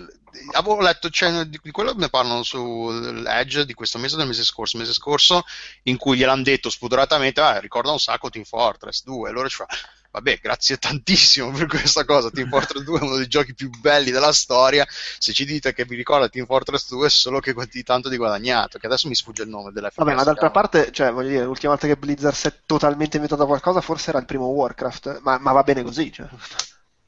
[0.53, 2.91] avevo letto, cioè, di quello ne parlano su
[3.27, 5.45] Edge di questo mese del mese scorso, mese scorso,
[5.85, 9.57] in cui gliel'hanno detto spudoratamente, ah, ricorda un sacco Team Fortress 2, e loro ci
[9.57, 9.67] fa,
[10.11, 14.11] vabbè, grazie tantissimo per questa cosa, Team Fortress 2 è uno dei giochi più belli
[14.11, 14.87] della storia,
[15.19, 18.17] se ci dite che vi ricorda Team Fortress 2 è solo che di tanto di
[18.17, 19.97] guadagnato, che adesso mi sfugge il nome dell'FPS.
[19.97, 23.17] Vabbè, ma d'altra che parte, cioè, voglio dire, l'ultima volta che Blizzard si è totalmente
[23.17, 26.27] inventato qualcosa forse era il primo Warcraft, ma, ma va bene così, cioè.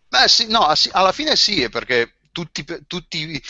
[0.09, 3.43] Beh, sì, no, alla fine sì, perché tutti, tutti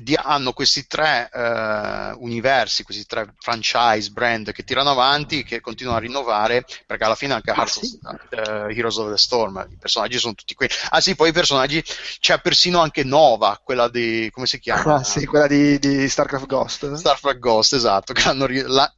[0.00, 5.98] di- hanno questi tre eh, universi, questi tre franchise brand che tirano avanti, che continuano
[5.98, 10.18] a rinnovare, perché alla fine anche Ah, Hearthstone, eh, Heroes of the Storm, i personaggi
[10.18, 10.72] sono tutti quelli.
[10.90, 11.82] Ah sì, poi i personaggi,
[12.20, 14.94] c'è persino anche Nova, quella di, come si chiama?
[14.96, 16.94] Ah, sì, quella di, di StarCraft Ghost.
[16.94, 18.94] Starfrag Ghost, esatto, che hanno ri- la-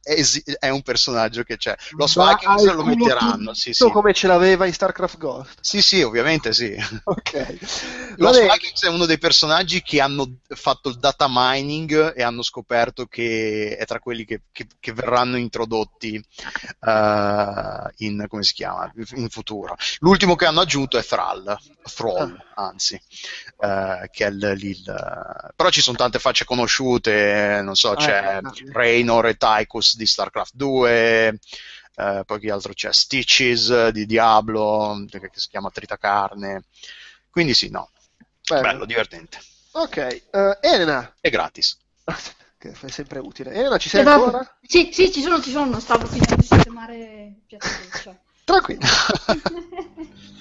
[0.59, 1.75] è un personaggio che c'è.
[1.91, 3.89] Lo al lo metteranno, sì, sì.
[3.89, 5.57] come ce l'aveva in StarCraft Ghost.
[5.61, 6.75] Sì, sì, ovviamente sì.
[7.03, 8.15] Ok.
[8.17, 13.05] Vabbè, Vikings è uno dei personaggi che hanno fatto il data mining e hanno scoperto
[13.07, 19.29] che è tra quelli che, che- che verranno introdotti eh, in, come si chiama, in
[19.29, 19.75] futuro.
[19.99, 21.57] L'ultimo che hanno aggiunto è Thrall,
[21.95, 22.95] Thrall anzi,
[23.59, 28.37] eh, che è il, il- però ci sono tante facce conosciute, non so, Ah, c'è
[28.37, 28.51] eh, no.
[28.71, 31.39] Raynor e Tychus di StarCraft 2,
[31.95, 32.91] eh, poi chi altro c'è?
[32.93, 36.63] Stitches di Diablo, che si chiama Tritacarne.
[37.29, 37.91] Quindi sì, no,
[38.47, 38.61] bello.
[38.61, 39.39] bello, divertente.
[39.73, 41.77] Ok, eh, Elena, È gratis.
[42.57, 43.51] che è sempre utile.
[43.53, 44.25] Elena, ci sei Esatto.
[44.25, 44.57] ancora?
[44.61, 48.21] Sì, sì, ci sono, ci sono, stavo finendo di sistemare Piazza Doccia.
[48.45, 48.81] Tranquillo.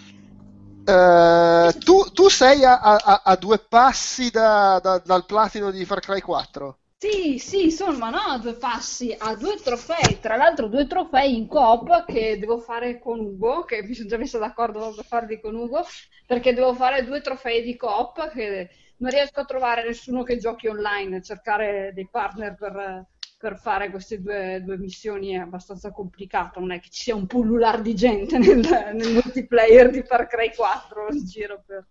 [0.87, 6.01] Eh, tu, tu sei a, a- a due passi da- da- dal platino di Far
[6.01, 6.79] Cry 4.
[7.03, 11.35] Sì, sì, sono, ma no, a due passi, a due trofei, tra l'altro due trofei
[11.35, 15.41] in coop che devo fare con Ugo, che mi sono già messa d'accordo per farli
[15.41, 15.83] con Ugo,
[16.27, 18.69] perché devo fare due trofei di coop che
[19.01, 23.07] non riesco a trovare nessuno che giochi online, cercare dei partner per,
[23.39, 27.27] per fare queste due, due missioni è abbastanza complicato, non è che ci sia un
[27.27, 31.87] pullular di gente nel, nel multiplayer di Far Cry 4 in giro per...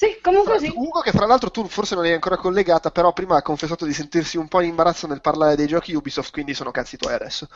[0.00, 0.72] Sì, comunque sì.
[0.74, 3.92] Ugo, che fra l'altro tu forse non eri ancora collegata, però prima ha confessato di
[3.92, 7.48] sentirsi un po' in imbarazzo nel parlare dei giochi Ubisoft, quindi sono cazzi tuoi adesso.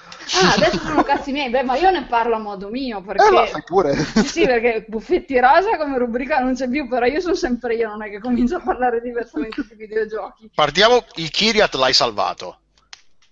[0.42, 3.26] Ah, adesso sono cazzi miei, beh, ma io ne parlo a modo mio, perché...
[3.26, 3.94] Eh, ma fai pure.
[3.94, 8.02] Sì, perché Buffetti Rosa come rubrica non c'è più, però io sono sempre io, non
[8.02, 10.50] è che comincio a parlare diversamente di videogiochi.
[10.54, 12.58] Partiamo, il Kiriat l'hai salvato.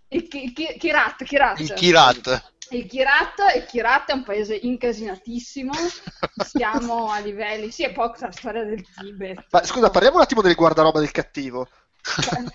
[0.09, 1.61] Il Ki- Ki- Kirat, Kirat.
[1.61, 2.52] Il Kirat.
[2.73, 5.73] Il Kirat, il Kirat è un paese incasinatissimo,
[6.43, 7.71] siamo a livelli...
[7.71, 9.45] Sì, è poi la storia del Tibet.
[9.51, 11.69] Ma scusa, parliamo un attimo del guardaroba del cattivo.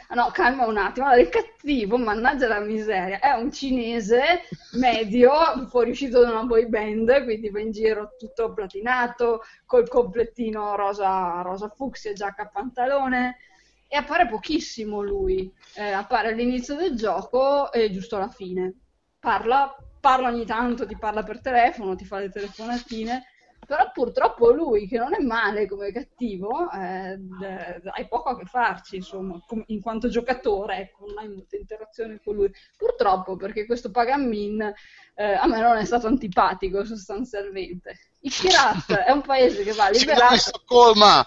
[0.10, 1.06] No, calma un attimo.
[1.06, 4.41] Allora, il cattivo, mannaggia la miseria, è un cinese
[4.73, 11.41] medio, fuoriuscito da una boy band, quindi va in giro tutto platinato, col completino rosa,
[11.41, 13.38] rosa fucsia, giacca pantalone,
[13.88, 15.53] e appare pochissimo lui.
[15.76, 18.80] Eh, appare all'inizio del gioco e giusto alla fine.
[19.19, 19.76] Parla,
[20.07, 23.25] parla ogni tanto, ti parla per telefono, ti fa le telefonatine,
[23.65, 27.19] però purtroppo lui, che non è male come cattivo, eh,
[27.91, 32.21] hai poco a che farci, insomma, com- in quanto giocatore, ecco, non hai molte interazioni
[32.23, 32.49] con lui.
[32.77, 34.73] Purtroppo, perché questo Pagamin
[35.15, 37.97] eh, a me non è stato antipatico sostanzialmente.
[38.21, 40.35] Il Kirat è un paese che va liberato...
[40.35, 41.25] di Stoccolma!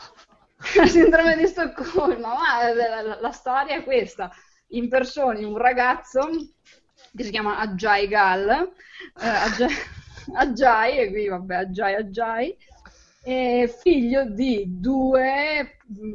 [0.77, 4.31] la sindrome di Stoccolma, ma la, la- la storia è questa.
[4.69, 6.20] Impersoni un ragazzo
[7.15, 8.49] che si chiama Ajay Gal,
[9.20, 9.74] eh, Ajay,
[10.35, 12.57] Ajay, e qui vabbè, Ajay Ajay,
[13.23, 16.12] è figlio di due, mh,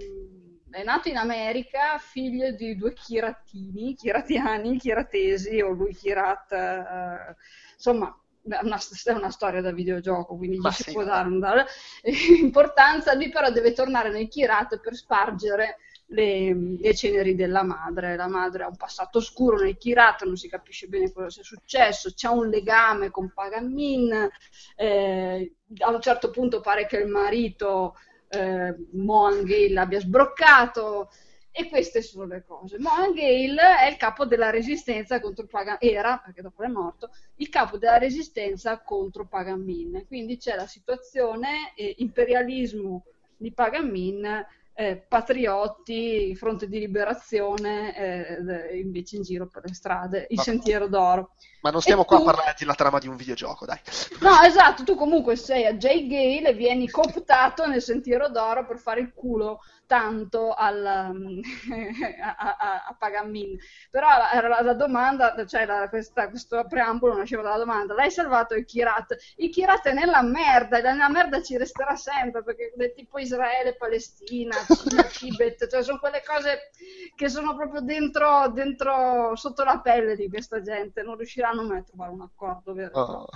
[0.71, 7.35] è nato in America, figlio di due chiratini, chiratiani, chiratesi, o lui chirat, eh,
[7.75, 8.07] insomma,
[8.47, 11.29] è una, è una storia da videogioco, quindi Ma gli si sì, può ma- dare
[11.29, 11.65] una
[12.41, 15.77] importanza, lui però deve tornare nel Kirat per spargere
[16.07, 18.15] le, le ceneri della madre.
[18.15, 22.13] La madre ha un passato oscuro nel Kirat, non si capisce bene cosa sia successo,
[22.13, 24.29] c'è un legame con Pagamin,
[24.75, 27.95] eh, a un certo punto pare che il marito
[28.29, 31.09] eh, Mohan Gale l'abbia sbroccato.
[31.57, 32.77] E queste sono le cose.
[32.79, 37.47] Mohan Gale è il capo della resistenza contro Pagan era, perché dopo è morto, il
[37.47, 40.03] capo della resistenza contro Pagamin.
[40.05, 43.05] Quindi c'è la situazione eh, imperialismo
[43.37, 44.45] di Pagamin,
[44.75, 51.31] eh, patriotti, fronte di liberazione, eh, invece in giro per le strade, il sentiero d'oro.
[51.65, 52.21] Ma non stiamo E qua tu?
[52.21, 53.79] a parlare della trama di un videogioco, dai.
[54.19, 58.77] No, esatto, tu comunque sei a Jay Gale e vieni cooptato nel sentiero d'oro per
[58.77, 61.39] fare il culo tanto al, um,
[62.21, 63.57] a, a, a Pagamin.
[63.89, 68.53] Però la, la, la domanda, cioè la, questa, questo preambolo nasceva dalla domanda, l'hai salvato
[68.53, 69.15] il Kirat?
[69.37, 73.75] Il Kirat è nella merda, e nella merda ci resterà sempre, perché è tipo Israele,
[73.75, 76.69] Palestina, Cina, Tibet, cioè sono quelle cose
[77.15, 81.83] che sono proprio dentro, dentro sotto la pelle di questa gente, non riusciranno mai a
[81.83, 83.27] trovare un accordo vero e Oh.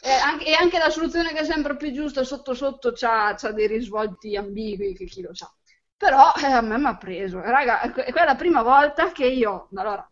[0.00, 3.50] E anche, e anche la soluzione che è sempre più giusta sotto sotto c'ha, c'ha
[3.52, 5.52] dei risvolti ambigui che chi lo sa.
[5.96, 7.40] Però eh, a me mi ha preso.
[7.40, 10.08] Raga, è que- è quella la prima volta che io, allora,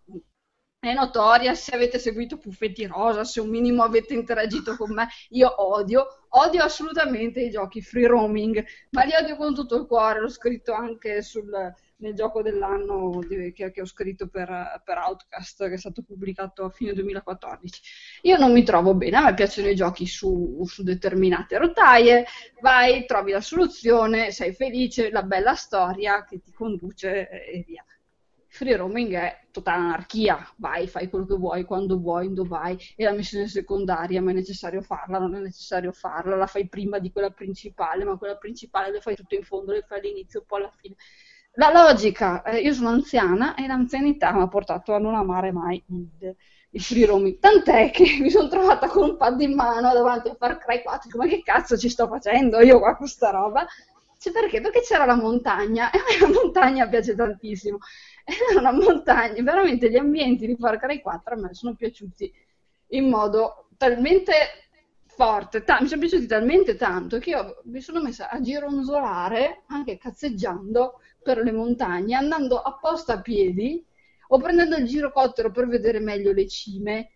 [0.79, 5.63] è notoria, se avete seguito Puffetti Rosa, se un minimo avete interagito con me, io
[5.63, 10.29] odio, odio assolutamente i giochi free roaming, ma li odio con tutto il cuore, l'ho
[10.29, 11.51] scritto anche sul,
[12.05, 16.65] nel gioco dell'anno di- che, che ho scritto per, per Outcast, che è stato pubblicato
[16.65, 17.81] a fine 2014.
[18.23, 22.27] Io non mi trovo bene, a me piacciono i giochi su, su determinate rotaie,
[22.61, 27.85] vai, trovi la soluzione, sei felice, la bella storia che ti conduce e via.
[28.49, 33.03] Free roaming è totale anarchia, vai, fai quello che vuoi, quando vuoi, dove vai, e
[33.03, 37.11] la missione secondaria, ma è necessario farla, non è necessario farla, la fai prima di
[37.11, 40.73] quella principale, ma quella principale le fai tutto in fondo, le fai all'inizio, poi alla
[40.77, 40.95] fine.
[41.57, 45.83] La logica, eh, io sono anziana e l'anzianità mi ha portato a non amare mai
[45.89, 46.35] il,
[46.71, 50.35] il free roaming, tant'è che mi sono trovata con un pad in mano davanti a
[50.35, 53.65] Far Cry 4, dico, ma che cazzo ci sto facendo io qua con sta roba?
[54.19, 54.61] Cioè, perché?
[54.61, 57.79] Perché c'era la montagna e a me la montagna piace tantissimo.
[58.27, 62.33] Era una montagna, veramente gli ambienti di Far Cry 4 a me sono piaciuti
[62.89, 64.33] in modo talmente
[65.07, 69.99] forte, ta- mi sono piaciuti talmente tanto che io mi sono messa a gironzolare, anche
[69.99, 73.85] cazzeggiando per le montagne, andando apposta a piedi
[74.29, 77.11] o prendendo il girocottero per vedere meglio le cime,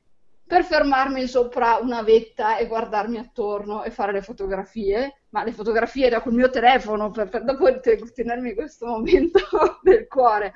[0.49, 6.09] per fermarmi sopra una vetta e guardarmi attorno e fare le fotografie, ma le fotografie
[6.09, 9.39] da col mio telefono per, per dopo te- tenermi questo momento
[9.85, 10.55] del cuore.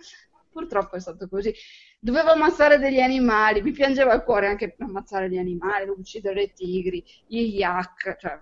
[0.50, 1.54] Purtroppo è stato così.
[2.00, 6.52] Dovevo ammazzare degli animali, mi piangeva il cuore anche per ammazzare gli animali, uccidere le
[6.52, 8.40] tigri, gli yak, cioè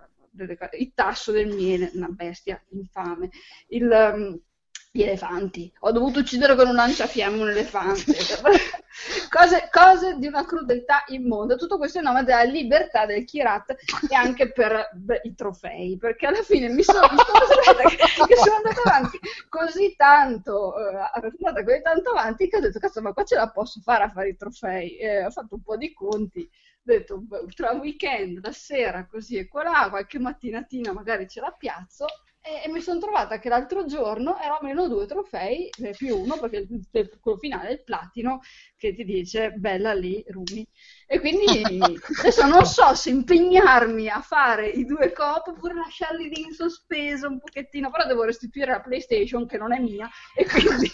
[0.79, 3.31] il tasso del miele, una bestia infame.
[3.69, 4.41] Il, um,
[4.93, 5.73] Gli elefanti.
[5.81, 8.13] Ho dovuto uccidere con un lanciafiamme un elefante.
[9.31, 11.55] cose, cose di una crudeltà immonda.
[11.55, 13.77] Tutto questo in nome della libertà del Kirat
[14.09, 15.97] e anche per beh, i trofei.
[15.97, 17.97] Perché alla fine mi sono, mi sono che,
[18.27, 23.01] che sono andata avanti così tanto, eh, andata così tanto avanti che ho detto, cazzo,
[23.01, 24.97] ma qua ce la posso fare a fare i trofei.
[24.97, 26.51] Eh, ho fatto un po' di conti
[26.81, 27.23] ho detto
[27.55, 32.07] tra weekend, la sera, così e qua qualche mattinatina magari ce la piazzo
[32.43, 36.17] e, e mi sono trovata che l'altro giorno ero a meno due trofei eh, più
[36.17, 36.67] uno perché
[37.21, 38.41] quello finale è il platino
[38.77, 40.67] che ti dice bella lì Rumi
[41.13, 41.61] e quindi
[42.21, 47.27] adesso non so se impegnarmi a fare i due coop oppure lasciarli lì in sospeso
[47.27, 50.89] un pochettino però devo restituire la PlayStation che non è mia e quindi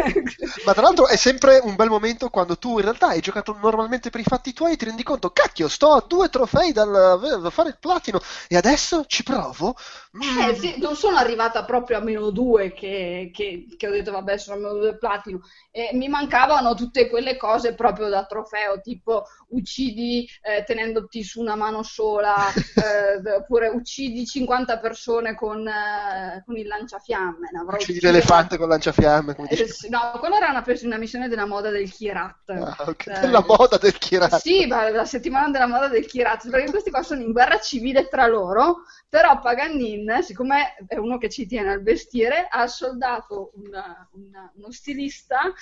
[0.64, 4.08] ma tra l'altro è sempre un bel momento quando tu in realtà hai giocato normalmente
[4.08, 7.50] per i fatti tuoi e ti rendi conto cacchio sto a due trofei dal, da
[7.50, 9.76] fare il platino e adesso ci provo
[10.16, 10.48] mm.
[10.48, 14.38] eh sì non sono arrivata proprio a meno due che, che, che ho detto vabbè
[14.38, 19.24] sono a meno due platino e mi mancavano tutte quelle cose proprio da trofeo tipo
[19.52, 26.56] uccidi eh, tenendoti su una mano sola eh, oppure uccidi 50 persone con, eh, con
[26.56, 31.46] il lanciafiamme uccidi l'elefante con il lanciafiamme eh, no quella era una, una, missione della
[31.46, 32.50] moda del Kirat.
[32.50, 33.20] Ah, okay.
[33.20, 34.36] della moda del Kirat.
[34.36, 38.08] sì ma la settimana della moda del Kirat perché questi qua sono in guerra civile
[38.08, 44.08] tra loro però Paganin siccome è uno che ci tiene al vestire, ha soldato una,
[44.12, 45.52] una, uno stilista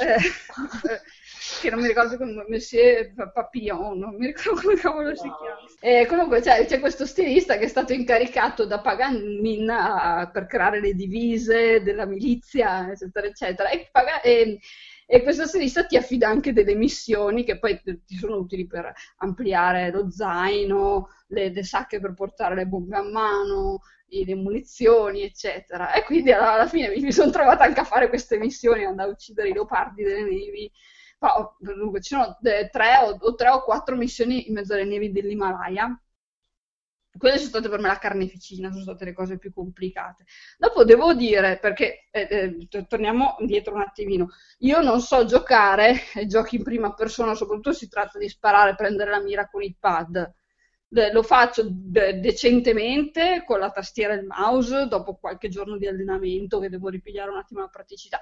[0.00, 0.16] eh,
[1.60, 5.58] che non mi ricordo come Monsieur Papillon, non mi ricordo come cavolo si chiama.
[5.80, 10.80] E comunque c'è, c'è, questo stilista che è stato incaricato da Paganin a, per creare
[10.80, 13.68] le divise della milizia, eccetera, eccetera.
[13.70, 14.58] E, Paga, e,
[15.06, 19.90] e questo stilista ti affida anche delle missioni che poi ti sono utili per ampliare
[19.90, 25.92] lo zaino, le, le sacche per portare le bombe a mano, le munizioni, eccetera.
[25.92, 29.10] E quindi alla, alla fine mi, mi sono trovata anche a fare queste missioni, andare
[29.10, 30.70] a uccidere i leopardi delle nevi.
[31.18, 34.84] Ma, dunque, ci sono eh, tre o, o, tre o quattro missioni in mezzo alle
[34.84, 35.98] nevi dell'Himalaya.
[37.18, 40.24] Quelle sono state per me la carneficina, sono state le cose più complicate.
[40.58, 44.28] Dopo devo dire, perché eh, eh, torniamo indietro un attimino,
[44.58, 45.94] io non so giocare
[46.26, 50.30] giochi in prima persona, soprattutto si tratta di sparare, prendere la mira con il pad
[51.12, 56.58] lo faccio de- decentemente con la tastiera e il mouse dopo qualche giorno di allenamento
[56.60, 58.18] che devo ripigliare un attimo la praticità.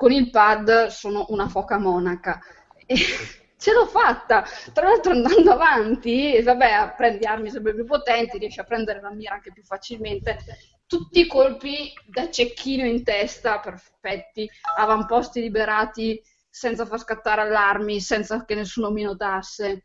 [0.00, 2.40] Con il pad sono una foca monaca.
[2.86, 2.96] E
[3.58, 4.42] ce l'ho fatta.
[4.72, 9.34] Tra l'altro andando avanti, vabbè, prendi armi sempre più potenti, riesci a prendere la mira
[9.34, 10.38] anche più facilmente.
[10.86, 14.48] Tutti i colpi da cecchino in testa, perfetti,
[14.78, 16.18] avamposti liberati
[16.48, 19.84] senza far scattare allarmi, senza che nessuno mi notasse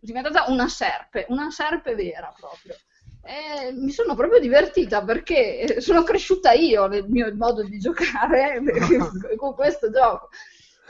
[0.00, 2.76] diventata una serpe, una serpe vera proprio.
[3.30, 8.60] E mi sono proprio divertita perché sono cresciuta io nel mio modo di giocare
[9.38, 10.30] con questo gioco.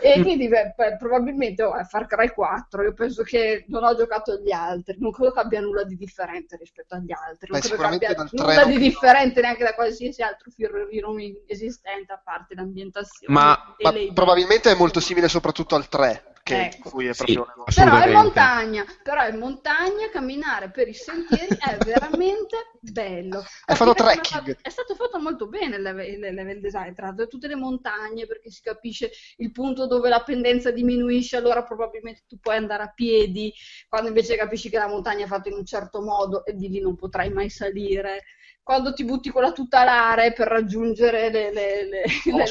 [0.02, 4.50] E quindi beh, probabilmente oh, Far Cry 4, io penso che non ho giocato agli
[4.50, 8.06] altri, non credo che abbia nulla di differente rispetto agli altri, non beh, credo che
[8.06, 13.34] abbia nulla di differente neanche da qualsiasi altro film esistente a parte l'ambientazione.
[13.34, 16.76] Ma, ma probabilmente è molto simile soprattutto al 3 che ecco.
[16.76, 17.34] è proprio sì,
[17.74, 23.94] però è montagna però è montagna camminare per i sentieri è veramente bello è, fatto
[23.94, 24.58] trekking.
[24.62, 28.50] è stato fatto molto bene il level, il level design tra tutte le montagne perché
[28.50, 33.52] si capisce il punto dove la pendenza diminuisce allora probabilmente tu puoi andare a piedi
[33.88, 36.80] quando invece capisci che la montagna è fatta in un certo modo e di lì
[36.80, 38.22] non potrai mai salire
[38.70, 42.44] quando ti butti con la tutelare per raggiungere le, le, le, le,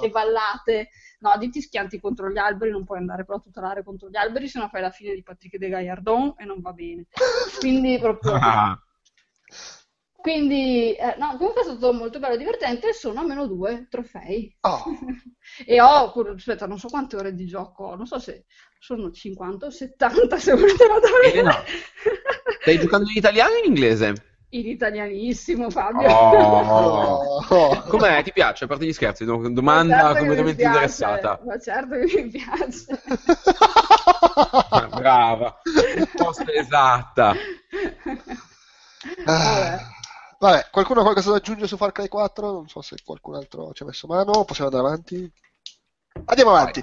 [0.00, 3.82] le vallate No, di ti schianti contro gli alberi, non puoi andare però a tutelare
[3.82, 6.72] contro gli alberi, se no fai la fine di Patrick de Gaillardon e non va
[6.72, 7.06] bene.
[7.58, 8.38] Quindi proprio...
[10.12, 12.92] Quindi, eh, no, comunque è stato molto bello e divertente.
[12.92, 14.54] Sono almeno due trofei.
[14.60, 14.84] Oh.
[15.64, 18.44] e ho, aspetta, non so quante ore di gioco ho, non so se
[18.78, 21.52] sono 50 o 70, se volete vado eh, no.
[22.60, 24.33] Stai giocando in italiano o in inglese?
[24.58, 26.08] In italianissimo, Fabio.
[26.08, 27.82] Oh.
[27.88, 28.22] Com'è?
[28.22, 28.64] Ti piace?
[28.64, 31.40] A parte gli scherzi, domanda certo completamente interessata.
[31.44, 32.86] Ma certo che mi piace.
[34.94, 35.60] Brava,
[35.94, 37.34] risposta esatta.
[39.26, 39.78] Ah.
[40.38, 42.52] Vabbè, qualcuno ha qualcosa da aggiungere su Far Cry 4?
[42.52, 44.44] Non so se qualcun altro ci ha messo mano.
[44.44, 45.32] Possiamo andare avanti?
[46.26, 46.82] Andiamo avanti.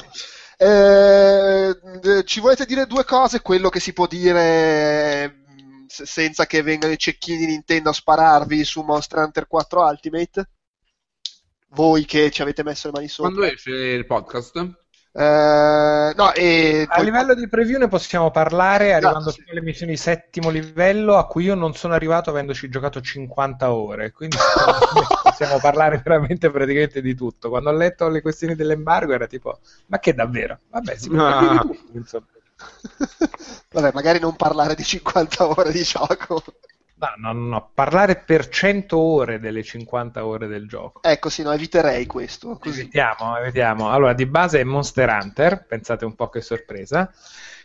[0.58, 3.42] Eh, ci volete dire due cose?
[3.42, 5.42] Quello che si può dire
[5.92, 10.50] senza che vengano i cecchini di Nintendo a spararvi su Monster Hunter 4 Ultimate?
[11.70, 13.32] Voi che ci avete messo le mani sopra.
[13.32, 14.80] Quando esce il podcast?
[15.14, 19.44] Eh, no, e A poi- livello di preview ne possiamo parlare arrivando sì.
[19.50, 24.12] alle missioni di settimo livello a cui io non sono arrivato avendoci giocato 50 ore,
[24.12, 24.38] quindi
[25.24, 27.50] possiamo parlare veramente praticamente di tutto.
[27.50, 30.60] Quando ho letto le questioni dell'embargo era tipo, ma che davvero?
[30.70, 32.26] Vabbè, si può parlare di tutto, insomma.
[33.72, 36.44] Vabbè, magari non parlare di 50 ore di gioco.
[36.96, 41.02] No, no, no, no, parlare per 100 ore delle 50 ore del gioco.
[41.02, 42.58] Ecco, sì, no, eviterei questo.
[42.60, 42.84] Così.
[42.84, 43.90] Vediamo, vediamo.
[43.90, 47.12] Allora, di base è Monster Hunter, pensate un po' che sorpresa.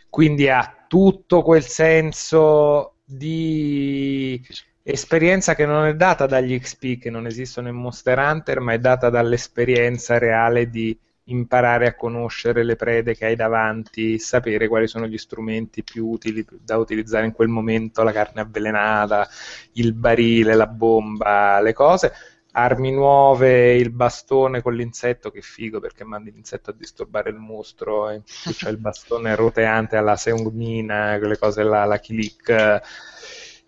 [0.09, 4.43] Quindi ha tutto quel senso di
[4.81, 8.79] esperienza che non è data dagli XP che non esistono in Monster Hunter, ma è
[8.79, 10.97] data dall'esperienza reale di
[11.29, 16.45] imparare a conoscere le prede che hai davanti, sapere quali sono gli strumenti più utili
[16.61, 19.27] da utilizzare in quel momento, la carne avvelenata,
[19.73, 22.13] il barile, la bomba, le cose
[22.57, 28.09] armi nuove, il bastone con l'insetto, che figo perché mandi l'insetto a disturbare il mostro,
[28.09, 32.81] e c'è il bastone roteante alla Seungmina, quelle cose là, la Kilik.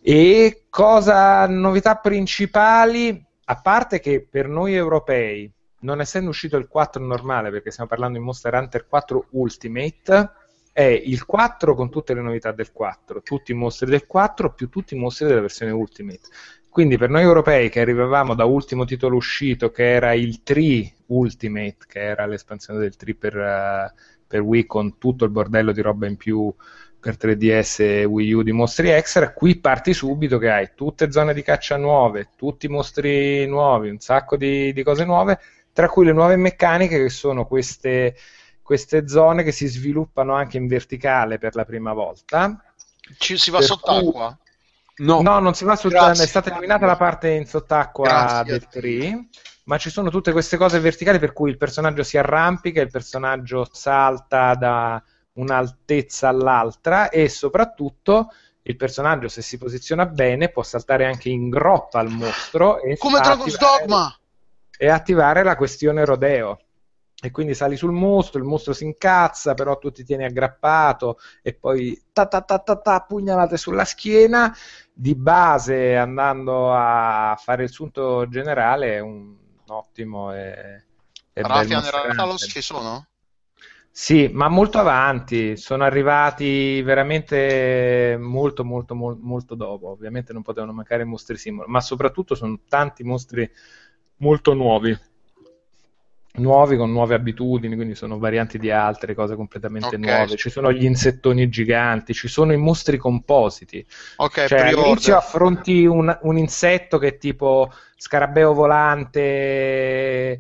[0.02, 7.04] E cosa, novità principali, a parte che per noi europei, non essendo uscito il 4
[7.04, 10.32] normale, perché stiamo parlando di Monster Hunter 4 Ultimate,
[10.72, 14.70] è il 4 con tutte le novità del 4, tutti i mostri del 4 più
[14.70, 16.28] tutti i mostri della versione Ultimate.
[16.70, 21.78] Quindi per noi europei che arrivavamo da ultimo titolo uscito, che era il 3 Ultimate,
[21.88, 23.94] che era l'espansione del 3 per, eh,
[24.28, 26.54] per Wii con tutto il bordello di roba in più
[27.00, 31.34] per 3DS e Wii U di mostri extra, qui parti subito che hai tutte zone
[31.34, 35.40] di caccia nuove, tutti i mostri nuovi, un sacco di, di cose nuove,
[35.74, 38.16] tra cui le nuove meccaniche che sono queste,
[38.62, 42.62] queste zone che si sviluppano anche in verticale per la prima volta.
[43.18, 44.38] Ci, si va Per sott'acqua?
[44.98, 46.24] No, No, non si va Grazie.
[46.24, 48.52] è stata eliminata la parte in sott'acqua Grazie.
[48.52, 49.28] del 3,
[49.64, 53.68] ma ci sono tutte queste cose verticali per cui il personaggio si arrampica, il personaggio
[53.72, 55.02] salta da
[55.34, 58.34] un'altezza all'altra e soprattutto
[58.64, 63.20] il personaggio se si posiziona bene può saltare anche in groppa al mostro e Come
[63.20, 64.19] Dragon's Dogma!
[64.82, 66.58] E attivare la questione rodeo.
[67.22, 71.54] E quindi sali sul mostro, il mostro si incazza, però tu ti tieni aggrappato e
[71.54, 74.56] poi ta ta ta ta ta pugnalate sulla schiena.
[74.94, 79.36] Di base, andando a fare il sunto generale, è un
[79.68, 80.84] ottimo e,
[81.34, 83.06] e bel Rafian e Rathalos ci sono?
[83.92, 89.90] Sì, ma molto avanti, sono arrivati veramente molto, molto, mol- molto dopo.
[89.90, 93.50] Ovviamente non potevano mancare i mostri simbolo, ma soprattutto sono tanti mostri
[94.20, 94.98] molto nuovi.
[96.32, 99.98] Nuovi con nuove abitudini, quindi sono varianti di altre cose completamente Ok.
[99.98, 100.38] nuove.
[100.38, 103.86] Ci sono gli insettoni giganti, ci sono i mostri compositi.
[104.18, 110.40] Ok, Cioè, all'inizio affronti un, un insetto che è tipo scarabeo volante.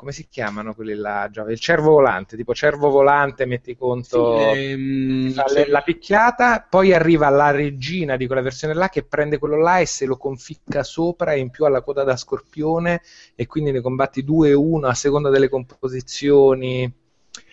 [0.00, 1.28] Come si chiamano quelli là?
[1.30, 4.54] Già, Il cervo volante, tipo cervo volante, metti conto.
[4.54, 9.02] ehm, fa c'è- le- la picchiata, poi arriva la regina di quella versione là che
[9.04, 12.16] prende quello là e se lo conficca sopra e in più ha la coda da
[12.16, 13.02] scorpione
[13.34, 16.90] e quindi ne combatti due e uno a seconda delle composizioni.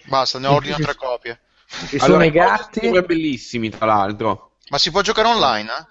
[0.07, 1.41] Basta, ne in ordino tre copie.
[1.67, 2.79] Ci Allora, sono i gatti.
[2.87, 4.51] sono bellissimi, tra l'altro.
[4.69, 5.85] Ma si può giocare online, eh?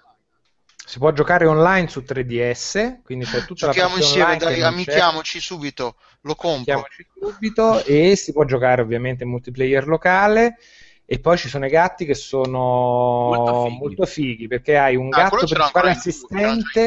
[0.87, 4.61] Si può giocare online su 3DS, quindi c'è tutta Giochiamo la parte insieme, dai, c'è.
[4.63, 5.97] amichiamoci subito.
[6.21, 6.55] Lo compro.
[6.75, 10.57] Amichiamoci subito e si può giocare ovviamente in multiplayer locale.
[11.05, 12.59] E poi ci sono i gatti che sono
[13.33, 14.35] Molto molto fighi.
[14.35, 16.87] fighi, perché hai un Ah, gatto principale assistente.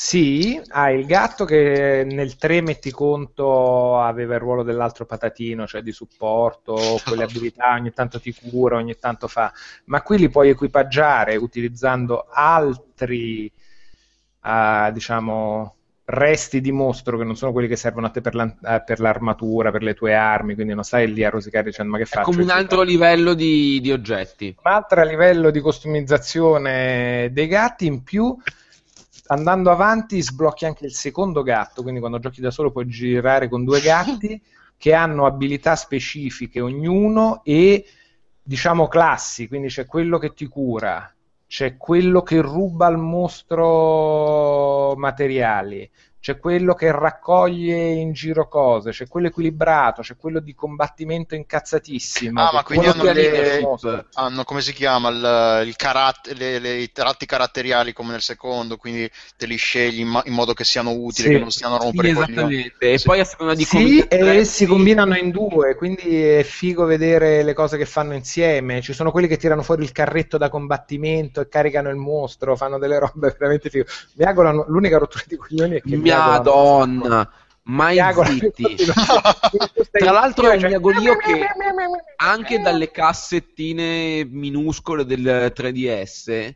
[0.00, 5.82] Sì, hai il gatto che nel 3 metti conto aveva il ruolo dell'altro patatino, cioè
[5.82, 9.52] di supporto, quelle abilità, ogni tanto ti cura, ogni tanto fa,
[9.86, 13.50] ma qui li puoi equipaggiare utilizzando altri,
[14.44, 18.56] eh, diciamo, resti di mostro che non sono quelli che servono a te per, la-
[18.76, 21.98] eh, per l'armatura, per le tue armi, quindi non stai lì a rosicare dicendo ma
[21.98, 22.30] che È faccio?
[22.30, 24.54] come un altro livello di, di oggetti.
[24.62, 28.36] Un altro livello di customizzazione dei gatti in più
[29.28, 33.64] andando avanti sblocchi anche il secondo gatto quindi quando giochi da solo puoi girare con
[33.64, 34.40] due gatti
[34.76, 37.84] che hanno abilità specifiche ognuno e
[38.42, 41.12] diciamo classi quindi c'è quello che ti cura
[41.46, 45.90] c'è quello che ruba al mostro materiali
[46.28, 52.38] c'è quello che raccoglie in giro cose, c'è quello equilibrato, c'è quello di combattimento incazzatissimo.
[52.38, 53.66] Ah, ma quindi hanno, le-
[54.12, 58.76] hanno, come si chiama, il, il carat- le- le- i tratti caratteriali come nel secondo,
[58.76, 61.30] quindi te li scegli in, ma- in modo che siano utili, Sì.
[61.30, 62.30] che non stiano a rompere Sì, coglioni.
[62.34, 62.90] esattamente.
[62.92, 63.06] E Sì.
[63.06, 67.42] poi a seconda di come Sì, e si combinano in due, quindi è figo vedere
[67.42, 68.80] le cose che fanno insieme.
[68.82, 72.78] Ci sono quelli che tirano fuori il carretto da combattimento e caricano il mostro, fanno
[72.78, 73.84] delle robe veramente figo.
[74.14, 77.30] Mi auguro, l'unica rottura di coglioni è che mi Madonna,
[77.64, 78.28] mai Miagola.
[78.28, 78.76] zitti.
[79.90, 81.46] Tra l'altro è un miagolio che
[82.16, 86.54] anche dalle cassettine minuscole del 3DS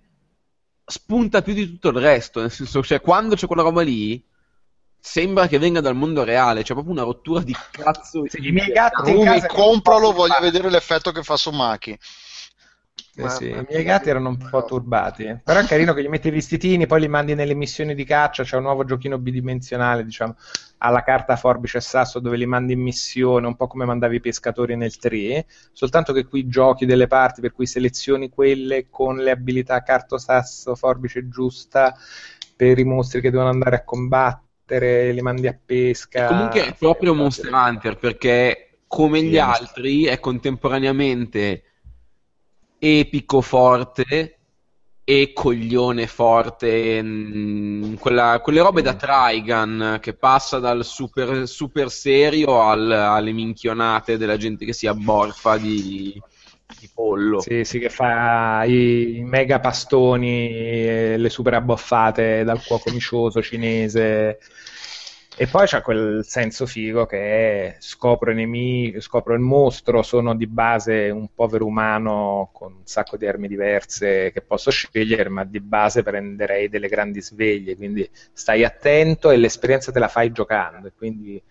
[0.84, 4.22] spunta più di tutto il resto, nel senso, cioè quando c'è quella roba lì
[5.04, 8.22] sembra che venga dal mondo reale, c'è proprio una rottura di cazzo.
[8.28, 11.98] Sì, i miei gatti in Rumi, compralo, voglio vedere l'effetto che fa su Maki.
[13.14, 15.24] Eh sì, I miei gatti erano un po' turbati.
[15.24, 15.38] eh.
[15.44, 18.42] Però è carino che gli metti i vestitini, poi li mandi nelle missioni di caccia.
[18.42, 20.34] C'è un nuovo giochino bidimensionale, diciamo,
[20.78, 24.20] alla carta forbice e sasso dove li mandi in missione, un po' come mandavi i
[24.20, 25.44] pescatori nel 3.
[25.72, 30.74] Soltanto che qui giochi delle parti per cui selezioni quelle con le abilità carto sasso
[30.74, 31.94] forbice giusta
[32.56, 36.28] per i mostri che devono andare a combattere, li mandi a pesca.
[36.28, 41.64] Comunque è proprio Monster Hunter perché come gli altri è contemporaneamente
[42.84, 44.38] epico forte
[45.04, 52.60] e coglione forte, mm, quella- quelle robe da Trigun che passa dal super, super serio
[52.60, 56.20] al- alle minchionate della gente che si abborfa di,
[56.80, 57.40] di pollo.
[57.40, 64.38] Sì, sì, che fa i, mega pastoni, le super abboffate dal cuoco micioso cinese.
[65.42, 70.36] E poi c'è quel senso figo che è scopro i nemici, scopro il mostro, sono
[70.36, 75.42] di base un povero umano con un sacco di armi diverse che posso scegliere, ma
[75.42, 80.92] di base prenderei delle grandi sveglie, quindi stai attento e l'esperienza te la fai giocando.
[80.96, 81.42] Quindi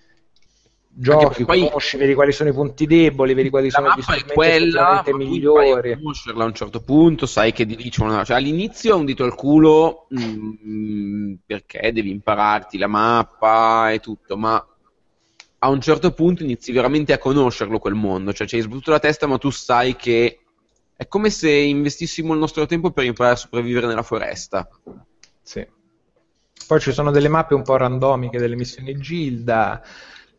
[0.94, 5.04] giochi, poi- conosci, vedi quali sono i punti deboli, vedi quali sono gli strumenti quella,
[5.14, 5.96] migliori.
[5.96, 8.24] conoscerla a un certo punto, sai che di lì c'è una...
[8.24, 14.38] Cioè, all'inizio è un dito al culo mm, perché devi impararti la mappa e tutto,
[14.38, 14.64] ma
[15.64, 19.00] a un certo punto inizi veramente a conoscerlo quel mondo, cioè ci hai sbattuto la
[19.00, 20.40] testa ma tu sai che
[20.96, 24.68] è come se investissimo il nostro tempo per imparare a sopravvivere nella foresta.
[25.42, 25.66] Sì.
[26.68, 29.82] Poi ci sono delle mappe un po' randomiche delle missioni Gilda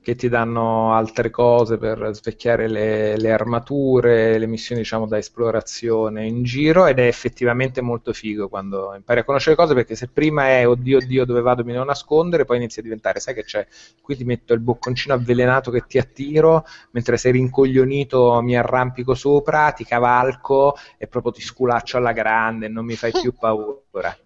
[0.03, 6.27] che ti danno altre cose per svecchiare le, le armature, le missioni diciamo da esplorazione
[6.27, 10.49] in giro ed è effettivamente molto figo quando impari a conoscere cose perché se prima
[10.49, 11.63] è oddio oddio dove vado?
[11.63, 13.65] Mi devo nascondere poi inizia a diventare sai che c'è?
[14.01, 19.71] Qui ti metto il bocconcino avvelenato che ti attiro mentre sei rincoglionito mi arrampico sopra
[19.71, 24.17] ti cavalco e proprio ti sculaccio alla grande non mi fai più paura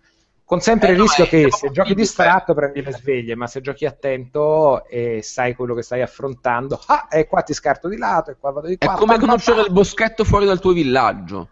[0.47, 3.47] con sempre Eh, il no, rischio è che se giochi distratto prendi le sveglie, ma
[3.47, 7.97] se giochi attento e sai quello che stai affrontando, ah, e qua ti scarto di
[7.99, 8.95] lato, e qua vado di È qua.
[8.95, 11.49] come pam, pam, conoscere il boschetto fuori dal tuo villaggio.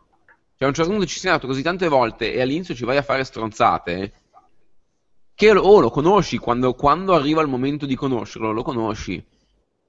[0.57, 2.97] Cioè, a un certo punto ci sei andato così tante volte e all'inizio ci vai
[2.97, 4.13] a fare stronzate.
[5.35, 9.23] Che lo- o lo conosci, quando, quando arriva il momento di conoscerlo, lo conosci.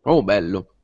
[0.04, 0.75] Oh, bello.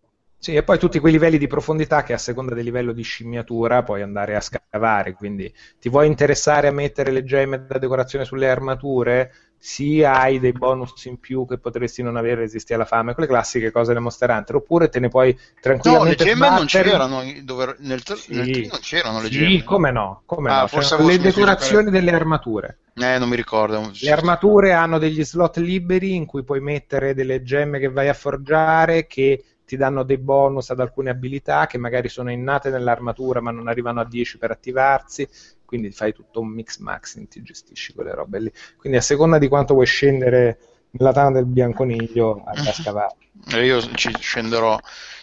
[0.43, 3.83] Sì, e poi tutti quei livelli di profondità che a seconda del livello di scimmiatura
[3.83, 8.49] puoi andare a scavare, quindi ti vuoi interessare a mettere le gemme da decorazione sulle
[8.49, 9.31] armature?
[9.55, 13.69] Sì, hai dei bonus in più che potresti non avere resisti alla fame, quelle classiche
[13.69, 15.37] cose delle Monster Hunter, oppure te ne puoi
[15.83, 16.89] No, le tranquillamente gemme non sbattere.
[16.89, 17.21] c'erano.
[17.43, 18.33] dove- nel, Sì.
[18.33, 19.63] nel non c'erano le Sì, gemme.
[19.63, 22.77] come no, come Ah, no, avevo le decorazioni delle armature.
[22.95, 23.91] Eh, non mi ricordo.
[23.99, 28.13] Le armature hanno degli slot liberi in cui puoi mettere delle gemme che vai a
[28.13, 33.51] forgiare che ti danno dei bonus ad alcune abilità che magari sono innate nell'armatura ma
[33.51, 35.25] non arrivano a 10 per attivarsi,
[35.63, 38.51] quindi fai tutto un mix maxing, ti gestisci quelle robe lì.
[38.75, 40.57] Quindi a seconda di quanto vuoi scendere
[40.91, 43.15] nella tana del bianconiglio hai da scavare.
[43.53, 44.77] Eh, Io ci scenderò,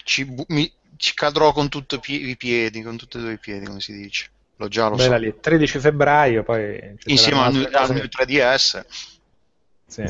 [0.05, 3.33] ci, bu- mi- ci cadrò con tutti i pie- i piedi, con tutti e due
[3.35, 4.31] i piedi, come si dice.
[4.57, 5.03] L'ho già, lo so.
[5.03, 8.83] Bella lì, 13 febbraio poi Insieme al, al mio 3DS.
[9.87, 10.05] Sì.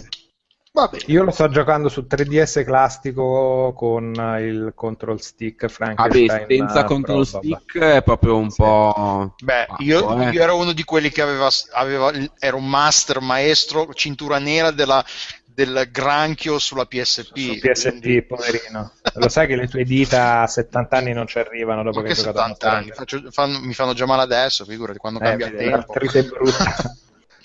[0.78, 1.02] Va bene.
[1.06, 6.26] Io lo sto giocando su 3DS classico con il control stick Frankenstein.
[6.40, 7.44] Vabbè, senza Pro, control vabbè.
[7.46, 8.56] stick è proprio un Sì.
[8.62, 9.34] po'.
[9.42, 10.30] Beh, pazzo, io, eh.
[10.30, 15.05] io ero uno di quelli che aveva, aveva era un master maestro, cintura nera della-
[15.44, 17.36] del granchio sulla PSP.
[17.36, 18.92] Su PSP, quindi- poverino.
[19.14, 22.10] Lo sai che le tue dita a 70 anni non ci arrivano dopo Ma che
[22.12, 22.90] hai giocato a 70 anni?
[22.92, 25.76] Faccio- fanno- mi fanno già male adesso, figurati quando cambia Eh, vedi, tempo.
[25.92, 26.74] l'artrite brutta.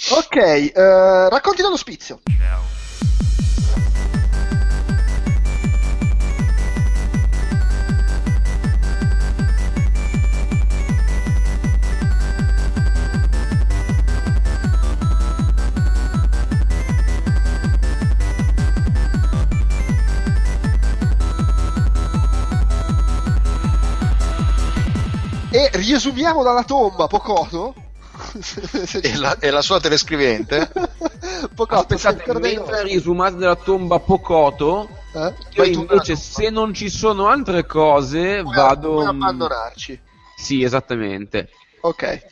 [0.10, 2.19] Ok, eh, racconti dall'ospizio.
[2.26, 2.31] E
[25.93, 27.93] riesumiamo dalla tomba, Pocono.
[29.01, 30.72] E la, e la sua telescrivente?
[31.53, 35.34] Pocono, sei Aspettate, mentre risumate della tomba Pocoto, Eh?
[35.51, 38.61] io invece, se non ci sono altre cose, tomba.
[38.64, 38.91] vado.
[38.93, 40.01] Puoi abbandonarci.
[40.35, 41.49] Sì, esattamente.
[41.81, 42.26] Ok.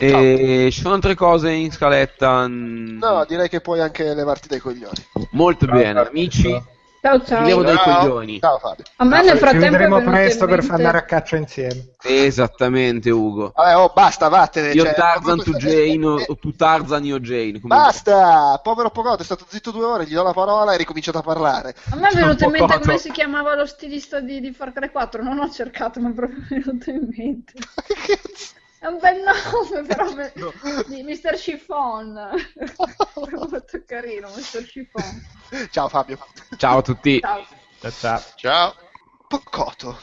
[0.00, 2.46] E ci sono altre cose in scaletta.
[2.46, 5.04] No, direi che puoi anche levarti dai coglioni.
[5.32, 6.62] Molto Ciao, bene, amici.
[7.00, 7.44] Ciao ciao.
[7.44, 8.00] Levo dai Ciao.
[8.00, 8.40] coglioni.
[8.40, 8.84] Ciao Fabio.
[8.96, 11.90] A me nel Ci frattempo è vedremo presto per andare a caccia insieme.
[12.02, 13.52] Esattamente, Ugo.
[13.54, 14.72] Vabbè, oh, basta, vattene.
[14.72, 17.60] Io cioè, Tarzan, tu Jane, o eh, o tu Tarzan, io Jane.
[17.60, 17.68] Comunque.
[17.68, 21.22] Basta, povero Pogotto è stato zitto due ore, gli do la parola e ricominciato a
[21.22, 21.74] parlare.
[21.90, 24.90] A me è venuto in mente come si chiamava lo stilista di, di Far Cry
[24.90, 27.52] 4, non ho cercato, ma è proprio venuto in mente.
[27.86, 28.57] Che cazzo?
[28.80, 30.32] È un bel nome, però, me-
[30.86, 31.34] di Mr.
[31.34, 32.12] Chiffon.
[33.16, 34.64] Molto carino, Mr.
[34.64, 35.68] Chiffon.
[35.70, 36.18] Ciao Fabio.
[36.56, 37.18] Ciao a tutti.
[37.20, 37.44] Ciao.
[37.80, 38.22] Ciao, ciao.
[38.36, 38.74] Ciao.
[39.26, 39.98] Pocotto.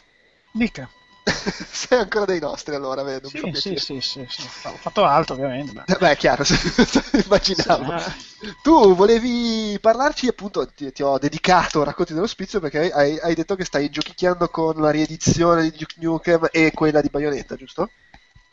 [0.51, 0.89] Dica.
[1.25, 3.29] Sei ancora dei nostri allora, vedo.
[3.29, 4.47] Sì, sì, sì, sì, sì.
[4.63, 5.73] Ho fatto altro ovviamente.
[5.73, 6.43] ma- Beh, è chiaro,
[7.23, 7.97] immaginavo.
[7.99, 13.55] Sì, Tu volevi parlarci, appunto, ti, ti ho dedicato Racconti dell'ospizio perché hai, hai detto
[13.55, 17.89] che stai giochicchiando con la riedizione di Duke Nukem e quella di Bayonetta, giusto?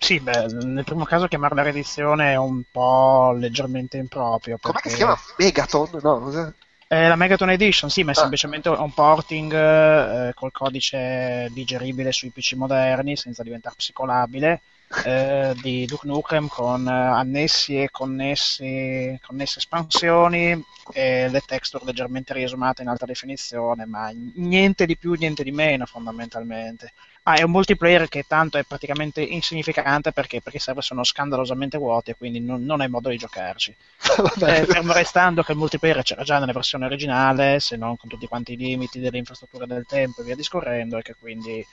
[0.02, 4.58] Sì, beh, nel primo caso chiamarla riedizione è un po' leggermente improprio.
[4.60, 5.18] Com'è che si perché- chiama?
[5.38, 5.98] Megaton?
[6.02, 6.52] No, cos'è?
[6.88, 8.20] È la Megaton Edition, sì, ma è Ah.
[8.20, 14.60] semplicemente un porting eh, col codice digeribile sui PC moderni senza diventare psicolabile
[15.04, 22.32] eh, di Duke Nukem con eh, annessi e connessi, connesse espansioni e le texture leggermente
[22.32, 26.92] riesumate in alta definizione, ma niente di più, niente di meno fondamentalmente.
[27.24, 31.78] Ah, è un multiplayer che tanto è praticamente insignificante perché, perché i server sono scandalosamente
[31.78, 33.74] vuoti e quindi non, non hai modo di giocarci.
[34.42, 38.26] Eh, fermo restando che il multiplayer c'era già nella versione originale, se non con tutti
[38.26, 41.64] quanti i limiti delle infrastrutture del tempo e via discorrendo, e che quindi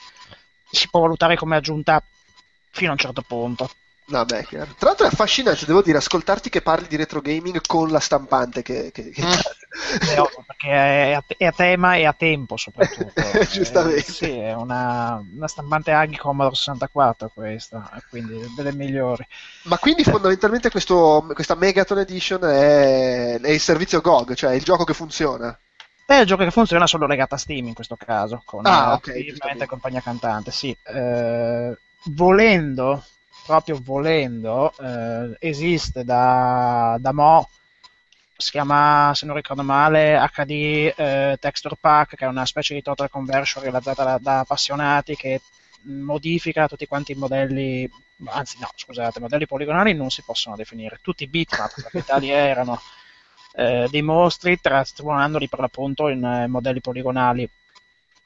[0.72, 2.02] si può valutare come aggiunta
[2.72, 3.70] fino a un certo punto.
[4.06, 4.74] Vabbè, chiaro.
[4.78, 8.64] Tra l'altro è affascinante, devo dire, ascoltarti che parli di retro gaming con la stampante
[8.64, 8.92] che...
[8.92, 13.22] che- che- È ovvio, perché è a, è a tema e a tempo soprattutto.
[13.52, 14.00] Giustamente.
[14.00, 19.26] Eh, sì, è una, una stampante Aghi Commodore 64 questa, quindi delle migliori.
[19.64, 24.84] Ma quindi fondamentalmente questo, questa Megaton Edition è, è il servizio GOG, cioè il gioco
[24.86, 25.56] che funziona.
[26.06, 28.94] È il gioco che funziona solo legato a Steam in questo caso, con Ah, eh,
[28.94, 29.66] ok, firmamente giustamente.
[29.68, 30.76] compagnia cantante, sì.
[30.84, 33.04] Eh, volendo,
[33.46, 37.48] proprio volendo, eh, esiste da, da mo',
[38.38, 42.82] si chiama, se non ricordo male, HD eh, Texture Pack, che è una specie di
[42.82, 45.42] total conversion realizzata da, da appassionati che
[45.84, 47.90] modifica tutti quanti i modelli,
[48.26, 52.80] anzi no, scusate, modelli poligonali non si possono definire, tutti i bitmap, perché tali erano
[53.54, 57.50] eh, dei mostri, trasformandoli per l'appunto in eh, modelli poligonali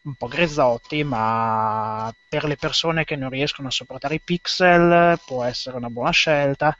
[0.03, 5.43] un po' grezzotti, ma per le persone che non riescono a sopportare i pixel può
[5.43, 6.75] essere una buona scelta.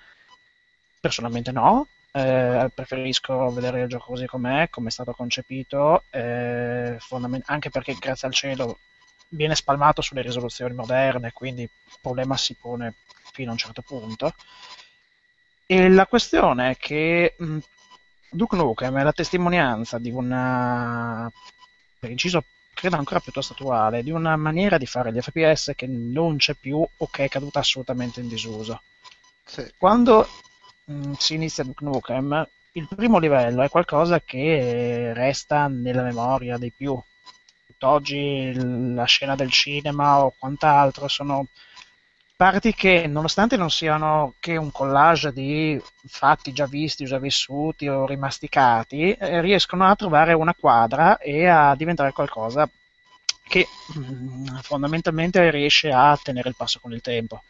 [0.99, 7.49] Personalmente no, eh, preferisco vedere il gioco così com'è, come è stato concepito, eh, fondament-
[7.49, 8.79] anche perché grazie al cielo
[9.29, 11.69] viene spalmato sulle risoluzioni moderne, quindi il
[12.01, 12.95] problema si pone
[13.31, 14.33] fino a un certo punto.
[15.65, 17.57] E la questione è che mh,
[18.29, 21.31] Duke Nukem è la testimonianza di una,
[21.99, 22.43] per inciso,
[22.73, 26.85] credo ancora piuttosto attuale, di una maniera di fare gli FPS che non c'è più
[26.97, 28.81] o che è caduta assolutamente in disuso.
[29.45, 29.71] Sì.
[29.77, 30.27] Quando
[30.85, 36.71] mh, si inizia Duke Nukem, il primo livello è qualcosa che resta nella memoria dei
[36.71, 36.99] più.
[37.79, 38.53] Oggi
[38.93, 41.47] la scena del cinema o quant'altro sono
[42.35, 48.05] parti che, nonostante non siano che un collage di fatti già visti, già vissuti o
[48.05, 52.69] rimasticati, eh, riescono a trovare una quadra e a diventare qualcosa
[53.43, 57.43] che mm, fondamentalmente riesce a tenere il passo con il tempo.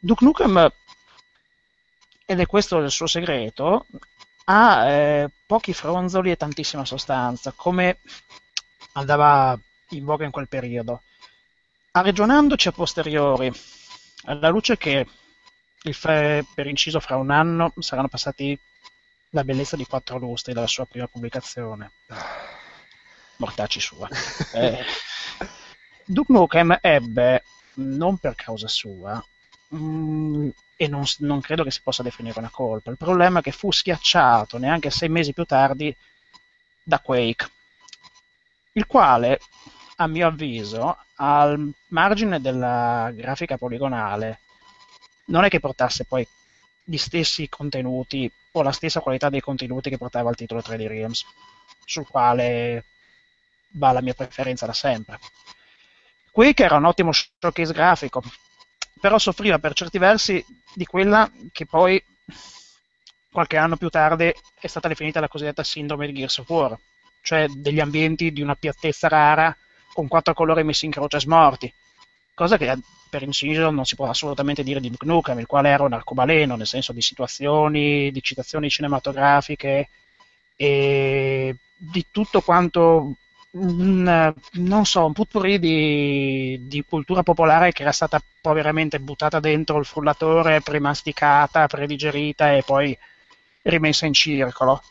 [0.00, 0.72] Duke Nukem,
[2.26, 3.86] ed è questo il suo segreto,
[4.44, 8.00] ha eh, pochi fronzoli e tantissima sostanza, come
[8.92, 9.58] andava
[9.90, 11.02] in voga in quel periodo.
[11.96, 13.52] A ragionandoci a posteriori,
[14.24, 15.06] alla luce che
[15.82, 18.58] il fe- per inciso fra un anno saranno passati
[19.30, 21.92] la bellezza di quattro lustri dalla sua prima pubblicazione.
[23.36, 24.08] Mortacci sua.
[24.54, 24.84] Eh,
[26.04, 27.44] Duke Nukem ebbe,
[27.74, 29.24] non per causa sua,
[29.76, 33.52] mm, e non, non credo che si possa definire una colpa, il problema è che
[33.52, 35.96] fu schiacciato neanche sei mesi più tardi
[36.82, 37.50] da Quake,
[38.72, 39.38] il quale,
[39.96, 44.40] a mio avviso, al margine della grafica poligonale,
[45.26, 46.26] non è che portasse poi
[46.82, 51.24] gli stessi contenuti o la stessa qualità dei contenuti che portava il titolo 3D Realms,
[51.84, 52.84] sul quale
[53.72, 55.18] va la mia preferenza da sempre.
[56.30, 58.22] Quake era un ottimo showcase grafico,
[59.00, 60.44] però soffriva per certi versi
[60.74, 62.02] di quella che poi
[63.30, 66.78] qualche anno più tardi è stata definita la cosiddetta sindrome di Gears of War,
[67.22, 69.56] cioè degli ambienti di una piattezza rara
[69.94, 71.72] con quattro colori messi in croce smorti,
[72.34, 72.76] cosa che
[73.08, 76.56] per inciso non si può assolutamente dire di Duke Nukem, il quale era un arcobaleno,
[76.56, 79.88] nel senso di situazioni, di citazioni cinematografiche
[80.56, 83.14] e di tutto quanto
[83.52, 89.78] un, non so, un putpurri di, di, cultura popolare che era stata poveramente buttata dentro
[89.78, 92.96] il frullatore, premasticata, predigerita e poi
[93.62, 94.82] rimessa in circolo.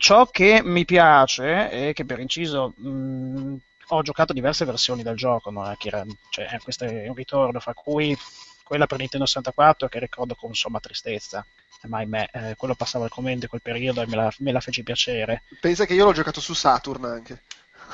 [0.00, 3.56] Ciò che mi piace è che per inciso mh, mm,
[3.88, 5.76] ho giocato diverse versioni del gioco, no?
[5.78, 8.16] cioè, questo è un ritorno, fra cui
[8.64, 11.44] quella per Nintendo 64 che ricordo con somma tristezza,
[11.82, 14.60] ma ahimè, eh, quello passava al commento in quel periodo e me la, me la
[14.60, 15.42] fece piacere.
[15.60, 17.42] Pensa che io l'ho giocato su Saturn anche.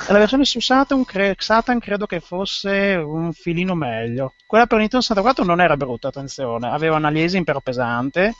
[0.06, 4.34] La versione su Saturn, cre- Saturn credo che fosse un filino meglio.
[4.46, 8.34] Quella per Nintendo 64 non era brutta, attenzione, aveva una aliasing però pesante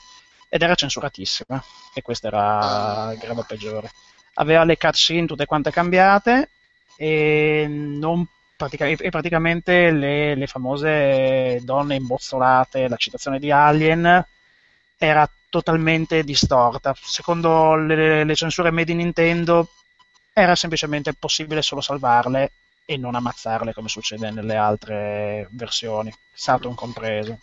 [0.49, 1.61] ed era censuratissima
[1.93, 3.91] e questo era il grado peggiore.
[4.35, 6.49] Aveva le cutscene tutte quante cambiate
[6.95, 8.25] e, non,
[8.55, 14.25] pratica- e praticamente le, le, famose donne imbozzolate, la citazione di Alien
[14.97, 16.93] era totalmente distorta.
[16.99, 19.69] Secondo le, le censure made in Nintendo
[20.33, 22.51] era semplicemente possibile solo salvarle
[22.85, 27.39] e non ammazzarle come succede nelle altre versioni, Saturn compreso.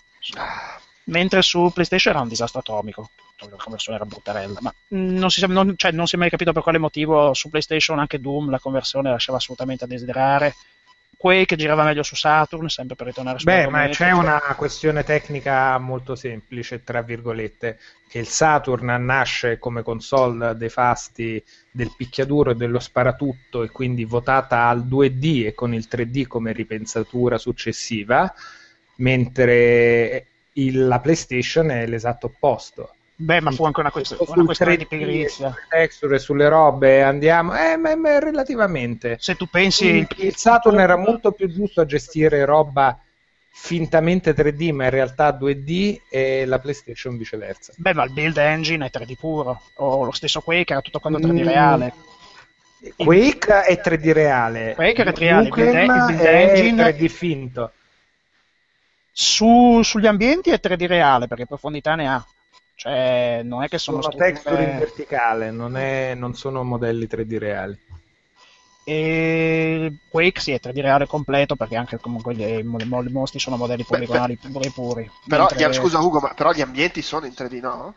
[1.06, 5.74] Mentre su PlayStation era un disastro atomico, la conversione era bruttarella, ma non si, non,
[5.76, 9.10] cioè, non si è mai capito per quale motivo su PlayStation anche Doom la conversione
[9.10, 10.54] lasciava assolutamente a desiderare.
[11.16, 15.78] Quake girava meglio su Saturn, sempre per ritornare su Beh, ma c'è una questione tecnica
[15.78, 17.78] molto semplice, tra virgolette,
[18.08, 24.04] che il Saturn nasce come console dei fasti del picchiaduro e dello sparatutto e quindi
[24.04, 28.32] votata al 2D e con il 3D come ripensatura successiva,
[28.96, 32.94] mentre il, la PlayStation è l'esatto opposto.
[33.16, 35.54] Beh, ma fu anche una, quest- una questione di pigrizia.
[35.68, 39.16] Texture sulle robe andiamo, eh, ma, ma relativamente.
[39.20, 39.86] Se tu pensi.
[39.86, 42.98] Il, il Saturn era molto più giusto a gestire roba
[43.56, 47.72] fintamente 3D, ma in realtà 2D, e la PlayStation viceversa.
[47.76, 51.20] Beh, ma il build engine è 3D puro, o lo stesso Quake era tutto quanto
[51.20, 51.46] 3D mm.
[51.46, 51.94] reale.
[52.96, 54.74] Quake è 3D reale.
[54.74, 57.72] Quake era 3D reale, il build, il build engine è 3D finto.
[59.16, 62.26] Su, sugli ambienti è 3D reale perché profondità ne ha.
[62.74, 64.32] Cioè, non è che sono, sono strutture...
[64.32, 67.78] texture in verticale, non, è, non sono modelli 3D reali.
[68.82, 74.36] E Quake sì, è 3D reale completo perché anche comunque i mostri sono modelli poligonali
[74.36, 75.10] puri puri.
[75.28, 75.72] Però, mentre...
[75.74, 77.94] scusa Ugo, ma però gli ambienti sono in 3D, no?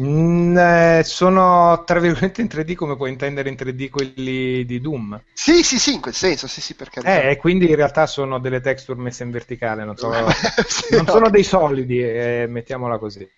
[0.00, 5.20] Mm, eh, sono tra virgolette in 3D come puoi intendere in 3D quelli di Doom.
[5.34, 7.00] Sì, sì, sì, in quel senso, sì, sì, perché...
[7.00, 10.10] Eh, quindi in realtà sono delle texture messe in verticale, non, so,
[10.66, 11.12] sì, non no.
[11.12, 13.28] sono dei solidi, eh, mettiamola così.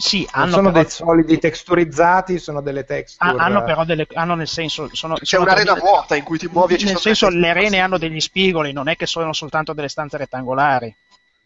[0.00, 0.82] Sì, hanno sono però...
[0.82, 3.30] dei solidi texturizzati, sono delle texture.
[3.30, 4.06] Ah, hanno però delle.
[4.12, 4.88] Hanno nel senso.
[4.92, 5.84] Sono, C'è sono un'arena delle...
[5.84, 8.86] vuota in cui ti muovi e ci Nel senso, le arene hanno degli spigoli, non
[8.86, 10.94] è che sono soltanto delle stanze rettangolari.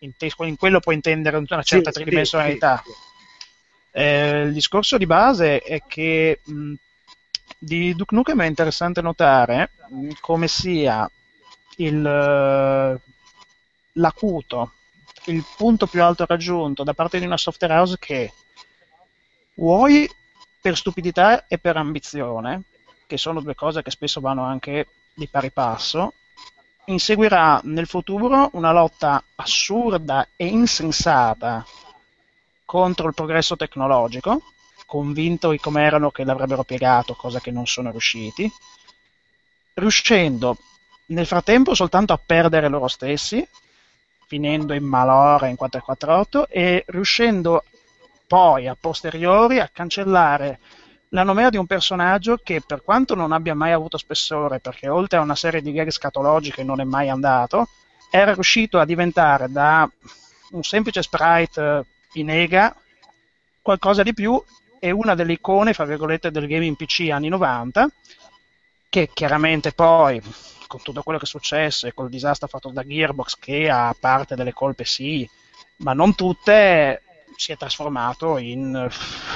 [0.00, 0.30] In, te...
[0.40, 2.82] in quello puoi intendere una certa sì, tridimensionalità.
[2.84, 3.11] Sì, sì.
[3.94, 6.72] Eh, il discorso di base è che mh,
[7.58, 11.08] di Duke Nukem è interessante notare mh, come sia
[11.76, 13.10] il, uh,
[13.92, 14.72] l'acuto,
[15.26, 18.32] il punto più alto raggiunto da parte di una software house che
[19.54, 20.10] vuoi
[20.60, 22.62] per stupidità e per ambizione,
[23.06, 26.14] che sono due cose che spesso vanno anche di pari passo,
[26.86, 31.64] inseguirà nel futuro una lotta assurda e insensata
[32.72, 34.40] contro il progresso tecnologico,
[34.86, 38.50] convinto come erano che l'avrebbero piegato, cosa che non sono riusciti,
[39.74, 40.56] riuscendo
[41.08, 43.46] nel frattempo soltanto a perdere loro stessi,
[44.26, 47.62] finendo in malora in 448 e riuscendo
[48.26, 50.58] poi a posteriori a cancellare
[51.10, 55.18] la nomea di un personaggio che per quanto non abbia mai avuto spessore, perché oltre
[55.18, 57.68] a una serie di gag scatologiche non è mai andato,
[58.08, 59.86] era riuscito a diventare da
[60.52, 62.76] un semplice sprite Inega
[63.60, 64.42] qualcosa di più
[64.78, 67.88] è una delle icone, fra virgolette, del gaming PC anni 90,
[68.88, 70.20] che chiaramente poi,
[70.66, 74.34] con tutto quello che è successo e col disastro fatto da Gearbox, che ha parte
[74.34, 75.28] delle colpe sì,
[75.76, 77.02] ma non tutte,
[77.36, 78.88] si è trasformato in,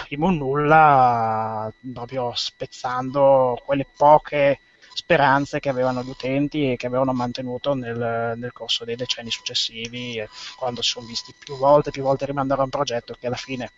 [0.08, 4.58] in un nulla, proprio spezzando quelle poche
[4.96, 10.26] speranze che avevano gli utenti e che avevano mantenuto nel, nel corso dei decenni successivi,
[10.56, 13.70] quando si sono visti più volte, più volte rimandare un progetto che alla fine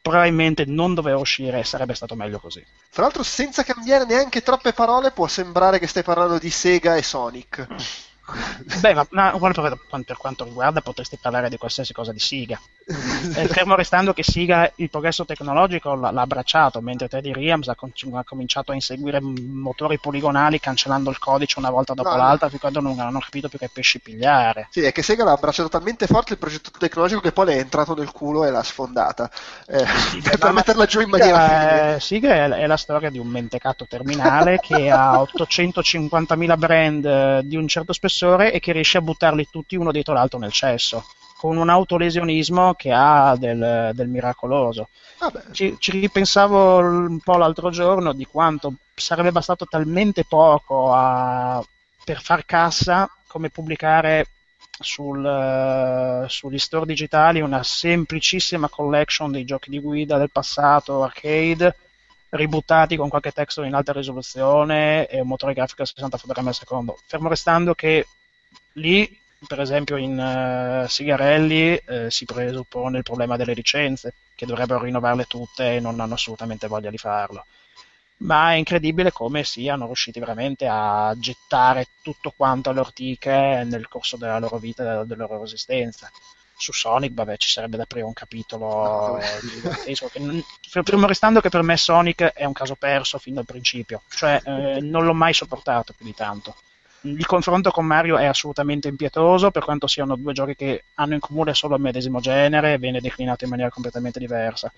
[0.00, 2.64] probabilmente non doveva uscire e sarebbe stato meglio così.
[2.88, 7.02] Fra l'altro, senza cambiare neanche troppe parole, può sembrare che stai parlando di Sega e
[7.02, 7.66] Sonic.
[8.80, 12.60] Beh, ma, ma per, per, quanto riguarda potresti parlare di qualsiasi cosa di Siga.
[12.86, 17.74] eh, fermo restando che Siga il progresso tecnologico l'ha, l'ha abbracciato, mentre Teddy Riams ha,
[17.74, 22.48] com- ha, cominciato a inseguire motori poligonali cancellando il codice una volta dopo no, l'altra,
[22.50, 22.58] no.
[22.58, 24.68] quando non hanno capito più che pesci pigliare.
[24.70, 27.58] Sì, è che Sega l'ha abbracciato talmente forte il progetto tecnologico che poi le è
[27.58, 29.30] entrato nel culo e l'ha sfondata.
[29.66, 33.10] Eh, sì, per, per metterla giù in maniera Siga, è, Siga è, è la storia
[33.10, 38.72] di un mentecato terminale che ha 850.000 brand eh, di un certo spessore e che
[38.72, 41.04] riesce a buttarli tutti uno dietro l'altro nel cesso
[41.40, 44.90] con un autolesionismo che ha del, del miracoloso.
[45.52, 51.64] Ci, ci, ripensavo un po' l'altro giorno di quanto sarebbe bastato talmente poco a,
[52.04, 54.26] per far cassa come pubblicare
[54.80, 61.74] sul, uh, sugli store digitali una semplicissima collection dei giochi di guida del passato arcade
[62.30, 66.54] ributtati con qualche testo in alta risoluzione e un motore grafico a 60 fotogrammi al
[66.54, 66.98] secondo.
[67.06, 68.06] Fermo restando che
[68.74, 74.82] lì, per esempio in uh, Sigarelli, eh, si presuppone il problema delle licenze, che dovrebbero
[74.82, 77.44] rinnovarle tutte e non hanno assolutamente voglia di farlo.
[78.18, 84.18] Ma è incredibile come siano riusciti veramente a gettare tutto quanto alle ortiche nel corso
[84.18, 86.10] della loro vita e della, della loro esistenza
[86.60, 90.10] su Sonic, vabbè, ci sarebbe da aprire un capitolo gigantesco.
[90.60, 94.80] fermo restando che per me Sonic è un caso perso fin dal principio, cioè eh,
[94.80, 96.54] non l'ho mai sopportato più di tanto.
[97.02, 101.20] Il confronto con Mario è assolutamente impietoso, per quanto siano due giochi che hanno in
[101.20, 104.70] comune solo il medesimo genere e viene declinato in maniera completamente diversa.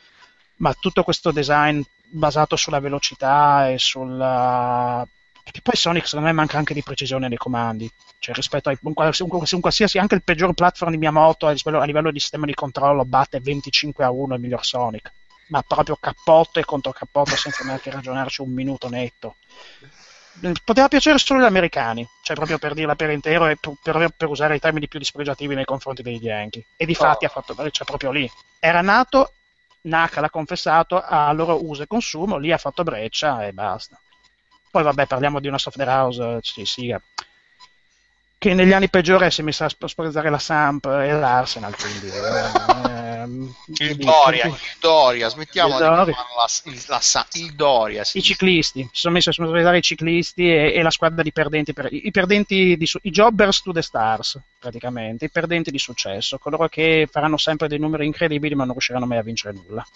[0.56, 5.04] Ma tutto questo design basato sulla velocità e sulla
[5.42, 8.92] perché poi Sonic secondo me manca anche di precisione nei comandi, cioè rispetto a un,
[8.94, 12.54] un, qualsiasi, anche il peggior platform di Miyamoto a livello, a livello di sistema di
[12.54, 15.12] controllo batte 25 a 1 il miglior Sonic,
[15.48, 19.36] ma proprio cappotto e contro cappotto senza neanche ragionarci un minuto netto.
[20.64, 24.28] Poteva piacere solo agli americani, cioè proprio per dirla per intero e per, per, per
[24.28, 26.64] usare i termini più dispregiativi nei confronti degli Yankee.
[26.76, 27.28] E di fatti oh.
[27.28, 28.30] ha fatto, cioè proprio lì.
[28.58, 29.34] Era nato,
[29.82, 34.00] Naka l'ha confessato, a loro uso e consumo, lì ha fatto breccia e basta.
[34.72, 36.96] Poi vabbè, parliamo di una software house, sì, sì,
[38.38, 42.08] che negli anni peggiori si è messa a sponsorizzare la Samp e l'Arsenal, quindi...
[42.08, 46.04] Ehm, il, Doria, il Doria, smettiamo il Doria.
[46.04, 46.26] di la,
[46.88, 48.02] la, la, il Doria.
[48.02, 48.16] Sì.
[48.16, 51.74] I ciclisti, si sono messi a sponsorizzare i ciclisti e, e, la squadra di perdenti,
[51.74, 56.66] per, i, perdenti di, i jobbers to the stars, praticamente, i perdenti di successo, coloro
[56.68, 59.86] che faranno sempre dei numeri incredibili ma non riusciranno mai a vincere nulla.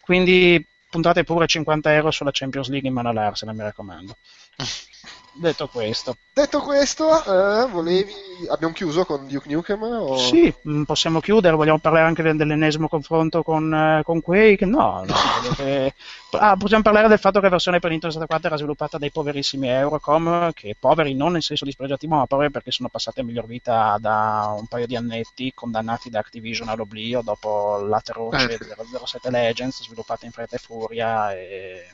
[0.00, 0.62] Quindi
[0.94, 4.16] puntate pure 50 euro sulla Champions League in mano all'Arsenal, mi raccomando.
[5.36, 8.12] Detto questo, Detto questo eh, volevi...
[8.48, 9.82] abbiamo chiuso con Duke Nukem?
[9.82, 10.16] O...
[10.16, 11.56] Sì, mm, possiamo chiudere.
[11.56, 14.64] Vogliamo parlare anche dell'ennesimo confronto con, eh, con Quake?
[14.64, 15.14] No, no
[15.56, 15.92] che...
[16.38, 19.66] ah, possiamo parlare del fatto che la versione per Nintendo 64 era sviluppata dai poverissimi
[19.68, 23.96] Eurocom, che poveri non nel senso dispregiativo, ma poveri perché sono passati a miglior vita
[24.00, 28.58] da un paio di annetti, condannati da Activision all'oblio dopo l'atroce eh.
[29.04, 31.32] 007 Legends, sviluppata in fretta e furia.
[31.32, 31.86] E...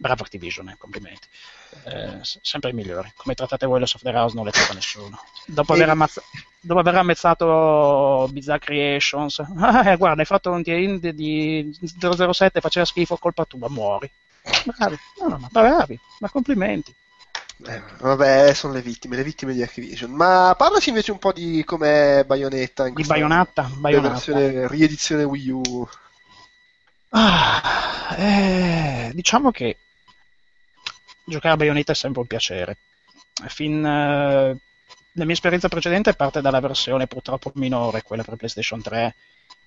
[0.00, 1.28] Bravo Activision, eh, complimenti
[1.84, 3.12] eh, sempre i migliori.
[3.16, 5.20] Come trattate voi le software house non le tratta nessuno.
[5.46, 6.22] Dopo aver, ammazza-
[6.60, 9.38] dopo aver ammazzato Bizarre Creations,
[9.84, 14.10] eh, guarda, hai fatto un team di 007, faceva schifo, colpa tua, muori.
[14.64, 16.94] Bravi, no, no, ma bravi, ma complimenti.
[17.66, 20.10] Eh, vabbè, sono le vittime, le vittime di Activision.
[20.12, 22.86] Ma parlaci invece un po' di com'è Bayonetta.
[22.86, 23.70] In di Bayonetta?
[23.74, 24.66] Bayonetta.
[24.66, 25.88] riedizione Wii U.
[27.10, 29.76] Ah, eh, diciamo che
[31.30, 32.76] giocare a Bayonetta è sempre un piacere.
[33.46, 34.58] Fin, eh,
[35.12, 39.14] la mia esperienza precedente parte dalla versione purtroppo minore, quella per PlayStation 3,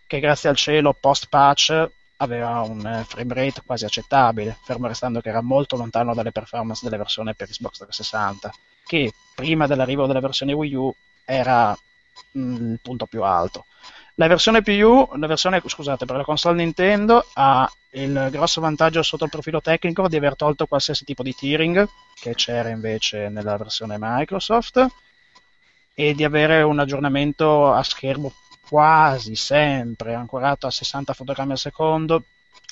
[0.06, 5.30] che grazie al cielo post-patch aveva un eh, frame rate quasi accettabile, fermo restando che
[5.30, 8.54] era molto lontano dalle performance delle versioni per Xbox 360,
[8.86, 10.94] che prima dell'arrivo della versione Wii U
[11.26, 11.76] era
[12.32, 13.66] mh, mm, il punto più alto.
[14.16, 19.26] La versione PU, la versione scusate, per la console Nintendo ha il grosso vantaggio sotto
[19.26, 23.98] il profilo tecnico di aver tolto qualsiasi tipo di tearing che c'era invece nella versione
[24.00, 24.88] Microsoft
[25.94, 28.34] e di avere un aggiornamento a schermo
[28.68, 32.24] quasi sempre ancorato a 60 fotogrammi al secondo.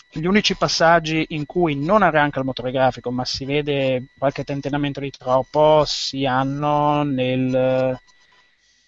[0.10, 5.00] Gli unici passaggi in cui non arranca il motore grafico ma si vede qualche tentennamento
[5.00, 8.00] di troppo si hanno nel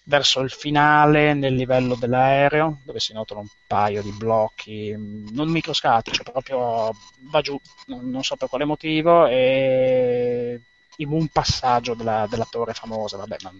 [0.04, 4.94] verso il finale nel livello dell'aereo dove si notano un paio di blocchi
[5.32, 6.90] non microscopici proprio
[7.30, 10.60] va giù non so per quale motivo e
[10.98, 13.52] in un passaggio della, della torre famosa vabbè ma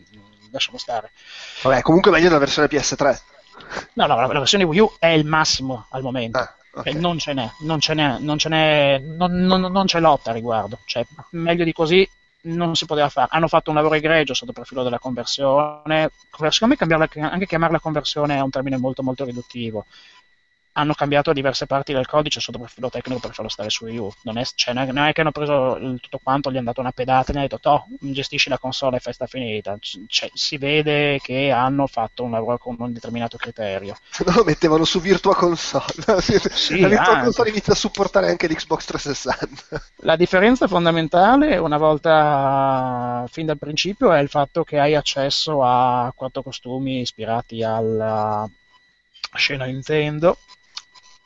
[0.50, 1.10] lasciamo stare.
[1.62, 3.18] Vabbè comunque meglio della versione PS3
[3.94, 6.38] no no la, la versione Wii U è il massimo al momento.
[6.38, 6.94] Ah, okay.
[6.94, 10.34] non ce n'è non ce n'è non ce n'è non, non, non c'è lotta a
[10.34, 10.78] riguardo.
[10.84, 12.08] Cioè meglio di così
[12.44, 13.28] non si poteva fare.
[13.30, 16.10] Hanno fatto un lavoro egregio sotto il profilo della conversione.
[16.50, 19.86] Secondo me anche chiamarla conversione è un termine molto molto riduttivo
[20.76, 24.38] hanno cambiato diverse parti del codice sotto profilo tecnico per farlo stare su Wii Non
[24.38, 27.32] è, cioè, non è che hanno preso tutto quanto, gli hanno dato una pedata e
[27.32, 29.76] gli hanno detto, toh, gestisci la console e festa finita.
[29.80, 33.96] Cioè, si vede che hanno fatto un lavoro con un determinato criterio.
[34.24, 35.84] No, lo mettevano su Virtua Console.
[36.54, 37.24] Sì, la Virtua anche.
[37.24, 39.82] Console inizia a supportare anche l'Xbox 360.
[40.04, 46.10] La differenza fondamentale, una volta fin dal principio, è il fatto che hai accesso a
[46.16, 48.48] quattro costumi ispirati alla
[49.34, 50.38] scena Nintendo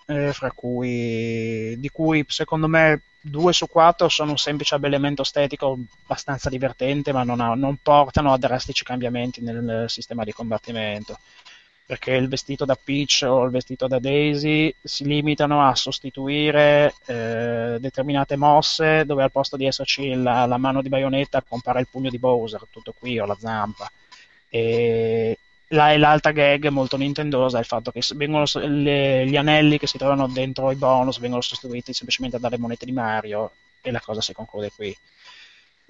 [0.08, 6.48] eh, cui, di cui secondo me due su quattro sono un semplice abbellimento estetico abbastanza
[6.48, 11.18] divertente, ma non, ha, non portano a drastici cambiamenti nel sistema di combattimento
[11.88, 17.78] perché il vestito da Peach o il vestito da Daisy si limitano a sostituire eh,
[17.80, 22.10] determinate mosse dove al posto di esserci la, la, mano di baionetta compare il pugno
[22.10, 23.90] di Bowser, tutto qui, o la zampa.
[24.50, 29.86] E, la, l'altra gag molto nintendosa è il fatto che vengono, le, gli anelli che
[29.86, 34.20] si trovano dentro i bonus vengono sostituiti semplicemente dalle monete di Mario e la cosa
[34.20, 34.96] si conclude qui.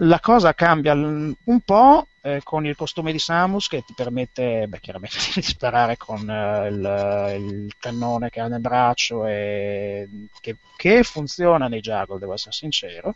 [0.03, 4.79] La cosa cambia un po' eh, con il costume di Samus che ti permette beh,
[4.81, 10.09] chiaramente di sparare con eh, il, il, cannone che ha nel braccio e
[10.41, 13.15] che, che funziona nei juggle, devo essere sincero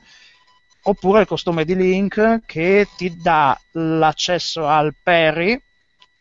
[0.84, 5.60] oppure il costume di Link che ti dà l'accesso al parry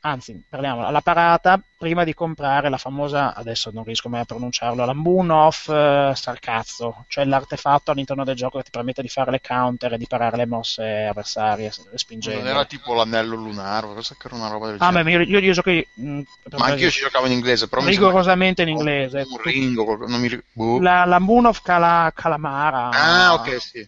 [0.02, 4.86] anzi, parliamo alla parata prima di comprare la famosa, adesso non riesco mai a pronunciarlo,
[4.86, 9.32] la Moon of uh, Sarcazzo, cioè l'artefatto all'interno del gioco che ti permette di fare
[9.32, 12.40] le counter e di parare le mosse avversarie spingendo.
[12.40, 15.00] Non era tipo l'anello lunare, cosa che era una roba del ah, genere.
[15.00, 15.62] Ah, ma io, io.
[15.64, 16.22] Mh, mm,
[16.58, 19.26] ma anche io ci giocavo in inglese, però rigorosamente in inglese.
[19.28, 20.42] Un ringo, non mi...
[20.52, 20.80] boh.
[20.80, 22.90] la, la Moon of Cala, Calamara.
[22.90, 23.88] Ah, ok, sì.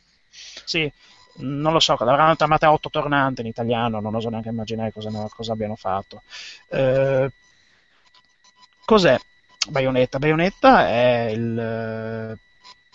[0.65, 0.91] Sì,
[1.37, 5.53] non lo so, l'avranno chiamata Otto Tornante in italiano, non oso neanche immaginare cosa, cosa
[5.53, 6.21] abbiano fatto.
[6.69, 7.31] Eh,
[8.85, 9.19] cos'è
[9.69, 10.19] Bayonetta?
[10.19, 12.37] Bayonetta è il,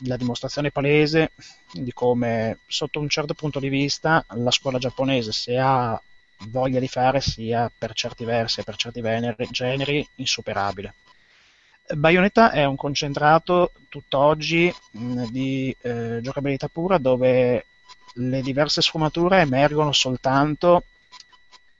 [0.00, 1.32] la dimostrazione palese
[1.72, 6.00] di come, sotto un certo punto di vista, la scuola giapponese, se ha
[6.48, 10.94] voglia di fare, sia per certi versi e per certi veneri, generi insuperabile.
[11.90, 17.64] Bayonetta è un concentrato tutt'oggi mh, di eh, giocabilità pura dove
[18.14, 20.84] le diverse sfumature emergono soltanto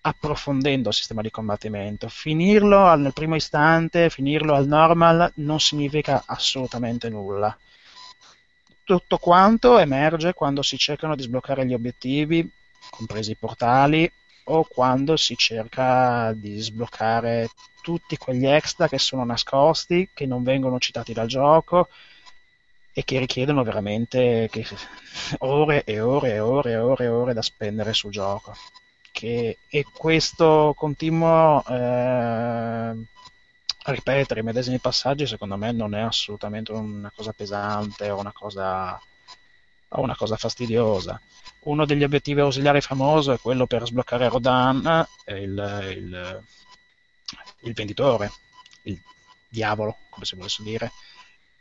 [0.01, 2.09] approfondendo il sistema di combattimento.
[2.09, 7.57] Finirlo nel primo istante, finirlo al normal, non significa assolutamente nulla.
[8.85, 12.51] Tutto quanto emerge quando si cercano di sbloccare gli obiettivi,
[12.89, 14.11] compresi i portali,
[14.51, 17.51] o quando si cerca di sbloccare
[17.83, 21.89] tutti quegli extra che sono nascosti, che non vengono citati dal gioco,
[22.99, 24.67] e che richiedono veramente che,
[25.39, 28.57] ore e ore e ore e ore e ore da spendere sul gioco.
[29.13, 32.97] Che, e questo continuo eh,
[33.85, 39.01] ripetere i medesimi passaggi secondo me non è assolutamente una cosa pesante o una cosa,
[39.91, 41.21] o una cosa fastidiosa.
[41.61, 46.43] Uno degli obiettivi ausiliari famoso è quello per sbloccare Rodan, il, il,
[47.61, 48.33] il venditore,
[48.83, 49.01] il
[49.49, 50.91] diavolo, come si volesse dire,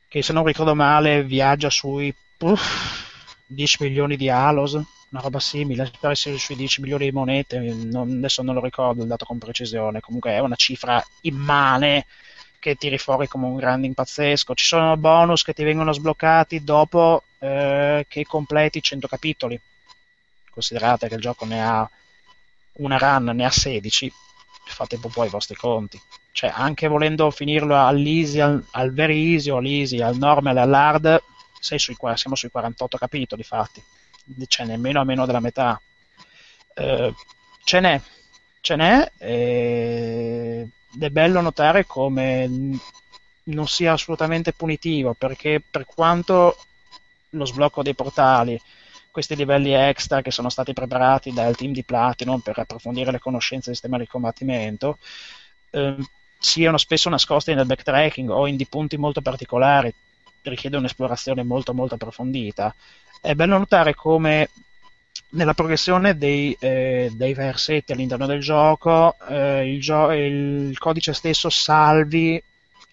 [0.07, 3.05] che se non ricordo male viaggia sui uff,
[3.45, 8.17] 10 milioni di halos, una roba simile, per essere sui 10 milioni di monete, non,
[8.17, 12.05] adesso non lo ricordo il dato con precisione, comunque è una cifra immane
[12.59, 14.53] che tiri fuori come un grande pazzesco.
[14.53, 19.59] Ci sono bonus che ti vengono sbloccati dopo eh, che completi 100 capitoli.
[20.49, 21.89] Considerate che il gioco ne ha
[22.73, 24.11] una run, ne ha 16,
[24.65, 26.01] fate un po' poi i vostri conti
[26.37, 31.19] cioè anche volendo finirlo all'easy, al, al very easy all'easy, al normal, all'hard,
[31.59, 33.83] sui, siamo sui 48 capitoli fatti,
[34.45, 35.81] cioè nemmeno a meno della metà.
[36.75, 37.11] Eh,
[37.63, 37.99] ce n'è,
[38.61, 42.47] ce n'è eh, ed è bello notare come
[43.45, 46.55] non sia assolutamente punitivo perché per quanto
[47.31, 48.61] lo sblocco dei portali
[49.09, 53.71] questi livelli extra che sono stati preparati dal team di Platinum per approfondire le conoscenze
[53.71, 54.99] del sistema di combattimento
[55.71, 55.95] eh,
[56.39, 59.93] siano spesso nascosti nel backtracking o in punti molto particolari,
[60.43, 62.73] richiede un'esplorazione molto molto approfondita.
[63.21, 64.49] È bello notare come
[65.29, 71.49] nella progressione dei, eh, dei versetti all'interno del gioco eh, il, gio- il, codice stesso
[71.49, 72.41] salvi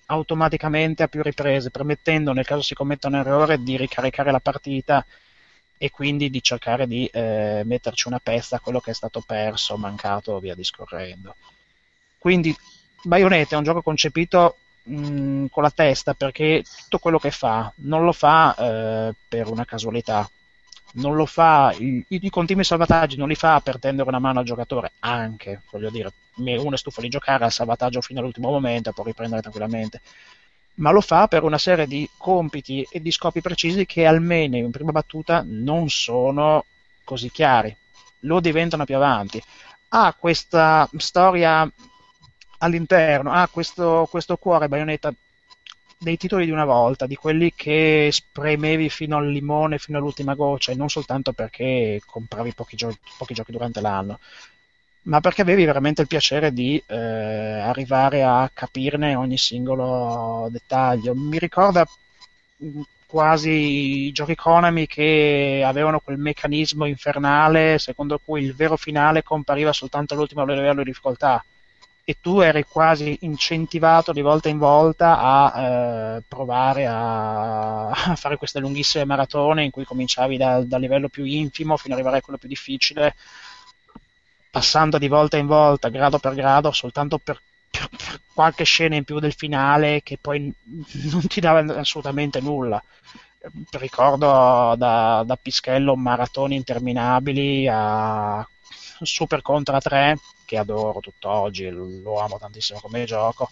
[0.06, 5.04] automaticamente a più riprese, permettendo nel caso si commetta un errore di ricaricare la partita
[5.76, 9.76] e quindi di cercare di eh, metterci una pezza a quello che è stato perso,
[9.76, 11.34] mancato, via discorrendo.
[12.18, 12.54] Quindi
[13.04, 18.04] Bayonetta è un gioco concepito mh, con la testa perché tutto quello che fa non
[18.04, 20.28] lo fa eh, per una casualità,
[20.94, 24.44] non lo fa, i, i, continui salvataggi non li fa per tendere una mano al
[24.44, 29.04] giocatore, anche, voglio dire, uno è stufo di giocare al salvataggio fino all'ultimo momento può
[29.04, 30.00] riprendere tranquillamente,
[30.76, 34.70] ma lo fa per una serie di compiti e di scopi precisi che almeno in
[34.70, 36.64] prima battuta non sono
[37.04, 37.76] così chiari,
[38.20, 39.42] lo diventano più avanti.
[39.88, 41.70] Ha questa storia
[42.64, 45.12] all'interno, ha questo, questo cuore baionetta
[45.98, 50.72] dei titoli di una volta, di quelli che spremevi fino al limone, fino all'ultima goccia,
[50.72, 54.18] e non soltanto perché compravi pochi, gio- pochi giochi durante l'anno,
[55.02, 61.14] ma perché avevi veramente il piacere di eh, arrivare a capirne ogni singolo dettaglio.
[61.14, 61.86] Mi ricorda
[62.64, 63.50] mm, quasi
[64.06, 70.14] i giochi Konami che avevano quel meccanismo infernale secondo cui il vero finale compariva soltanto
[70.14, 71.44] all'ultimo livello di difficoltà
[72.06, 78.36] e tu eri quasi incentivato di volta in volta a eh, provare a, a, fare
[78.36, 82.22] queste lunghissime maratone in cui cominciavi da, dal livello più infimo fino ad arrivare a
[82.22, 83.14] quello più difficile,
[84.50, 89.04] passando di volta in volta, grado per grado, soltanto per, per, per qualche scena in
[89.04, 90.52] più del finale che poi
[91.10, 92.82] non ti dava assolutamente nulla.
[93.72, 98.46] Ricordo da, da Pischello maratoni interminabili a
[99.02, 103.50] Super Contra 3 che adoro tutt'oggi, lo amo tantissimo come gioco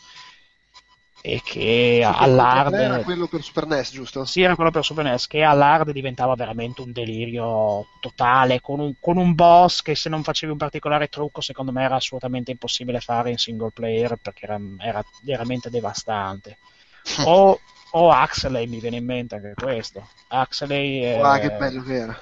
[1.25, 4.25] e che all'hard era quello per Super NES giusto?
[4.25, 8.95] sì era quello per Super NES che all'hard diventava veramente un delirio totale con un,
[8.99, 12.99] con un, boss che se non facevi un particolare trucco secondo me era assolutamente impossibile
[12.99, 16.59] fare in single player perché era, era veramente devastante.
[17.25, 17.59] O,
[17.93, 20.09] o Axelay mi viene in mente anche questo.
[20.29, 22.19] Axelay ah, che bello che era.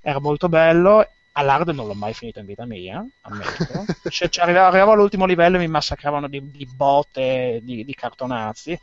[0.00, 1.06] era molto bello
[1.38, 3.84] all'hard non l'ho mai finito in vita mia, ammetto.
[4.10, 8.78] cioè, cioè, arrivavo, arrivavo, all'ultimo livello e mi massacravano di, di botte, di, di, cartonazzi.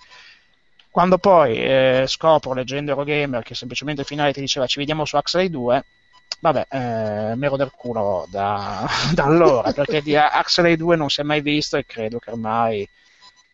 [0.90, 5.17] Quando poi eh, scopro, leggendo Eurogamer, che semplicemente il finale ti diceva ci vediamo su
[5.17, 5.85] Axley 2,
[6.40, 11.24] vabbè, eh, mero del culo da, da allora, perché di Axley 2 non si è
[11.24, 12.88] mai visto e credo che ormai,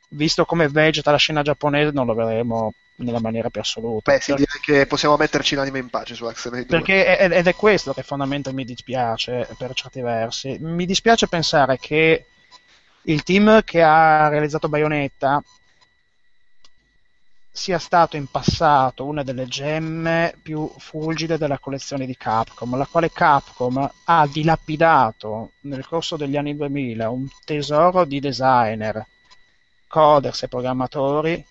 [0.09, 4.11] visto come vegeta la scena giapponese, non lo vedremo nella maniera più assoluta.
[4.11, 7.55] Beh, sì, direi che possiamo metterci l'anima in pace su Axel Perché è, ed è
[7.55, 10.57] questo che fondamentalmente mi dispiace per certi versi.
[10.59, 12.25] Mi dispiace pensare che
[13.03, 15.41] il team che ha realizzato Bayonetta
[17.53, 23.11] sia stato in passato una delle gemme più fulgide della collezione di Capcom, la quale
[23.11, 29.05] Capcom ha dilapidato nel corso degli anni 2000 un tesoro di designer,
[29.87, 31.45] coders e programmatori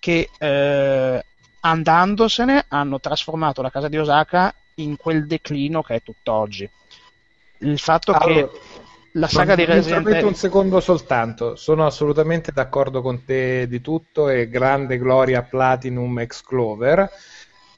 [0.00, 1.24] che eh,
[1.60, 6.68] andandosene hanno trasformato la casa di Osaka in quel declino che è tutt'oggi.
[7.58, 8.50] Il fatto allora, che
[9.12, 10.24] la saga di Resident Evil...
[10.24, 16.42] un secondo soltanto, sono assolutamente d'accordo con te di tutto e grande gloria Platinum X
[16.42, 17.10] Clover.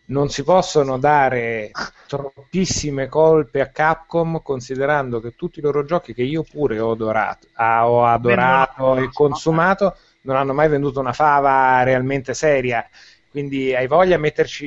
[0.04, 1.70] Non si possono dare
[2.06, 7.48] troppissime colpe a Capcom considerando che tutti i loro giochi che io pure ho adorato,
[7.56, 12.86] ho adorato e consumato non hanno mai venduto una fava realmente seria.
[13.30, 14.66] Quindi hai voglia di metterci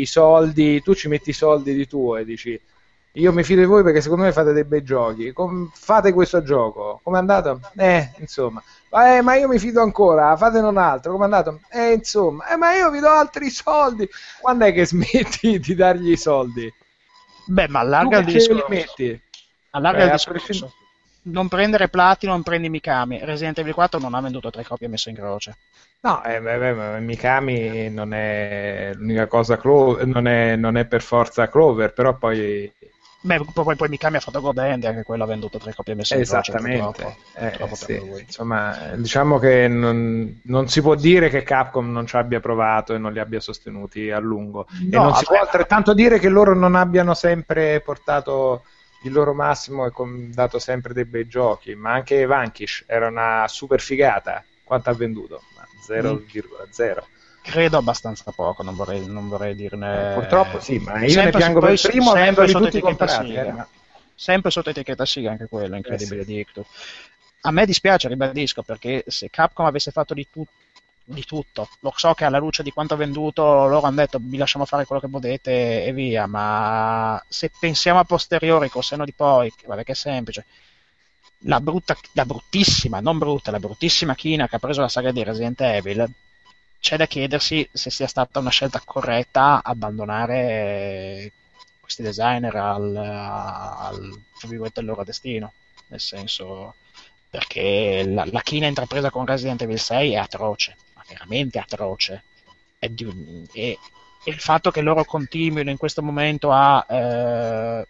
[0.00, 2.60] i soldi, tu ci metti i soldi di tuo e dici
[3.16, 5.32] io mi fido di voi perché secondo me fate dei bei giochi.
[5.32, 7.00] Com- fate questo gioco.
[7.02, 7.60] Com'è andato?
[7.76, 8.62] Eh, insomma.
[8.90, 11.12] Eh, ma io mi fido ancora, fatene un altro.
[11.12, 11.60] Com'è andato?
[11.70, 12.46] Eh, insomma.
[12.48, 14.08] Eh, ma io vi do altri soldi.
[14.40, 16.72] Quando è che smetti di dargli i soldi?
[17.44, 18.66] Beh, ma allarga il discorso.
[18.68, 19.20] Metti?
[19.70, 20.72] Allarga eh, il discorso
[21.24, 23.20] non prendere Platino, non prendi Mikami.
[23.22, 25.56] Resident Evil 4 non ha venduto tre copie messe in croce.
[26.00, 31.48] No, eh, beh, Mikami non è l'unica cosa, Clo- non, è, non, è, per forza
[31.48, 32.72] Clover, però poi...
[33.24, 36.16] Beh, poi, poi Mikami ha fatto God End, anche quello ha venduto tre copie messe
[36.16, 36.50] in croce.
[36.50, 37.16] Esattamente.
[37.36, 38.02] Eh, sì.
[38.26, 42.98] Insomma, diciamo che non, non, si può dire che Capcom non ci abbia provato e
[42.98, 44.66] non li abbia sostenuti a lungo.
[44.70, 48.64] No, e non si può altrettanto dire che loro non abbiano sempre portato
[49.02, 49.92] il loro massimo e
[50.28, 54.44] dato sempre dei bei giochi, ma anche Vanquish era una super figata.
[54.64, 55.42] Quanto ha venduto?
[55.86, 56.12] 0,0.
[56.12, 56.98] Mm.
[57.42, 60.12] Credo abbastanza poco, non vorrei, non vorrei dirne.
[60.12, 63.34] Eh, purtroppo sì, ma io sempre ne piango per il primo, avendoli tutti comprati.
[63.34, 63.66] Eh.
[64.14, 66.32] Sempre sotto etichetta Siga, anche quello, incredibile eh sì.
[66.32, 66.66] di Ictus.
[67.40, 70.52] A me dispiace, ribadisco, perché se Capcom avesse fatto di tutto
[71.04, 71.68] di tutto.
[71.80, 75.00] Lo so che alla luce di quanto venduto loro hanno detto vi lasciamo fare quello
[75.00, 79.84] che potete e via, ma se pensiamo a posteriori col seno di poi, che, vabbè
[79.84, 80.46] che è semplice,
[81.44, 85.22] la, brutta, la bruttissima, non brutta, la bruttissima china che ha preso la saga di
[85.22, 86.10] Resident Evil,
[86.80, 91.32] c'è da chiedersi se sia stata una scelta corretta abbandonare
[91.80, 94.20] questi designer al, al,
[94.84, 95.52] loro destino,
[95.88, 96.74] nel senso
[97.30, 100.76] perché la, la china intrapresa con Resident Evil 6 è atroce
[101.12, 102.24] veramente atroce.
[102.78, 103.76] È, di, è
[104.24, 107.86] il fatto che loro continuino in questo momento a, eh,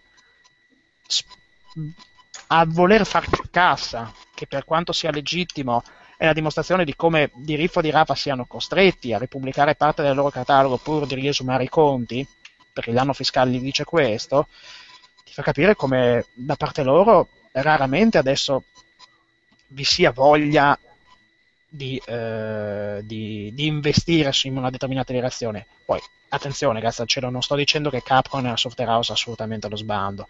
[2.49, 5.83] a voler far cassa, che per quanto sia legittimo
[6.17, 10.02] è la dimostrazione di come di Riffo e di Rafa siano costretti a ripubblicare parte
[10.02, 12.26] del loro catalogo pur di riesumare i conti,
[12.73, 14.49] perché l'anno fiscale gli dice questo,
[15.25, 18.65] ti fa capire come da parte loro raramente adesso
[19.68, 20.78] vi sia voglia
[21.75, 25.67] di, eh, di, di, investire in una determinata direzione.
[25.86, 29.67] Poi, attenzione, grazie al cielo, non sto dicendo che Capcom è una software house assolutamente
[29.67, 30.28] allo sbando.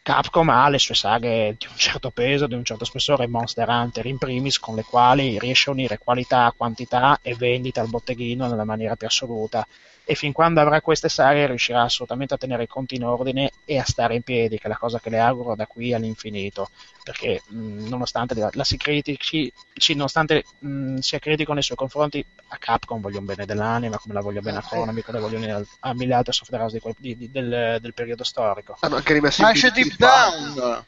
[0.00, 4.06] Capcom ha le sue saghe di un certo peso, di un certo spessore, Monster Hunter
[4.06, 8.64] in primis, con le quali riesce a unire qualità, quantità e vendita al botteghino nella
[8.64, 9.66] maniera più assoluta
[10.10, 13.76] e fin quando avrà queste saghe riuscirà assolutamente a tenere i conti in ordine e
[13.76, 16.70] a stare in piedi, che è la cosa che le auguro da qui all'infinito,
[17.02, 19.52] perché mh, nonostante la, la si critici,
[19.88, 24.22] nonostante mh, sia critico nei suoi confronti, a Capcom voglio un bene dell'anima, come la
[24.22, 26.94] voglio bene a eh, Konami, come la voglio bene a, mille altre software house di,
[26.96, 28.78] di, di, del, del, periodo storico.
[28.80, 30.84] Hanno anche rimesso in Deep Down!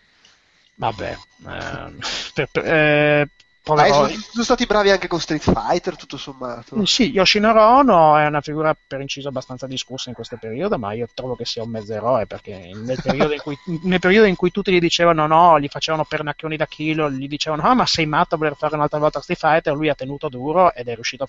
[0.77, 1.93] Vabbè, eh,
[2.33, 3.29] per, per, eh,
[3.63, 6.85] Ah, sono, sono, stati bravi anche con Street Fighter, tutto sommato.
[6.87, 11.07] Sì, Yoshinoro Ono è una figura per inciso abbastanza discussa in questo periodo, ma io
[11.13, 14.51] trovo che sia un mezzo eroe perché nel periodo in cui, nel periodo in cui
[14.51, 18.35] tutti gli dicevano no, gli facevano pernacchioni da chilo, gli dicevano ah, ma sei matto
[18.35, 21.29] a voler fare un'altra volta Street Fighter, lui ha tenuto duro ed è riuscito,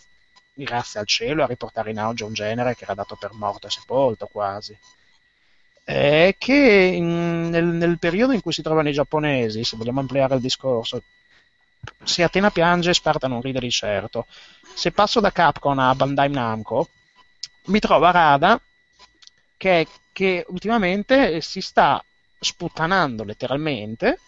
[0.54, 3.72] grazie al cielo, a riportare in auge un genere che era dato per morto e
[3.72, 4.76] sepolto quasi.
[5.84, 6.56] È che
[6.96, 11.04] in, nel, nel, periodo in cui si trovano i giapponesi, se vogliamo ampliare il discorso,
[12.04, 14.26] se Atena piange, Sparta non ride di certo.
[14.74, 16.90] Se passo da Capcom a Bandai Namco,
[17.66, 18.62] mi trovo a Rada
[19.58, 22.04] che, che ultimamente si sta
[22.40, 24.20] sputtanando letteralmente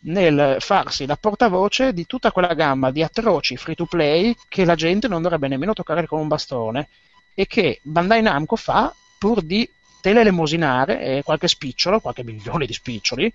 [0.00, 4.74] nel farsi la portavoce di tutta quella gamma di atroci free to play che la
[4.74, 6.88] gente non dovrebbe nemmeno toccare con un bastone
[7.34, 9.68] e che Bandai Namco fa pur di
[10.00, 13.32] telelemosinare qualche spicciolo, qualche milione di spiccioli,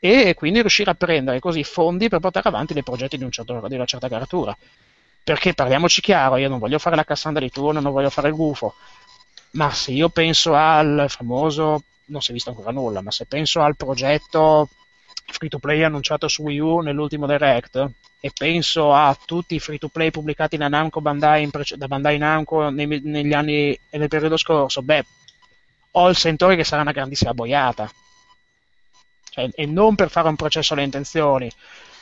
[0.00, 3.66] e quindi riuscire a prendere così fondi per portare avanti dei progetti di, un certo,
[3.66, 4.56] di una certa caratura.
[5.24, 8.34] Perché parliamoci chiaro, io non voglio fare la Cassandra di turno, non voglio fare il
[8.34, 8.74] gufo,
[9.52, 13.60] ma se io penso al famoso, non si è visto ancora nulla, ma se penso
[13.60, 14.68] al progetto
[15.26, 19.76] free to play annunciato su Wii U nell'ultimo Direct e penso a tutti i free
[19.76, 24.08] to play pubblicati da Namco Bandai prece- da Bandai Namco nei, negli anni e nel
[24.08, 25.04] periodo scorso, beh,
[25.92, 27.90] ho il sentore che sarà una grandissima boiata
[29.38, 31.50] cioè, e non per fare un processo alle intenzioni,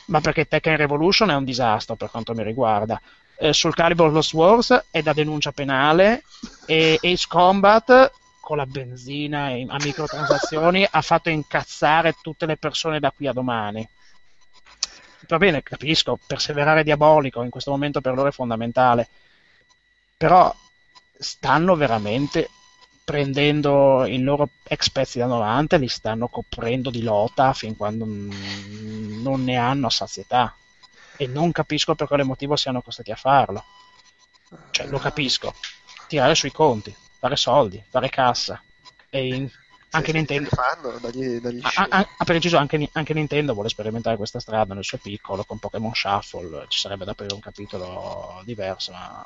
[0.05, 2.99] ma perché Tekken Revolution è un disastro per quanto mi riguarda.
[3.37, 6.23] Eh, sul Calibur Lost Wars è da denuncia penale
[6.65, 13.11] e Ace Combat con la benzina a microtransazioni ha fatto incazzare tutte le persone da
[13.11, 13.87] qui a domani.
[15.27, 19.07] Va bene, capisco, perseverare diabolico in questo momento per loro è fondamentale,
[20.15, 20.55] però
[21.19, 22.49] stanno veramente
[23.07, 28.03] prendendo i loro ex pezzi da 90 e li stanno coprendo di lota fin quando
[28.05, 30.53] non ne hanno sazietà.
[31.15, 33.63] E non capisco per quale motivo siano costretti a farlo.
[34.71, 35.53] Cioè lo capisco.
[36.09, 38.61] Tirare sui conti fare soldi fare cassa.
[39.09, 39.49] E in,
[39.91, 44.41] anche Nintendo fanno, dagli, dagli a, a, a preciso anche, anche, Nintendo vuole sperimentare questa
[44.41, 49.25] strada nel suo piccolo con Pokémon Shuffle ci sarebbe da aprire un capitolo diverso ma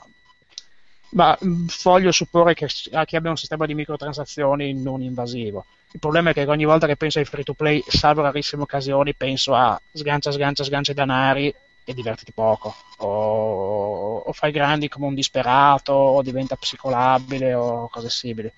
[1.11, 2.67] ma mm, voglio supporre che,
[3.05, 5.65] che abbia un sistema di microtransazioni non invasivo.
[5.93, 9.13] Il problema è che ogni volta che penso ai free to play, salvo rarissime occasioni,
[9.13, 12.73] penso a sgancia, sgancia, sgancia i danari e divertiti poco.
[12.97, 18.51] O, o fai grandi come un disperato, o diventa psicolabile, o cose simili.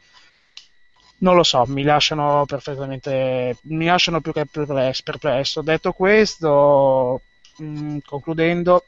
[1.18, 3.58] Non lo so, mi lasciano perfettamente.
[3.64, 5.62] mi lasciano più che perplesso.
[5.62, 7.22] Detto questo,
[7.58, 8.86] mh, mm, concludendo,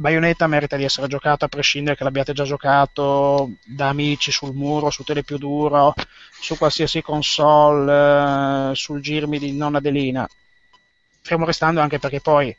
[0.00, 4.88] Bayonetta merita di essere giocato a prescindere che l'abbiate già giocato da amici sul muro,
[4.88, 5.92] su tele più duro,
[6.40, 10.26] su qualsiasi console, eh, sul girmi di nonna Adelina.
[11.20, 12.56] Fermo restando anche perché poi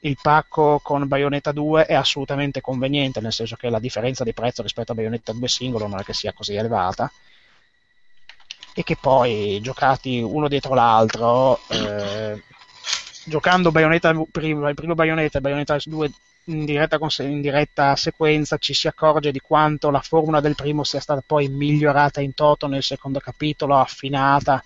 [0.00, 4.62] il pacco con Bayonetta 2 è assolutamente conveniente, nel senso che la differenza di prezzo
[4.62, 7.12] rispetto a Bayonetta 2 singolo non è che sia così elevata
[8.74, 12.42] e che poi giocati uno dietro l'altro eh,
[13.26, 16.12] giocando Bayonetta il primo Bayonetta e Bayonetta 2
[16.48, 21.00] in diretta, in diretta, sequenza ci si accorge di quanto la formula del primo sia
[21.00, 24.62] stata poi migliorata in toto nel secondo capitolo, affinata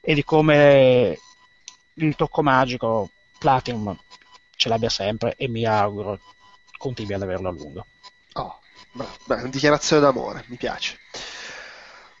[0.00, 1.18] e di come
[1.94, 3.96] il tocco magico Platinum
[4.56, 6.18] ce l'abbia sempre e mi auguro
[6.78, 7.86] continui ad averlo a lungo.
[8.34, 8.58] Oh,
[9.26, 10.98] beh, dichiarazione d'amore, mi piace.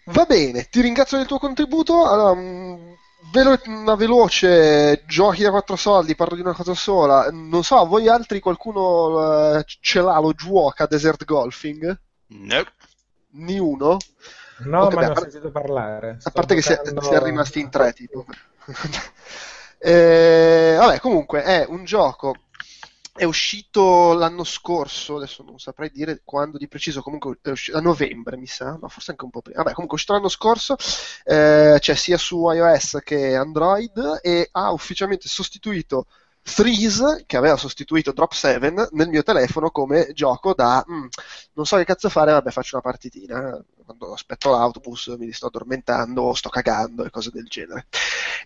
[0.04, 2.06] Va bene, ti ringrazio del tuo contributo.
[2.06, 2.92] Allora, mm,
[3.32, 7.28] Velo- una veloce giochi da quattro soldi, parlo di una cosa sola.
[7.30, 12.00] Non so, voi altri qualcuno uh, ce l'ha, lo gioca Desert Golfing?
[12.28, 12.64] No.
[13.32, 13.96] Ni uno?
[14.60, 16.10] No, Ok, ma beh, ne ho a par- sentito parlare.
[16.10, 18.24] A Sto parte che si è, giocando- si è rimasti in tre, tipo.
[19.80, 22.34] Eh, vabbè, comunque è un gioco.
[23.18, 27.80] È uscito l'anno scorso, adesso non saprei dire quando di preciso, comunque è uscito a
[27.80, 29.58] novembre, mi sa, no, forse anche un po' prima.
[29.58, 30.76] Vabbè, comunque è uscito l'anno scorso,
[31.24, 36.06] eh, c'è sia su iOS che Android e ha ufficialmente sostituito
[36.54, 41.06] Threes, che aveva sostituito Drop 7 nel mio telefono come gioco da "Mm,
[41.54, 43.62] non so che cazzo fare, vabbè, faccio una partitina.
[43.84, 47.86] Quando aspetto l'autobus mi sto addormentando o sto cagando e cose del genere.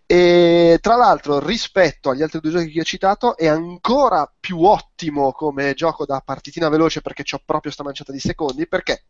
[0.06, 5.32] E tra l'altro, rispetto agli altri due giochi che ho citato, è ancora più ottimo
[5.32, 8.66] come gioco da partitina veloce perché ho proprio sta manciata di secondi.
[8.68, 9.04] Perché?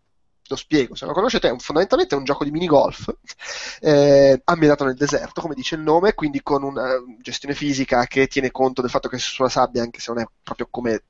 [0.52, 3.10] Lo spiego, se lo conoscete, è un- fondamentalmente è un gioco di minigolf
[3.81, 8.50] eh, ambientato nel deserto, come dice il nome, quindi con una gestione fisica che tiene
[8.50, 11.05] conto del fatto che sei sulla sabbia, anche se non è proprio come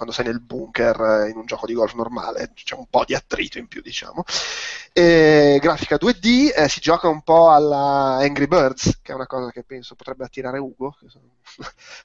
[0.00, 3.14] quando sei nel bunker eh, in un gioco di golf normale, c'è un po' di
[3.14, 4.24] attrito in più, diciamo.
[4.94, 9.50] E grafica 2D, eh, si gioca un po' alla Angry Birds, che è una cosa
[9.50, 10.96] che penso potrebbe attirare Ugo.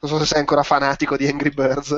[0.01, 1.95] Non so se sei ancora fanatico di Angry Birds.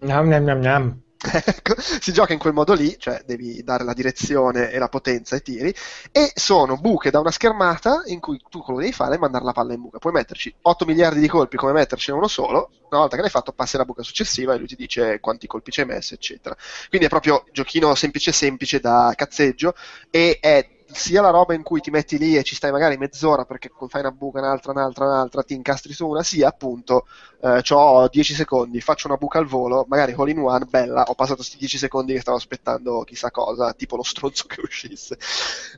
[0.00, 1.03] Gnam, gnam, gnam, gnam.
[1.46, 5.34] Ecco, si gioca in quel modo lì, cioè devi dare la direzione e la potenza
[5.34, 5.74] ai tiri,
[6.12, 9.44] e sono buche da una schermata in cui tu quello che devi fare è mandare
[9.44, 9.98] la palla in buca.
[9.98, 13.52] Puoi metterci 8 miliardi di colpi come mettercene uno solo, una volta che l'hai fatto
[13.52, 16.54] passi alla buca successiva e lui ti dice quanti colpi ci hai messo, eccetera.
[16.88, 19.74] Quindi è proprio giochino semplice semplice da cazzeggio
[20.10, 23.44] e è sia la roba in cui ti metti lì e ci stai magari mezz'ora
[23.44, 27.06] perché fai una buca, un'altra, un'altra, un'altra, ti incastri su una, sia appunto
[27.40, 31.14] eh, ho 10 secondi, faccio una buca al volo, magari all in one, bella, ho
[31.14, 35.18] passato questi 10 secondi che stavo aspettando chissà cosa, tipo lo stronzo che uscisse.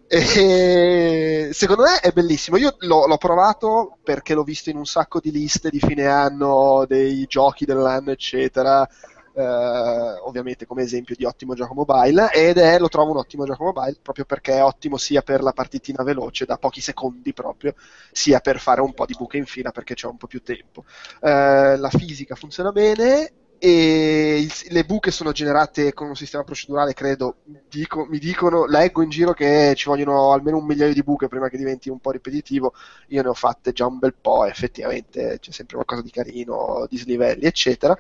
[0.07, 2.57] E secondo me è bellissimo.
[2.57, 6.85] Io l'ho, l'ho provato perché l'ho visto in un sacco di liste di fine anno,
[6.87, 8.89] dei giochi dell'anno, eccetera.
[9.37, 13.65] Eh, ovviamente come esempio di ottimo gioco mobile ed è, lo trovo un ottimo gioco
[13.65, 17.75] mobile proprio perché è ottimo sia per la partitina veloce da pochi secondi proprio
[18.11, 20.85] sia per fare un po' di buche in fila perché c'è un po' più tempo.
[21.21, 26.93] Eh, la fisica funziona bene e il- le buche sono generate con un sistema procedurale,
[26.95, 27.37] credo,
[27.69, 31.49] dico- mi dicono, leggo in giro che ci vogliono almeno un migliaio di buche prima
[31.49, 32.73] che diventi un po' ripetitivo,
[33.09, 37.45] io ne ho fatte già un bel po', effettivamente c'è sempre qualcosa di carino, dislivelli,
[37.45, 37.97] eccetera.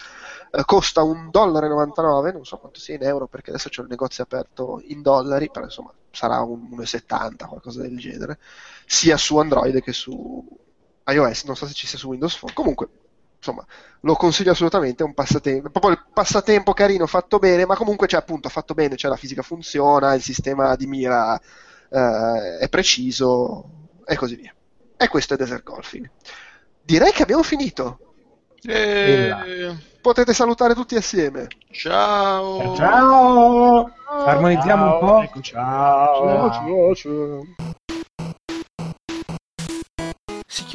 [0.51, 3.89] Eh, costa un dollaro 99, non so quanto sia in euro perché adesso c'è il
[3.89, 8.39] negozio aperto in dollari, però insomma sarà un 1,70, qualcosa del genere,
[8.86, 10.44] sia su Android che su
[11.09, 12.89] iOS, non so se ci sia su Windows Phone, comunque
[13.47, 13.65] insomma,
[14.00, 18.16] lo consiglio assolutamente, è un passatempo, proprio il passatempo carino, fatto bene, ma comunque c'è
[18.16, 21.39] appunto fatto bene, cioè la fisica funziona, il sistema di mira
[21.89, 23.65] eh, è preciso
[24.05, 24.55] e così via.
[24.97, 26.10] E questo è Desert Golfing.
[26.83, 27.99] Direi che abbiamo finito.
[28.62, 31.49] Eh, Potete salutare tutti assieme.
[31.70, 32.75] ciao.
[32.76, 33.91] Ciao!
[34.25, 35.20] Armonizziamo un po'.
[35.23, 36.94] Ecco, ciao.
[36.94, 37.75] Si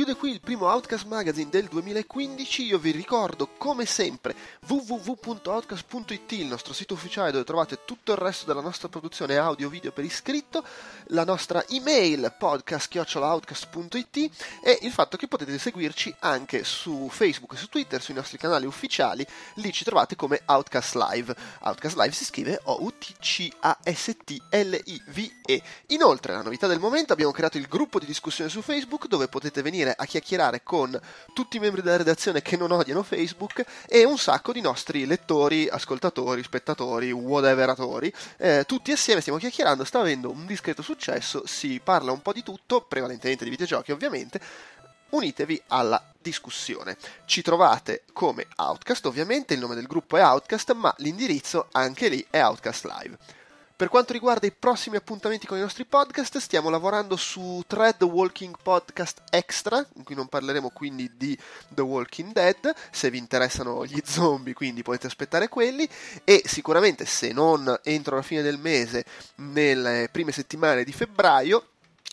[0.01, 2.65] chiude qui il primo Outcast Magazine del 2015.
[2.65, 8.47] Io vi ricordo, come sempre, www.outcast.it, il nostro sito ufficiale dove trovate tutto il resto
[8.47, 10.63] della nostra produzione audio video per iscritto,
[11.09, 14.17] la nostra email podcast.outcast.it
[14.63, 18.65] e il fatto che potete seguirci anche su Facebook e su Twitter, sui nostri canali
[18.65, 19.23] ufficiali.
[19.55, 21.35] Lì ci trovate come Outcast Live.
[21.59, 25.61] Outcast Live si scrive O-U-T-C-A-S-T-L-I-V-E.
[25.87, 29.61] Inoltre, la novità del momento, abbiamo creato il gruppo di discussione su Facebook dove potete
[29.61, 30.99] venire a chiacchierare con
[31.33, 35.67] tutti i membri della redazione che non odiano Facebook e un sacco di nostri lettori,
[35.67, 38.13] ascoltatori, spettatori, whateveratori.
[38.37, 42.43] Eh, tutti assieme stiamo chiacchierando, sta avendo un discreto successo, si parla un po' di
[42.43, 44.39] tutto, prevalentemente di videogiochi ovviamente.
[45.09, 46.95] Unitevi alla discussione.
[47.25, 52.25] Ci trovate come Outcast, ovviamente il nome del gruppo è Outcast, ma l'indirizzo anche lì
[52.29, 53.17] è Outcast Live.
[53.81, 58.05] Per quanto riguarda i prossimi appuntamenti con i nostri podcast, stiamo lavorando su tre The
[58.05, 61.35] Walking Podcast Extra, in cui non parleremo quindi di
[61.67, 65.89] The Walking Dead, se vi interessano gli zombie, quindi potete aspettare quelli,
[66.23, 69.03] e sicuramente se non entro la fine del mese,
[69.37, 71.69] nelle prime settimane di febbraio,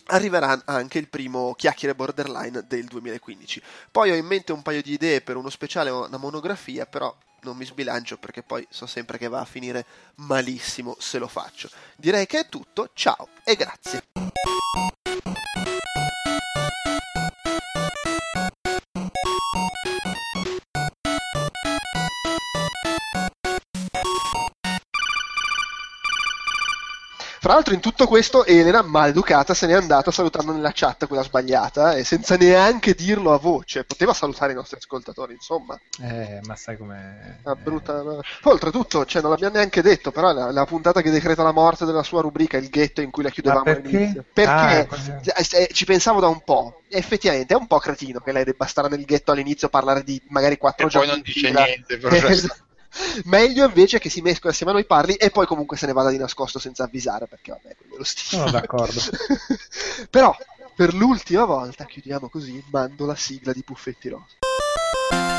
[0.09, 3.61] arriverà anche il primo chiacchiere borderline del 2015.
[3.91, 7.55] Poi ho in mente un paio di idee per uno speciale, una monografia, però non
[7.55, 11.69] mi sbilancio perché poi so sempre che va a finire malissimo se lo faccio.
[11.95, 14.98] Direi che è tutto, ciao e grazie.
[27.49, 31.95] Fra l'altro in tutto questo Elena, maleducata, se n'è andata salutando nella chat quella sbagliata
[31.95, 33.85] e senza neanche dirlo a voce.
[33.85, 35.75] Poteva salutare i nostri ascoltatori, insomma.
[35.99, 37.37] Eh, ma sai com'è...
[37.43, 38.03] Una brutta...
[38.03, 41.85] Poi oltretutto, cioè, non l'abbiamo neanche detto, però la, la puntata che decreta la morte
[41.85, 43.87] della sua rubrica, il ghetto in cui la chiudevamo Ma perché?
[43.87, 44.25] all'inizio.
[44.31, 44.71] Perché Ah,
[45.23, 46.81] eh, eh, ci pensavo da un po'.
[46.87, 50.21] Effettivamente è un po' cretino che lei debba stare nel ghetto all'inizio a parlare di
[50.27, 51.63] magari quattro E poi giochi non dice fila.
[51.63, 52.55] niente, per il resto.
[53.25, 56.09] Meglio invece che si mescola assieme a noi parli e poi comunque se ne vada
[56.09, 58.41] di nascosto senza avvisare, perché vabbè, quello è lo stile.
[58.41, 58.99] Sono d'accordo.
[60.09, 60.35] Però,
[60.75, 65.38] per l'ultima volta, chiudiamo così, mando la sigla di Puffetti Rosa.